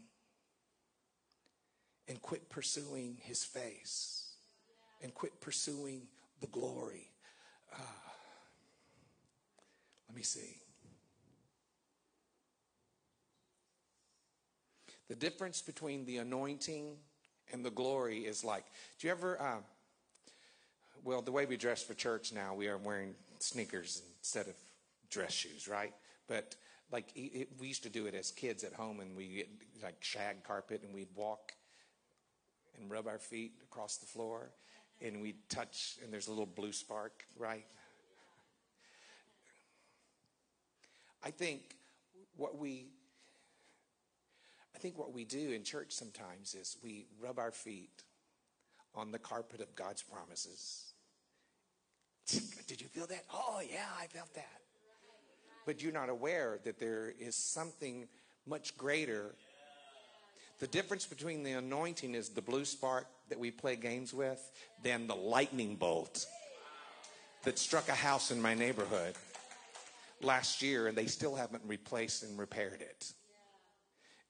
and 2.08 2.22
quit 2.22 2.50
pursuing 2.50 3.18
his 3.22 3.44
face 3.44 4.34
and 5.02 5.14
quit 5.14 5.40
pursuing 5.42 6.08
the 6.42 6.48
glory. 6.48 7.10
Uh, 7.74 7.82
let 10.08 10.16
me 10.16 10.24
see. 10.24 10.58
The 15.10 15.16
difference 15.16 15.62
between 15.62 16.06
the 16.06 16.18
anointing 16.18 16.96
and 17.52 17.64
the 17.64 17.72
glory 17.72 18.20
is 18.20 18.44
like, 18.44 18.66
do 19.00 19.08
you 19.08 19.12
ever, 19.12 19.42
uh, 19.42 19.58
well, 21.04 21.22
the 21.22 21.32
way 21.32 21.46
we 21.46 21.58
dress 21.58 21.84
for 21.84 21.94
church 21.94 22.32
now, 22.34 22.54
we 22.54 22.68
are 22.68 22.78
wearing 22.78 23.14
sneakers 23.40 24.02
instead 24.20 24.48
of 24.48 24.56
dress 25.10 25.34
shoes, 25.34 25.68
right? 25.68 25.94
But 26.28 26.56
like 26.92 27.12
it, 27.16 27.50
we 27.60 27.68
used 27.68 27.84
to 27.84 27.90
do 27.90 28.06
it 28.06 28.16
as 28.16 28.32
kids 28.32 28.64
at 28.64 28.74
home, 28.74 29.02
and 29.02 29.16
we 29.16 29.28
get 29.28 29.50
like 29.82 29.96
shag 30.00 30.44
carpet, 30.44 30.82
and 30.84 30.94
we'd 30.94 31.10
walk 31.16 31.52
and 32.80 32.92
rub 32.92 33.08
our 33.08 33.20
feet 33.20 33.54
across 33.64 33.98
the 33.98 34.06
floor, 34.06 34.52
and 35.02 35.22
we'd 35.22 35.50
touch, 35.50 35.98
and 36.04 36.12
there's 36.12 36.28
a 36.28 36.32
little 36.32 36.46
blue 36.46 36.72
spark, 36.72 37.24
right? 37.38 37.66
I 41.24 41.32
think 41.32 41.76
what 42.36 42.58
we 42.58 42.88
I 44.76 44.80
think 44.80 44.98
what 44.98 45.14
we 45.14 45.24
do 45.24 45.52
in 45.52 45.64
church 45.64 45.92
sometimes 45.92 46.56
is 46.56 46.78
we 46.84 47.06
rub 47.22 47.40
our 47.40 47.52
feet 47.52 48.04
on 48.96 49.12
the 49.12 49.20
carpet 49.20 49.62
of 49.62 49.76
God's 49.76 50.02
promises. 50.02 50.94
Did 52.68 52.82
you 52.82 52.88
feel 52.88 53.06
that? 53.08 53.26
Oh, 53.34 53.62
yeah, 53.70 53.86
I 54.00 54.08
felt 54.08 54.34
that. 54.36 54.62
But 55.66 55.82
you're 55.82 55.94
not 55.94 56.10
aware 56.10 56.60
that 56.64 56.80
there 56.80 57.14
is 57.20 57.36
something 57.36 58.08
much 58.46 58.78
greater 58.78 59.36
the 60.64 60.68
difference 60.68 61.06
between 61.06 61.44
the 61.44 61.52
anointing 61.52 62.16
is 62.16 62.30
the 62.30 62.42
blue 62.42 62.64
spark 62.64 63.06
that 63.28 63.38
we 63.38 63.52
play 63.52 63.76
games 63.76 64.14
with 64.14 64.50
than 64.82 65.08
the 65.08 65.14
lightning 65.14 65.76
bolt 65.76 66.26
that 67.44 67.60
struck 67.60 67.90
a 67.90 67.94
house 67.94 68.32
in 68.32 68.42
my 68.42 68.54
neighborhood 68.54 69.14
last 70.22 70.62
year 70.62 70.88
and 70.88 70.98
they 70.98 71.06
still 71.06 71.36
haven't 71.36 71.62
replaced 71.68 72.24
and 72.24 72.40
repaired 72.40 72.80
it. 72.80 73.12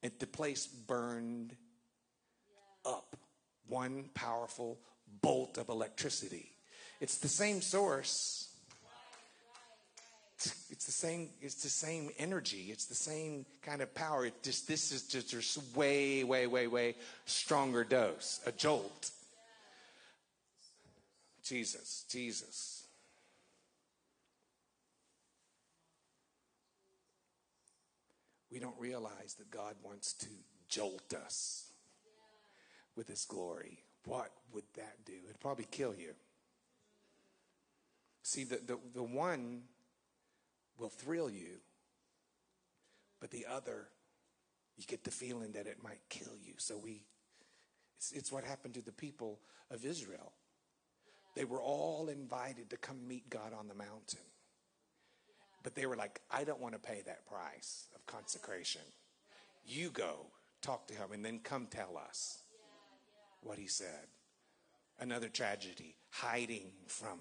And 0.01 0.11
the 0.17 0.25
place 0.25 0.65
burned 0.65 1.55
up. 2.84 3.15
One 3.67 4.09
powerful 4.15 4.79
bolt 5.21 5.59
of 5.59 5.69
electricity. 5.69 6.49
It's 6.99 7.19
the 7.19 7.27
same 7.27 7.61
source 7.61 8.49
it's 10.69 10.85
the 10.85 10.91
same 10.91 11.29
it's 11.41 11.61
the 11.63 11.69
same 11.69 12.09
energy. 12.17 12.67
It's 12.69 12.85
the 12.85 12.95
same 12.95 13.45
kind 13.61 13.81
of 13.81 13.93
power. 13.93 14.25
It 14.25 14.41
just 14.43 14.67
this 14.67 14.91
is 14.91 15.03
just 15.03 15.29
just 15.29 15.75
way 15.75 16.23
way 16.23 16.47
way 16.47 16.67
way 16.67 16.95
stronger 17.25 17.83
dose. 17.83 18.39
A 18.45 18.51
jolt. 18.51 19.11
Jesus 21.43 22.05
jesus. 22.09 22.85
We 28.51 28.59
don't 28.59 28.79
realize 28.79 29.35
that 29.39 29.49
god 29.51 29.75
wants 29.83 30.13
to 30.13 30.27
jolt 30.69 31.13
us 31.13 31.71
with 32.95 33.07
his 33.07 33.25
glory. 33.25 33.79
What 34.05 34.31
would 34.53 34.65
that 34.75 35.05
do? 35.05 35.13
It'd 35.25 35.39
probably 35.39 35.67
kill 35.71 35.95
you. 35.95 36.13
See 38.23 38.43
the, 38.43 38.59
the, 38.65 38.77
the 38.93 39.03
one 39.03 39.63
will 40.78 40.89
thrill 40.89 41.30
you, 41.30 41.59
but 43.19 43.32
the 43.32 43.45
other, 43.49 43.88
you 44.78 44.86
get 44.86 45.03
the 45.03 45.11
feeling 45.11 45.53
that 45.53 45.67
it 45.67 45.78
might 45.84 46.01
kill 46.09 46.34
you. 46.41 46.53
So 46.57 46.78
we, 46.78 47.03
it's, 47.97 48.11
it's 48.11 48.32
what 48.32 48.43
happened 48.43 48.74
to 48.74 48.82
the 48.82 48.91
people 48.91 49.39
of 49.71 49.86
Israel. 49.86 50.34
They 51.36 51.45
were 51.45 51.61
all 51.61 52.09
invited 52.09 52.69
to 52.69 52.78
come 52.78 53.07
meet 53.07 53.30
God 53.30 53.53
on 53.57 53.67
the 53.67 53.76
mountain. 53.76 54.19
But 55.63 55.76
they 55.76 55.86
were 55.86 55.95
like, 55.95 56.19
I 56.30 56.43
don't 56.43 56.59
want 56.59 56.74
to 56.74 56.80
pay 56.80 57.01
that 57.05 57.26
price 57.26 57.88
of 57.95 58.05
consecration. 58.05 58.82
You 59.65 59.89
go 59.89 60.28
talk 60.61 60.88
to 60.88 60.93
him 60.93 61.11
and 61.13 61.24
then 61.24 61.39
come 61.39 61.67
tell 61.67 61.97
us 61.97 62.39
what 63.41 63.57
he 63.57 63.67
said. 63.67 64.07
Another 64.99 65.30
tragedy, 65.30 65.95
hiding 66.11 66.71
from 66.88 67.19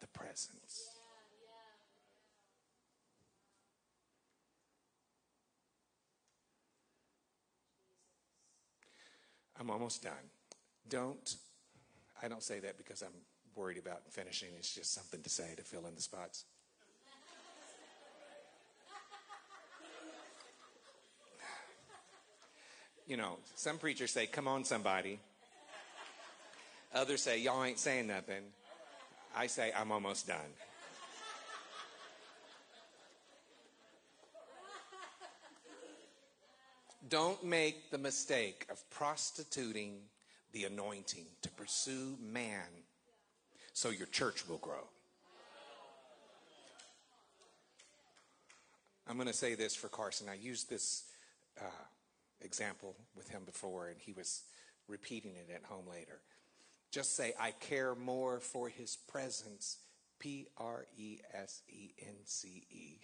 the 0.00 0.06
presence. 0.08 0.93
I'm 9.64 9.70
almost 9.70 10.02
done. 10.02 10.12
Don't, 10.90 11.36
I 12.22 12.28
don't 12.28 12.42
say 12.42 12.60
that 12.60 12.76
because 12.76 13.00
I'm 13.00 13.14
worried 13.56 13.78
about 13.78 14.02
finishing. 14.10 14.50
It's 14.58 14.74
just 14.74 14.92
something 14.92 15.22
to 15.22 15.30
say 15.30 15.54
to 15.56 15.62
fill 15.62 15.86
in 15.86 15.94
the 15.94 16.02
spots. 16.02 16.44
You 23.06 23.16
know, 23.16 23.38
some 23.54 23.78
preachers 23.78 24.10
say, 24.10 24.26
Come 24.26 24.48
on, 24.48 24.64
somebody. 24.64 25.18
Others 26.94 27.22
say, 27.22 27.40
Y'all 27.40 27.64
ain't 27.64 27.78
saying 27.78 28.06
nothing. 28.06 28.42
I 29.34 29.46
say, 29.46 29.72
I'm 29.74 29.90
almost 29.92 30.26
done. 30.26 30.38
Don't 37.08 37.44
make 37.44 37.90
the 37.90 37.98
mistake 37.98 38.66
of 38.70 38.88
prostituting 38.90 39.96
the 40.52 40.64
anointing 40.64 41.26
to 41.42 41.50
pursue 41.50 42.16
man 42.20 42.62
so 43.74 43.90
your 43.90 44.06
church 44.06 44.48
will 44.48 44.58
grow. 44.58 44.88
I'm 49.06 49.16
going 49.16 49.28
to 49.28 49.34
say 49.34 49.54
this 49.54 49.74
for 49.74 49.88
Carson. 49.88 50.28
I 50.30 50.34
used 50.34 50.70
this 50.70 51.04
uh, 51.60 51.64
example 52.40 52.94
with 53.14 53.28
him 53.28 53.42
before, 53.44 53.88
and 53.88 53.96
he 54.00 54.12
was 54.12 54.44
repeating 54.88 55.32
it 55.32 55.52
at 55.54 55.64
home 55.64 55.84
later. 55.90 56.20
Just 56.90 57.16
say, 57.16 57.34
I 57.38 57.50
care 57.50 57.94
more 57.94 58.40
for 58.40 58.68
his 58.68 58.96
presence, 58.96 59.78
P 60.18 60.46
R 60.56 60.86
E 60.96 61.18
S 61.34 61.60
E 61.68 61.90
N 62.00 62.14
C 62.24 62.64
E, 62.70 62.98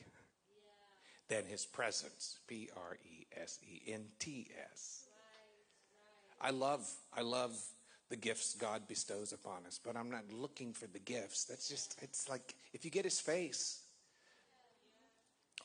than 1.30 1.46
his 1.46 1.64
presence, 1.64 2.40
P 2.46 2.68
R 2.76 2.98
E 3.04 3.24
S 3.40 3.60
E 3.62 3.92
N 3.92 4.04
T 4.18 4.48
S. 4.72 5.04
I 6.40 6.50
love, 6.50 6.86
I 7.16 7.22
love 7.22 7.56
the 8.08 8.16
gifts 8.16 8.54
God 8.54 8.88
bestows 8.88 9.32
upon 9.32 9.64
us, 9.66 9.78
but 9.82 9.96
I'm 9.96 10.10
not 10.10 10.24
looking 10.32 10.72
for 10.72 10.88
the 10.88 10.98
gifts. 10.98 11.44
That's 11.44 11.68
just, 11.68 11.96
it's 12.02 12.28
like 12.28 12.54
if 12.72 12.84
you 12.84 12.90
get 12.90 13.04
his 13.04 13.20
face, 13.20 13.82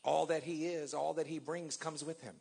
all 0.04 0.28
that 0.28 0.44
he 0.44 0.68
is, 0.68 0.94
all 0.94 1.14
that 1.16 1.26
he 1.26 1.40
brings 1.40 1.76
comes 1.76 2.06
with 2.06 2.22
him. 2.22 2.36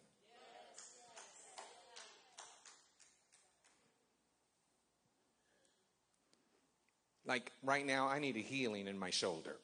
Like 7.27 7.53
right 7.63 7.87
now, 7.87 8.07
I 8.07 8.19
need 8.19 8.37
a 8.37 8.41
healing 8.41 8.87
in 8.87 8.99
my 8.99 9.09
shoulder. 9.09 9.57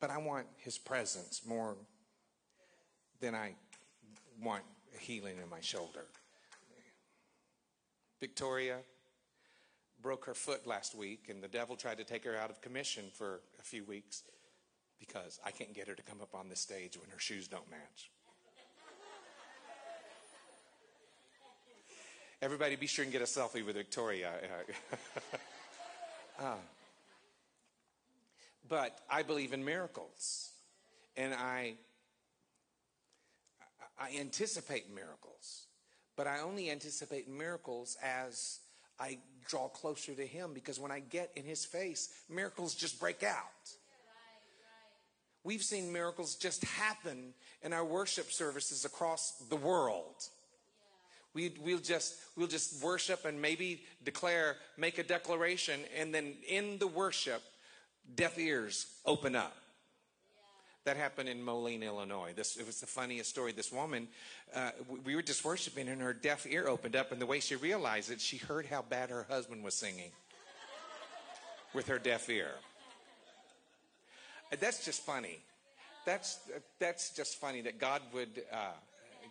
But 0.00 0.10
I 0.10 0.18
want 0.18 0.46
his 0.58 0.78
presence 0.78 1.42
more 1.46 1.76
than 3.20 3.34
I 3.34 3.54
want 4.42 4.62
healing 4.98 5.36
in 5.42 5.48
my 5.48 5.60
shoulder. 5.60 6.04
Victoria 8.20 8.78
broke 10.02 10.26
her 10.26 10.34
foot 10.34 10.66
last 10.66 10.94
week, 10.94 11.26
and 11.28 11.42
the 11.42 11.48
devil 11.48 11.76
tried 11.76 11.98
to 11.98 12.04
take 12.04 12.24
her 12.24 12.36
out 12.36 12.50
of 12.50 12.60
commission 12.60 13.04
for 13.12 13.40
a 13.58 13.62
few 13.62 13.84
weeks 13.84 14.22
because 14.98 15.38
I 15.44 15.50
can't 15.50 15.74
get 15.74 15.88
her 15.88 15.94
to 15.94 16.02
come 16.02 16.20
up 16.20 16.34
on 16.34 16.48
the 16.48 16.56
stage 16.56 16.98
when 16.98 17.10
her 17.10 17.18
shoes 17.18 17.48
don't 17.48 17.68
match. 17.70 18.10
Everybody, 22.42 22.76
be 22.76 22.86
sure 22.86 23.02
and 23.02 23.12
get 23.12 23.22
a 23.22 23.24
selfie 23.24 23.64
with 23.64 23.76
Victoria. 23.76 24.30
uh, 26.38 26.56
but 28.68 29.00
I 29.10 29.22
believe 29.22 29.52
in 29.52 29.64
miracles, 29.64 30.50
and 31.16 31.34
I 31.34 31.74
I 33.98 34.16
anticipate 34.18 34.94
miracles, 34.94 35.66
but 36.16 36.26
I 36.26 36.40
only 36.40 36.70
anticipate 36.70 37.28
miracles 37.28 37.96
as 38.02 38.60
I 39.00 39.18
draw 39.48 39.68
closer 39.68 40.14
to 40.14 40.26
Him 40.26 40.52
because 40.52 40.78
when 40.78 40.90
I 40.90 41.00
get 41.00 41.30
in 41.34 41.44
His 41.44 41.64
face, 41.64 42.10
miracles 42.28 42.74
just 42.74 43.00
break 43.00 43.22
out. 43.22 43.36
We've 45.44 45.62
seen 45.62 45.92
miracles 45.92 46.34
just 46.34 46.64
happen 46.64 47.32
in 47.62 47.72
our 47.72 47.84
worship 47.84 48.32
services 48.32 48.84
across 48.84 49.32
the 49.48 49.56
world. 49.56 50.16
We, 51.34 51.54
we'll 51.62 51.78
just 51.78 52.16
we'll 52.36 52.48
just 52.48 52.82
worship 52.82 53.24
and 53.24 53.40
maybe 53.40 53.84
declare, 54.04 54.56
make 54.76 54.98
a 54.98 55.02
declaration, 55.02 55.80
and 55.96 56.12
then 56.12 56.34
in 56.48 56.78
the 56.78 56.86
worship, 56.86 57.42
deaf 58.14 58.38
ears 58.38 58.86
open 59.04 59.34
up. 59.36 59.56
That 60.84 60.96
happened 60.96 61.28
in 61.28 61.42
Moline, 61.42 61.82
Illinois. 61.82 62.32
This 62.36 62.56
it 62.56 62.64
was 62.64 62.80
the 62.80 62.86
funniest 62.86 63.28
story. 63.28 63.50
This 63.50 63.72
woman, 63.72 64.06
uh, 64.54 64.70
we 65.04 65.16
were 65.16 65.22
just 65.22 65.44
worshiping, 65.44 65.88
and 65.88 66.00
her 66.00 66.12
deaf 66.12 66.46
ear 66.48 66.68
opened 66.68 66.94
up, 66.94 67.10
and 67.10 67.20
the 67.20 67.26
way 67.26 67.40
she 67.40 67.56
realized 67.56 68.10
it, 68.12 68.20
she 68.20 68.36
heard 68.36 68.66
how 68.66 68.82
bad 68.82 69.10
her 69.10 69.26
husband 69.28 69.64
was 69.64 69.74
singing 69.74 70.12
with 71.74 71.88
her 71.88 71.98
deaf 71.98 72.28
ear. 72.30 72.52
That's 74.60 74.84
just 74.84 75.02
funny. 75.02 75.40
That's 76.04 76.38
that's 76.78 77.10
just 77.10 77.40
funny 77.40 77.62
that 77.62 77.80
God 77.80 78.00
would 78.14 78.42
uh, 78.52 78.78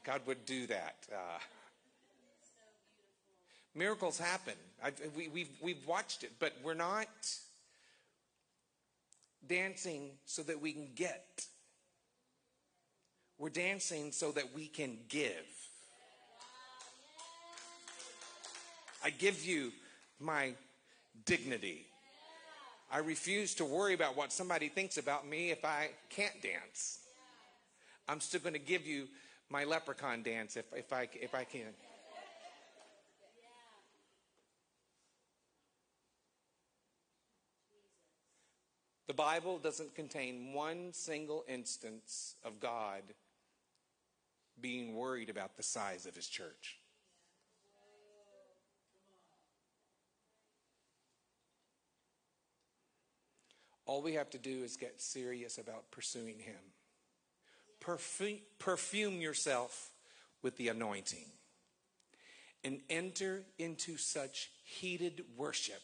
God 0.04 0.22
would 0.28 0.46
do 0.46 0.68
that. 0.68 0.96
Uh, 1.10 1.40
miracles 3.74 4.20
happen. 4.20 4.56
I've, 4.84 5.00
we, 5.16 5.30
we've 5.30 5.50
we've 5.62 5.88
watched 5.88 6.24
it, 6.24 6.34
but 6.38 6.52
we're 6.64 6.74
not 6.74 7.08
dancing 9.48 10.12
so 10.26 10.42
that 10.44 10.62
we 10.62 10.74
can 10.74 10.90
get. 10.96 11.46
We're 13.38 13.50
dancing 13.50 14.12
so 14.12 14.32
that 14.32 14.54
we 14.54 14.68
can 14.68 14.98
give. 15.10 15.46
I 19.04 19.10
give 19.10 19.46
you 19.46 19.72
my 20.20 20.54
dignity. 21.26 21.86
I 22.92 23.00
refuse 23.00 23.54
to 23.56 23.66
worry 23.66 23.94
about 23.94 24.16
what 24.16 24.32
somebody 24.32 24.70
thinks 24.70 24.98
about 24.98 25.28
me 25.28 25.52
if 25.52 25.66
I 25.66 25.90
can't 26.10 26.42
dance. 26.42 27.00
I'm 28.08 28.20
still 28.20 28.40
going 28.40 28.54
to 28.54 28.60
give 28.60 28.86
you 28.88 29.08
my 29.50 29.64
leprechaun 29.64 30.24
dance 30.24 30.56
if, 30.56 30.66
if, 30.74 30.94
I, 30.94 31.08
if 31.14 31.36
I 31.36 31.44
can. 31.44 31.74
The 39.16 39.24
Bible 39.24 39.60
doesn't 39.60 39.96
contain 39.96 40.52
one 40.52 40.92
single 40.92 41.46
instance 41.48 42.36
of 42.44 42.60
God 42.60 43.02
being 44.60 44.94
worried 44.94 45.30
about 45.30 45.56
the 45.56 45.64
size 45.64 46.06
of 46.06 46.14
his 46.14 46.28
church. 46.28 46.80
All 53.86 54.02
we 54.02 54.16
have 54.16 54.30
to 54.32 54.38
do 54.38 54.66
is 54.66 54.76
get 54.76 55.00
serious 55.00 55.60
about 55.60 55.90
pursuing 55.92 56.40
him. 56.40 56.60
Perfume, 57.80 58.40
perfume 58.60 59.22
yourself 59.22 59.92
with 60.42 60.58
the 60.58 60.68
anointing 60.68 61.32
and 62.66 62.82
enter 62.90 63.46
into 63.60 63.96
such 63.96 64.50
heated 64.66 65.24
worship 65.38 65.82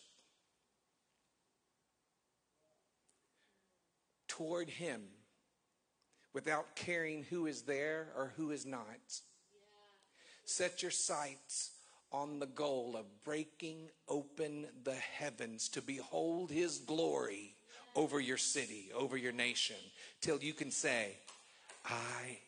toward 4.41 4.69
Him 4.69 5.01
without 6.33 6.75
caring 6.75 7.23
who 7.29 7.45
is 7.45 7.61
there 7.61 8.07
or 8.17 8.33
who 8.37 8.49
is 8.49 8.65
not. 8.65 9.19
Set 10.45 10.81
your 10.81 10.89
sights 10.89 11.73
on 12.11 12.39
the 12.39 12.47
goal 12.47 12.95
of 12.97 13.05
breaking 13.23 13.89
open 14.07 14.65
the 14.83 14.95
heavens 14.95 15.69
to 15.69 15.81
behold 15.81 16.49
His 16.49 16.79
glory 16.79 17.53
over 17.95 18.19
your 18.19 18.37
city, 18.37 18.89
over 18.95 19.15
your 19.15 19.31
nation, 19.31 19.75
till 20.21 20.41
you 20.41 20.53
can 20.53 20.71
say, 20.71 21.17
I 21.85 22.39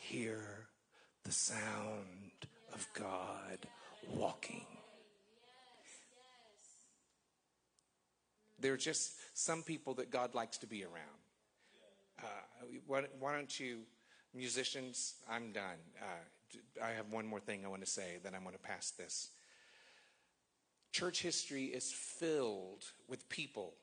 hear 0.00 0.66
the 1.22 1.32
sound 1.32 2.48
of 2.74 2.84
God 2.94 3.58
walking. 4.08 4.66
There 8.58 8.72
are 8.72 8.76
just 8.76 9.12
some 9.38 9.62
people 9.62 9.94
that 9.94 10.10
God 10.10 10.34
likes 10.34 10.58
to 10.58 10.66
be 10.66 10.82
around. 10.82 11.17
Uh, 12.22 12.24
why, 12.86 13.04
why, 13.18 13.34
don't 13.34 13.60
you, 13.60 13.80
musicians, 14.34 15.14
I'm 15.30 15.52
done. 15.52 15.78
Uh, 16.00 16.84
I 16.84 16.90
have 16.90 17.10
one 17.10 17.26
more 17.26 17.40
thing 17.40 17.64
I 17.64 17.68
want 17.68 17.84
to 17.84 17.90
say, 17.90 18.18
then 18.22 18.34
I'm 18.34 18.42
going 18.42 18.54
to 18.54 18.60
pass 18.60 18.90
this. 18.90 19.30
Church 20.92 21.22
history 21.22 21.66
is 21.66 21.92
filled 21.92 22.84
with 23.08 23.28
people 23.28 23.74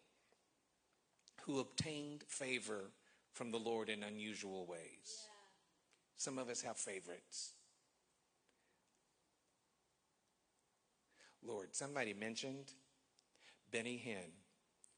who 1.43 1.59
obtained 1.59 2.23
favor 2.27 2.91
from 3.33 3.51
the 3.51 3.57
Lord 3.57 3.89
in 3.89 4.03
unusual 4.03 4.65
ways. 4.65 4.79
Yeah. 5.05 5.29
Some 6.17 6.39
of 6.39 6.49
us 6.49 6.61
have 6.61 6.77
favorites. 6.77 7.53
Lord, 11.45 11.75
somebody 11.75 12.13
mentioned 12.13 12.73
Benny 13.71 14.01
Hinn 14.03 14.31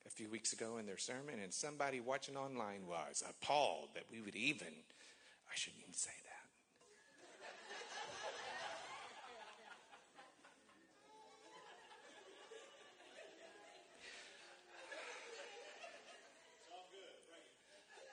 a 0.08 0.10
few 0.10 0.30
weeks 0.30 0.54
ago 0.54 0.78
in 0.78 0.86
their 0.86 0.98
sermon, 0.98 1.36
and 1.44 1.54
somebody 1.54 2.00
watching 2.00 2.38
online 2.38 2.88
was 2.88 3.24
appalled 3.30 3.90
that 3.94 4.06
we 4.10 4.22
would 4.22 4.36
even, 4.36 4.68
I 4.68 5.56
shouldn't 5.56 5.82
even 5.82 5.94
say 5.94 6.12
that. 6.24 6.28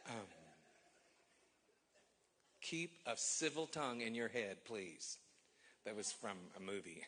Um, 0.06 0.26
keep 2.60 2.98
a 3.06 3.16
civil 3.16 3.66
tongue 3.66 4.00
in 4.00 4.14
your 4.14 4.28
head, 4.28 4.64
please. 4.64 5.18
That 5.84 5.96
was 5.96 6.12
from 6.12 6.36
a 6.56 6.60
movie. 6.60 7.02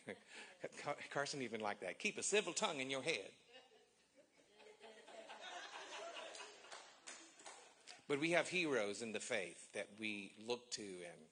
Carson 1.11 1.41
even 1.41 1.59
liked 1.59 1.81
that. 1.81 1.99
Keep 1.99 2.19
a 2.19 2.23
civil 2.23 2.53
tongue 2.53 2.79
in 2.79 2.89
your 2.89 3.01
head. 3.01 3.31
But 8.07 8.21
we 8.21 8.31
have 8.31 8.47
heroes 8.47 9.01
in 9.01 9.11
the 9.11 9.19
faith 9.19 9.67
that 9.73 9.89
we 9.99 10.31
look 10.47 10.71
to 10.71 10.81
and 10.81 11.27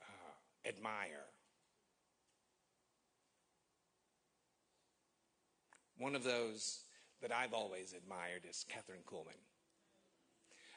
uh, 0.00 0.68
admire. 0.68 1.26
One 5.98 6.14
of 6.14 6.22
those 6.22 6.84
that 7.20 7.32
I've 7.32 7.52
always 7.52 7.92
admired 7.92 8.42
is 8.48 8.64
Kathryn 8.70 9.04
Kuhlman. 9.04 9.38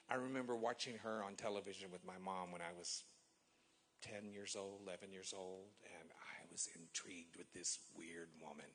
I 0.09 0.15
remember 0.15 0.55
watching 0.55 0.97
her 1.03 1.23
on 1.23 1.35
television 1.35 1.89
with 1.91 2.05
my 2.05 2.17
mom 2.23 2.51
when 2.51 2.61
I 2.61 2.77
was 2.77 3.03
10 4.01 4.29
years 4.31 4.55
old, 4.55 4.81
11 4.85 5.11
years 5.11 5.33
old, 5.35 5.69
and 5.99 6.09
I 6.11 6.45
was 6.51 6.69
intrigued 6.75 7.37
with 7.37 7.51
this 7.53 7.79
weird 7.97 8.29
woman. 8.39 8.69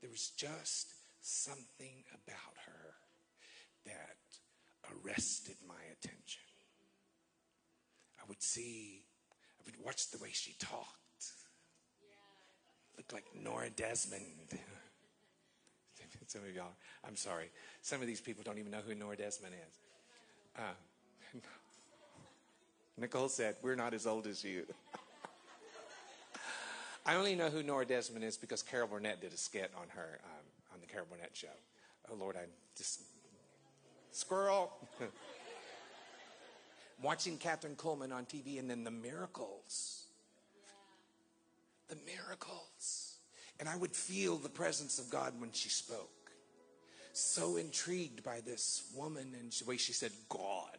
There 0.00 0.10
was 0.10 0.30
just 0.30 0.94
something 1.20 2.04
about 2.10 2.56
her 2.66 2.94
that 3.84 4.16
arrested 4.90 5.56
my 5.66 5.82
attention. 5.92 6.42
I 8.20 8.24
would 8.28 8.42
see, 8.42 9.04
I 9.60 9.62
would 9.66 9.84
watch 9.84 10.10
the 10.10 10.18
way 10.18 10.30
she 10.32 10.54
talked. 10.58 10.98
looked 12.96 13.12
like 13.12 13.24
Nora 13.34 13.70
Desmond. 13.70 14.22
Some 16.26 16.42
of 16.42 16.54
y'all, 16.54 16.72
I'm 17.06 17.16
sorry. 17.16 17.50
Some 17.82 18.00
of 18.00 18.06
these 18.06 18.20
people 18.20 18.42
don't 18.44 18.58
even 18.58 18.70
know 18.70 18.80
who 18.86 18.94
Nora 18.94 19.16
Desmond 19.16 19.54
is. 19.54 19.78
Uh, 20.56 20.74
Nicole 22.98 23.28
said, 23.28 23.56
We're 23.62 23.74
not 23.74 23.94
as 23.94 24.06
old 24.06 24.26
as 24.26 24.44
you. 24.44 24.64
I 27.06 27.16
only 27.16 27.34
know 27.34 27.50
who 27.50 27.62
Nora 27.62 27.84
Desmond 27.84 28.24
is 28.24 28.36
because 28.36 28.62
Carol 28.62 28.86
Burnett 28.86 29.20
did 29.20 29.32
a 29.32 29.36
skit 29.36 29.72
on 29.76 29.88
her 29.88 30.20
um, 30.24 30.74
on 30.74 30.80
the 30.80 30.86
Carol 30.86 31.06
Burnett 31.10 31.30
show. 31.34 31.48
Oh, 32.10 32.14
Lord, 32.14 32.36
I'm 32.36 32.50
just. 32.76 33.00
Squirrel! 34.12 34.72
Watching 37.02 37.38
Kathryn 37.38 37.74
Kuhlman 37.76 38.12
on 38.12 38.26
TV 38.26 38.58
and 38.58 38.70
then 38.70 38.84
the 38.84 38.90
miracles. 38.90 40.04
The 41.88 41.96
miracles. 42.06 43.16
And 43.58 43.68
I 43.68 43.76
would 43.76 43.92
feel 43.92 44.36
the 44.36 44.48
presence 44.48 44.98
of 44.98 45.10
God 45.10 45.34
when 45.40 45.50
she 45.52 45.68
spoke. 45.68 46.08
So 47.12 47.56
intrigued 47.56 48.22
by 48.22 48.40
this 48.40 48.84
woman 48.94 49.34
and 49.38 49.50
the 49.52 49.64
way 49.64 49.76
she 49.76 49.92
said, 49.92 50.12
God. 50.28 50.78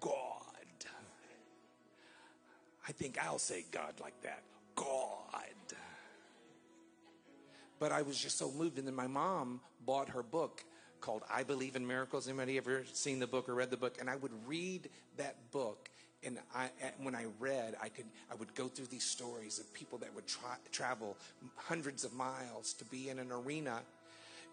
God. 0.00 0.40
I 2.88 2.92
think 2.92 3.24
I'll 3.24 3.38
say 3.38 3.64
God 3.70 3.94
like 4.00 4.20
that. 4.22 4.42
God. 4.74 5.76
But 7.78 7.92
I 7.92 8.02
was 8.02 8.18
just 8.18 8.36
so 8.36 8.50
moved. 8.50 8.78
And 8.78 8.86
then 8.88 8.96
my 8.96 9.06
mom 9.06 9.60
bought 9.86 10.08
her 10.08 10.24
book 10.24 10.64
called 11.00 11.22
I 11.32 11.42
Believe 11.42 11.76
in 11.76 11.86
Miracles. 11.86 12.28
Anybody 12.28 12.56
ever 12.58 12.84
seen 12.92 13.18
the 13.18 13.26
book 13.26 13.48
or 13.48 13.54
read 13.54 13.70
the 13.70 13.76
book? 13.76 13.96
And 14.00 14.08
I 14.08 14.16
would 14.16 14.32
read 14.46 14.88
that 15.16 15.36
book. 15.52 15.90
And 16.22 16.38
I, 16.54 16.68
when 17.02 17.14
I 17.14 17.26
read, 17.38 17.76
I 17.82 17.88
could, 17.88 18.04
I 18.30 18.34
would 18.34 18.54
go 18.54 18.68
through 18.68 18.86
these 18.86 19.04
stories 19.04 19.58
of 19.58 19.72
people 19.72 19.98
that 19.98 20.14
would 20.14 20.26
tra- 20.26 20.58
travel 20.70 21.16
hundreds 21.56 22.04
of 22.04 22.12
miles 22.12 22.74
to 22.74 22.84
be 22.84 23.08
in 23.08 23.18
an 23.18 23.32
arena 23.32 23.80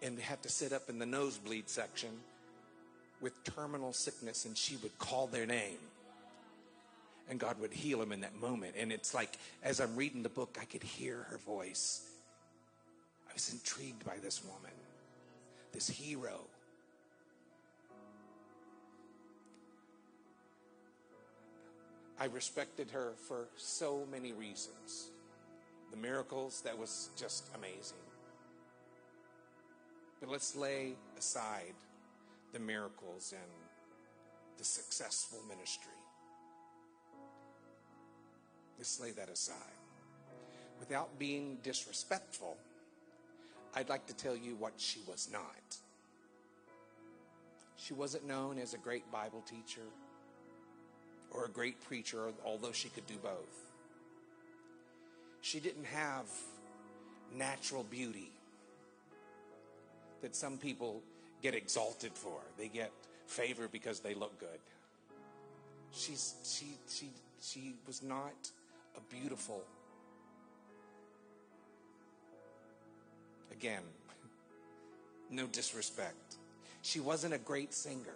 and 0.02 0.18
have 0.20 0.42
to 0.44 0.50
sit 0.50 0.72
up 0.72 0.90
in 0.90 0.98
the 0.98 1.06
nosebleed 1.06 1.70
section 1.70 2.10
with 3.20 3.44
terminal 3.44 3.92
sickness, 3.92 4.46
and 4.46 4.56
she 4.56 4.78
would 4.78 4.98
call 5.00 5.28
their 5.28 5.46
name 5.46 5.80
and 7.30 7.40
God 7.40 7.60
would 7.60 7.74
heal 7.74 8.02
him 8.02 8.12
in 8.12 8.22
that 8.22 8.36
moment. 8.40 8.76
And 8.78 8.92
it's 8.92 9.14
like, 9.14 9.38
as 9.64 9.80
I'm 9.80 9.96
reading 9.96 10.24
the 10.24 10.30
book, 10.30 10.58
I 10.62 10.66
could 10.66 10.84
hear 10.84 11.26
her 11.30 11.38
voice. 11.38 12.10
I 13.30 13.34
was 13.34 13.52
intrigued 13.52 14.06
by 14.06 14.18
this 14.22 14.44
woman, 14.44 14.72
this 15.78 15.88
hero. 15.88 16.40
I 22.20 22.26
respected 22.26 22.90
her 22.90 23.14
for 23.28 23.46
so 23.58 24.08
many 24.10 24.34
reasons. 24.34 25.12
The 25.92 25.98
miracles, 25.98 26.62
that 26.62 26.76
was 26.76 27.12
just 27.16 27.52
amazing. 27.54 28.08
But 30.20 30.30
let's 30.30 30.56
lay 30.56 30.96
aside 31.16 31.76
the 32.54 32.60
miracles 32.60 33.36
and 33.38 33.52
the 34.58 34.64
successful 34.64 35.42
ministry. 35.48 35.92
Let's 38.80 39.00
lay 39.00 39.12
that 39.12 39.30
aside. 39.30 39.78
Without 40.80 41.20
being 41.20 41.60
disrespectful, 41.62 42.58
I'd 43.78 43.90
like 43.90 44.08
to 44.08 44.16
tell 44.16 44.36
you 44.36 44.56
what 44.56 44.74
she 44.78 45.02
was 45.08 45.30
not. 45.32 45.78
She 47.76 47.94
wasn't 47.94 48.26
known 48.26 48.58
as 48.58 48.74
a 48.74 48.78
great 48.80 49.12
Bible 49.12 49.44
teacher 49.48 49.86
or 51.30 51.46
a 51.46 51.50
great 51.50 51.80
preacher, 51.86 52.30
although 52.44 52.72
she 52.72 52.90
could 52.90 53.06
do 53.06 53.18
both. 53.22 53.68
She 55.42 55.60
didn't 55.60 55.86
have 55.86 56.26
natural 57.36 57.84
beauty 57.84 58.32
that 60.24 60.36
some 60.36 60.58
people 60.58 61.04
get 61.44 61.54
exalted 61.54 62.14
for. 62.16 62.40
They 62.58 62.70
get 62.70 62.92
favor 63.28 63.68
because 63.72 64.00
they 64.00 64.16
look 64.16 64.40
good. 64.40 64.60
She's 65.92 66.34
she 66.44 66.66
she 66.90 67.12
she 67.40 67.76
was 67.86 68.02
not 68.02 68.50
a 68.96 69.14
beautiful. 69.14 69.64
Again, 73.58 73.82
no 75.32 75.48
disrespect. 75.48 76.36
She 76.84 77.00
wasn't 77.00 77.34
a 77.34 77.40
great 77.40 77.74
singer. 77.74 78.16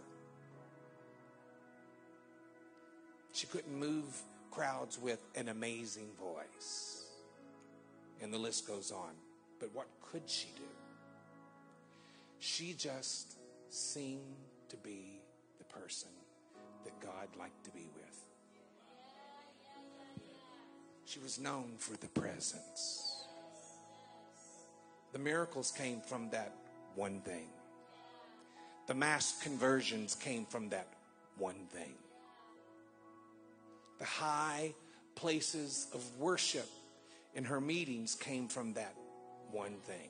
She 3.34 3.48
couldn't 3.48 3.76
move 3.76 4.06
crowds 4.52 5.00
with 5.00 5.20
an 5.36 5.50
amazing 5.50 6.10
voice. 6.20 7.06
And 8.22 8.32
the 8.32 8.38
list 8.38 8.68
goes 8.68 8.92
on. 8.92 9.14
But 9.60 9.74
what 9.74 9.88
could 10.12 10.30
she 10.30 10.50
do? 10.56 10.64
She 12.38 12.74
just 12.74 13.38
seemed 13.70 14.22
to 14.70 14.78
be 14.78 15.22
the 15.58 15.64
person 15.64 16.10
that 16.84 17.00
God 17.02 17.30
liked 17.40 17.64
to 17.64 17.72
be 17.72 17.88
with. 17.96 18.26
She 21.06 21.20
was 21.20 21.40
known 21.40 21.72
for 21.80 21.98
the 21.98 22.08
presence. 22.10 23.11
The 25.14 25.20
miracles 25.20 25.72
came 25.72 26.02
from 26.02 26.30
that 26.32 26.54
one 26.96 27.22
thing. 27.22 27.48
The 28.88 28.94
mass 28.94 29.42
conversions 29.42 30.16
came 30.16 30.46
from 30.46 30.70
that 30.70 30.88
one 31.38 31.68
thing. 31.72 31.94
The 34.00 34.06
high 34.06 34.74
places 35.16 35.88
of 35.94 36.04
worship 36.18 36.70
in 37.36 37.44
her 37.46 37.62
meetings 37.62 38.16
came 38.16 38.48
from 38.48 38.74
that 38.74 38.96
one 39.52 39.76
thing. 39.86 40.10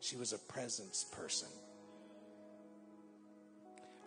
She 0.00 0.16
was 0.16 0.32
a 0.32 0.38
presence 0.38 1.04
person. 1.12 1.48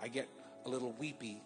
I 0.02 0.08
get 0.08 0.28
a 0.66 0.70
little 0.70 0.94
weepy 1.00 1.42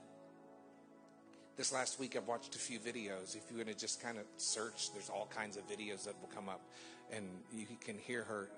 this 1.60 1.74
last 1.74 2.00
week, 2.00 2.16
I've 2.16 2.26
watched 2.26 2.56
a 2.56 2.58
few 2.58 2.80
videos. 2.80 3.36
If 3.36 3.42
you're 3.50 3.62
going 3.62 3.68
to 3.68 3.78
just 3.78 4.02
kind 4.02 4.18
of 4.18 4.24
search, 4.38 4.94
there's 4.94 5.10
all 5.10 5.30
kinds 5.36 5.58
of 5.58 5.68
videos 5.68 6.06
that 6.06 6.16
will 6.22 6.30
come 6.34 6.48
up, 6.48 6.62
and 7.12 7.26
you 7.54 7.66
can 7.84 7.98
hear 7.98 8.24
her, 8.24 8.50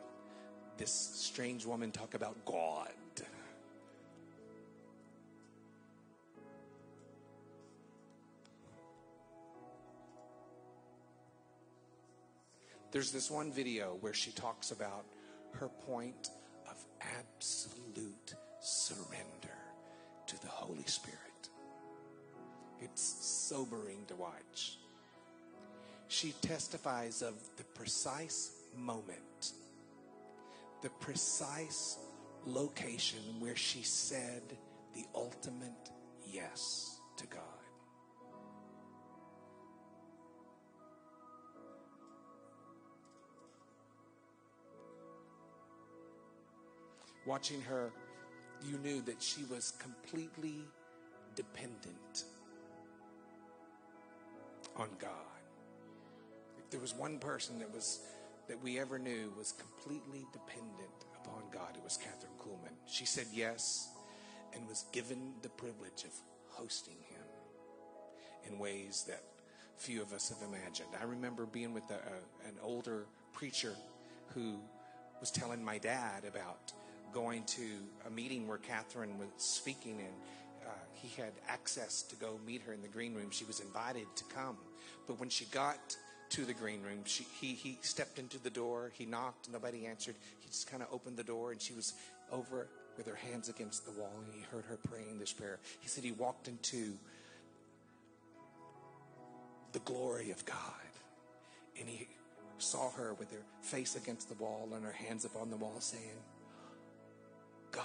this 0.78 0.92
strange 0.92 1.66
woman, 1.66 1.92
talk 1.92 2.14
about 2.14 2.46
God. 2.46 2.90
There's 12.92 13.12
this 13.12 13.32
one 13.32 13.54
video 13.54 13.98
where 14.02 14.14
she 14.14 14.32
talks 14.32 14.72
about 14.72 15.06
her 15.54 15.70
point 15.86 16.30
of 16.70 16.76
absolute 17.00 18.36
surrender 18.60 19.58
to 20.28 20.42
the 20.42 20.48
Holy 20.48 20.84
Spirit. 20.84 21.18
It's 22.82 23.02
sobering 23.02 24.06
to 24.08 24.16
watch. 24.16 24.78
She 26.12 26.34
testifies 26.42 27.22
of 27.22 27.36
the 27.56 27.64
precise 27.64 28.52
moment, 28.76 29.54
the 30.82 30.90
precise 31.00 31.98
location 32.46 33.20
where 33.40 33.56
she 33.56 33.82
said 33.82 34.42
the 34.94 35.06
ultimate 35.16 35.90
yes 36.28 37.00
to 37.16 37.26
God. 37.28 37.42
Watching 47.26 47.62
her, 47.62 47.94
you 48.66 48.78
knew 48.80 49.02
that 49.04 49.24
she 49.24 49.46
was 49.46 49.72
completely 49.80 50.66
dependent 51.38 52.26
on 54.76 54.90
God. 55.00 55.31
There 56.72 56.80
was 56.80 56.94
one 56.94 57.20
person 57.20 57.60
that 57.60 57.72
was 57.72 58.00
that 58.48 58.62
we 58.64 58.80
ever 58.80 58.98
knew 58.98 59.32
was 59.38 59.54
completely 59.54 60.26
dependent 60.34 61.06
upon 61.24 61.44
God, 61.54 61.76
it 61.76 61.84
was 61.84 61.98
Kathryn 61.98 62.36
Kuhlman. 62.40 62.74
She 62.86 63.06
said 63.06 63.28
yes 63.32 63.90
and 64.54 64.68
was 64.68 64.86
given 64.92 65.34
the 65.42 65.50
privilege 65.50 66.04
of 66.04 66.12
hosting 66.50 66.98
him 67.10 68.52
in 68.52 68.60
ways 68.60 69.06
that 69.08 69.24
few 69.78 70.02
of 70.02 70.14
us 70.14 70.30
have 70.30 70.48
imagined. 70.48 70.90
I 71.00 71.06
remember 71.06 71.46
being 71.46 71.74
with 71.74 71.90
a, 71.90 71.96
a, 71.96 72.48
an 72.48 72.56
older 72.62 73.06
preacher 73.34 73.76
who 74.34 74.60
was 75.20 75.32
telling 75.32 75.64
my 75.64 75.78
dad 75.78 76.26
about 76.26 76.74
going 77.14 77.44
to 77.44 77.68
a 78.08 78.10
meeting 78.10 78.48
where 78.48 78.58
Kathryn 78.58 79.18
was 79.18 79.30
speaking 79.38 80.00
and 80.00 80.14
uh, 80.66 80.72
he 80.94 81.10
had 81.22 81.34
access 81.48 82.04
to 82.04 82.16
go 82.16 82.40
meet 82.46 82.62
her 82.64 82.74
in 82.74 82.82
the 82.82 82.88
green 82.88 83.14
room. 83.14 83.32
She 83.32 83.46
was 83.46 83.60
invited 83.60 84.08
to 84.16 84.24
come. 84.26 84.58
But 85.08 85.20
when 85.20 85.30
she 85.30 85.46
got 85.46 85.96
to 86.32 86.46
the 86.46 86.54
green 86.54 86.82
room, 86.82 87.02
she, 87.06 87.26
he, 87.40 87.54
he 87.54 87.78
stepped 87.82 88.18
into 88.18 88.38
the 88.40 88.50
door. 88.50 88.92
He 88.94 89.06
knocked. 89.06 89.50
Nobody 89.52 89.86
answered. 89.86 90.16
He 90.40 90.48
just 90.48 90.70
kind 90.70 90.82
of 90.82 90.90
opened 90.92 91.18
the 91.18 91.24
door 91.24 91.52
and 91.52 91.62
she 91.62 91.74
was 91.74 91.94
over 92.32 92.68
with 92.98 93.06
her 93.08 93.16
hands 93.16 93.50
against 93.50 93.86
the 93.86 93.92
wall. 93.92 94.14
And 94.26 94.34
he 94.34 94.42
heard 94.52 94.66
her 94.66 94.78
praying 94.78 95.20
this 95.20 95.34
prayer. 95.34 95.60
He 95.80 95.88
said 95.88 96.04
he 96.04 96.14
walked 96.14 96.48
into 96.48 96.94
the 99.74 99.80
glory 99.80 100.32
of 100.32 100.46
God 100.46 100.58
and 101.80 101.88
he 101.88 102.08
saw 102.58 102.92
her 102.92 103.14
with 103.16 103.32
her 103.32 103.44
face 103.62 103.96
against 103.96 104.30
the 104.30 104.36
wall 104.36 104.70
and 104.76 104.86
her 104.86 104.92
hands 104.92 105.26
upon 105.26 105.50
the 105.50 105.58
wall 105.58 105.80
saying, 105.80 106.20
God, 107.72 107.84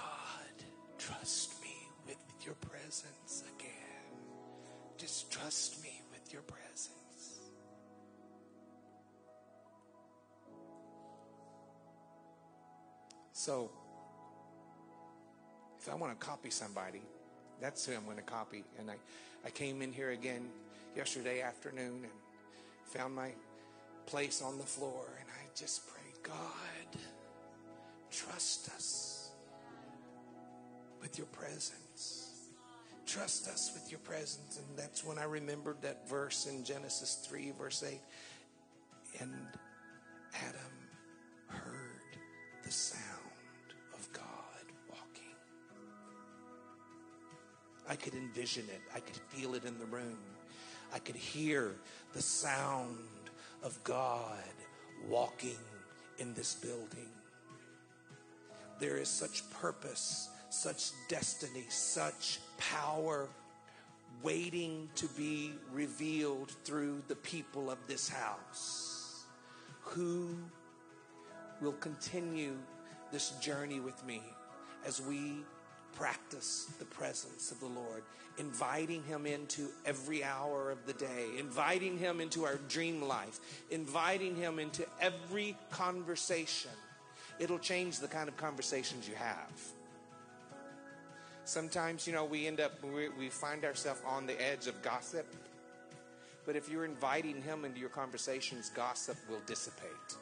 trust 0.97 1.61
me 1.61 1.75
with 2.05 2.17
your 2.45 2.55
presence 2.55 3.43
again. 3.57 3.73
Just 4.97 5.31
trust 5.31 5.81
me 5.83 6.01
with 6.11 6.31
your 6.31 6.41
presence. 6.43 6.96
So, 13.37 13.69
if 15.79 15.87
I 15.87 15.93
want 15.93 16.19
to 16.19 16.25
copy 16.25 16.49
somebody, 16.49 17.03
that's 17.61 17.85
who 17.85 17.93
I'm 17.93 18.03
going 18.03 18.17
to 18.17 18.23
copy. 18.23 18.63
And 18.79 18.89
I, 18.89 18.95
I 19.45 19.51
came 19.51 19.83
in 19.83 19.93
here 19.93 20.09
again 20.09 20.47
yesterday 20.95 21.41
afternoon 21.41 21.99
and 22.01 22.11
found 22.85 23.15
my 23.15 23.29
place 24.07 24.41
on 24.41 24.57
the 24.57 24.63
floor 24.63 25.05
and 25.19 25.29
I 25.29 25.45
just 25.55 25.87
prayed, 25.87 26.15
God, 26.23 26.99
trust 28.09 28.69
us 28.69 29.29
with 30.99 31.19
your 31.19 31.27
presence. 31.27 32.49
Trust 33.05 33.49
us 33.49 33.69
with 33.75 33.91
your 33.91 33.99
presence. 33.99 34.57
And 34.57 34.75
that's 34.75 35.05
when 35.05 35.19
I 35.19 35.25
remembered 35.25 35.83
that 35.83 36.09
verse 36.09 36.47
in 36.47 36.63
Genesis 36.63 37.23
3, 37.29 37.51
verse 37.51 37.83
8. 37.87 37.99
And 39.21 39.31
Adam 40.33 40.73
heard 41.49 42.17
the 42.63 42.71
sound 42.71 43.06
I 47.89 47.95
could 47.95 48.13
envision 48.13 48.65
it, 48.69 48.81
I 48.93 48.99
could 48.99 49.17
feel 49.29 49.55
it 49.55 49.65
in 49.65 49.77
the 49.79 49.85
room. 49.85 50.17
I 50.93 50.99
could 50.99 51.15
hear 51.15 51.75
the 52.13 52.21
sound 52.21 52.97
of 53.63 53.81
God 53.83 54.37
walking 55.07 55.57
in 56.17 56.33
this 56.33 56.55
building. 56.55 57.09
There 58.79 58.97
is 58.97 59.09
such 59.09 59.49
purpose, 59.51 60.29
such 60.49 60.91
destiny, 61.09 61.65
such 61.69 62.39
power 62.57 63.27
waiting 64.23 64.89
to 64.95 65.07
be 65.09 65.53
revealed 65.71 66.51
through 66.63 67.03
the 67.07 67.15
people 67.15 67.69
of 67.69 67.77
this 67.87 68.09
house 68.09 69.23
who 69.81 70.35
will 71.61 71.73
continue 71.73 72.55
this 73.11 73.31
journey 73.39 73.79
with 73.79 74.05
me 74.05 74.21
as 74.85 75.01
we 75.01 75.43
practice 75.97 76.71
the 76.77 76.85
presence 76.85 77.51
of 77.51 77.59
the 77.59 77.65
Lord, 77.65 78.03
inviting 78.37 79.03
Him 79.03 79.25
into 79.25 79.69
every 79.85 80.23
hour 80.23 80.69
of 80.69 80.85
the 80.85 80.93
day, 80.93 81.25
inviting 81.39 81.97
Him 81.97 82.21
into 82.21 82.45
our 82.45 82.57
dream 82.69 83.01
life, 83.01 83.39
inviting 83.71 84.35
Him 84.35 84.59
into 84.59 84.85
every 85.01 85.57
conversation. 85.71 86.71
It'll 87.39 87.59
change 87.59 87.99
the 87.99 88.07
kind 88.07 88.29
of 88.29 88.37
conversations 88.37 89.09
you 89.09 89.15
have. 89.15 89.51
Sometimes, 91.45 92.05
you 92.05 92.13
know, 92.13 92.25
we 92.25 92.45
end 92.45 92.59
up, 92.59 92.73
we, 92.83 93.29
find 93.29 93.65
ourselves 93.65 94.01
on 94.05 94.27
the 94.27 94.39
edge 94.41 94.67
of 94.67 94.81
gossip. 94.81 95.25
But 96.45 96.55
if 96.55 96.69
you're 96.69 96.85
inviting 96.85 97.41
Him 97.41 97.65
into 97.65 97.79
your 97.79 97.89
conversations, 97.89 98.69
gossip 98.69 99.17
will 99.29 99.41
dissipate. 99.45 100.17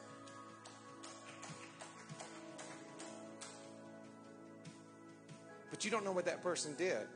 But 5.76 5.84
you 5.84 5.90
don't 5.90 6.06
know 6.06 6.12
what 6.12 6.24
that 6.24 6.42
person 6.42 6.72
did. 6.78 7.06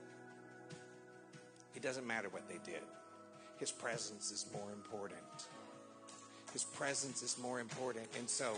It 1.75 1.81
doesn't 1.81 2.07
matter 2.07 2.29
what 2.29 2.47
they 2.47 2.59
did. 2.63 2.83
His 3.57 3.73
presence 3.73 4.31
is 4.31 4.45
more 4.53 4.71
important. 4.75 5.23
His 6.53 6.65
presence 6.65 7.23
is 7.23 7.39
more 7.39 7.59
important. 7.59 8.07
And 8.19 8.29
so 8.29 8.53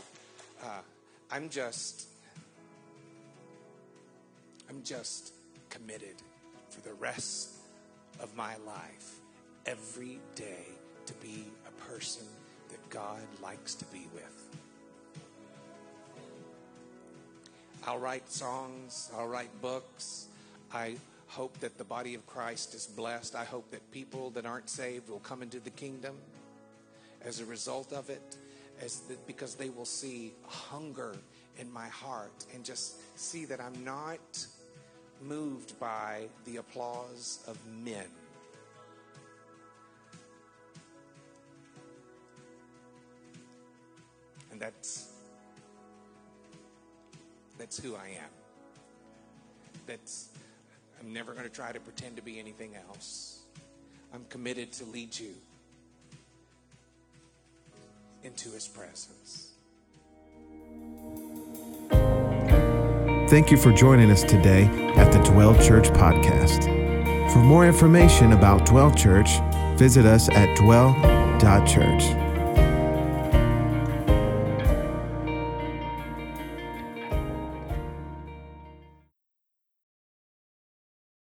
uh, 0.64 0.80
I'm 1.30 1.48
just, 1.48 2.09
I'm 4.68 4.82
just 4.82 5.34
committed 5.70 6.16
for 6.68 6.80
the 6.80 6.94
rest 6.94 7.50
of 8.18 8.34
my 8.34 8.57
life 8.66 9.20
every 9.66 10.18
day 10.34 10.66
to 11.07 11.12
be 11.14 11.44
a 11.64 11.92
person 11.92 12.26
that 12.70 12.90
God 12.90 13.20
likes 13.40 13.76
to 13.76 13.84
be 13.84 14.09
with. 14.12 14.41
I'll 17.85 17.99
write 17.99 18.30
songs, 18.30 19.11
I'll 19.16 19.26
write 19.26 19.51
books. 19.61 20.28
I 20.72 20.97
hope 21.26 21.59
that 21.61 21.78
the 21.78 21.85
body 21.85 22.14
of 22.14 22.26
Christ 22.26 22.74
is 22.74 22.87
blessed. 22.87 23.35
I 23.35 23.45
hope 23.45 23.70
that 23.70 23.91
people 23.91 24.30
that 24.30 24.47
aren't 24.47 24.70
saved 24.70 25.09
will 25.09 25.18
come 25.20 25.43
into 25.43 25.59
the 25.59 25.70
kingdom 25.70 26.16
as 27.24 27.41
a 27.41 27.45
result 27.45 27.93
of 27.93 28.11
it, 28.11 28.37
as 28.80 29.01
the, 29.01 29.16
because 29.26 29.55
they 29.55 29.70
will 29.70 29.85
see 29.85 30.33
hunger 30.47 31.16
in 31.59 31.72
my 31.72 31.89
heart 31.89 32.45
and 32.55 32.64
just 32.64 32.97
see 33.18 33.45
that 33.47 33.61
I'm 33.61 33.85
not 33.85 34.47
moved 35.20 35.78
by 35.80 36.24
the 36.45 36.59
applause 36.59 37.41
of 37.47 37.59
men. 37.66 38.07
And 44.51 44.61
that's 44.61 45.12
that's 47.63 47.79
who 47.79 47.95
I 47.95 48.09
am. 48.09 48.31
That's, 49.87 50.31
I'm 51.01 51.13
never 51.13 51.31
going 51.31 51.45
to 51.45 51.49
try 51.49 51.71
to 51.71 51.79
pretend 51.79 52.17
to 52.17 52.23
be 52.23 52.41
anything 52.41 52.73
else. 52.89 53.43
I'm 54.13 54.25
committed 54.31 54.73
to 54.73 54.85
lead 54.87 55.17
you 55.17 55.31
into 58.25 58.51
his 58.51 58.67
presence. 58.67 59.53
Thank 63.31 63.53
you 63.53 63.57
for 63.57 63.73
joining 63.73 64.11
us 64.11 64.25
today 64.25 64.65
at 64.97 65.13
the 65.13 65.21
Dwell 65.21 65.55
Church 65.63 65.89
podcast. 65.91 66.65
For 67.33 67.39
more 67.39 67.65
information 67.65 68.33
about 68.33 68.67
Dwell 68.67 68.91
Church, 68.91 69.39
visit 69.79 70.05
us 70.05 70.29
at 70.31 70.57
dwell.church. 70.59 72.32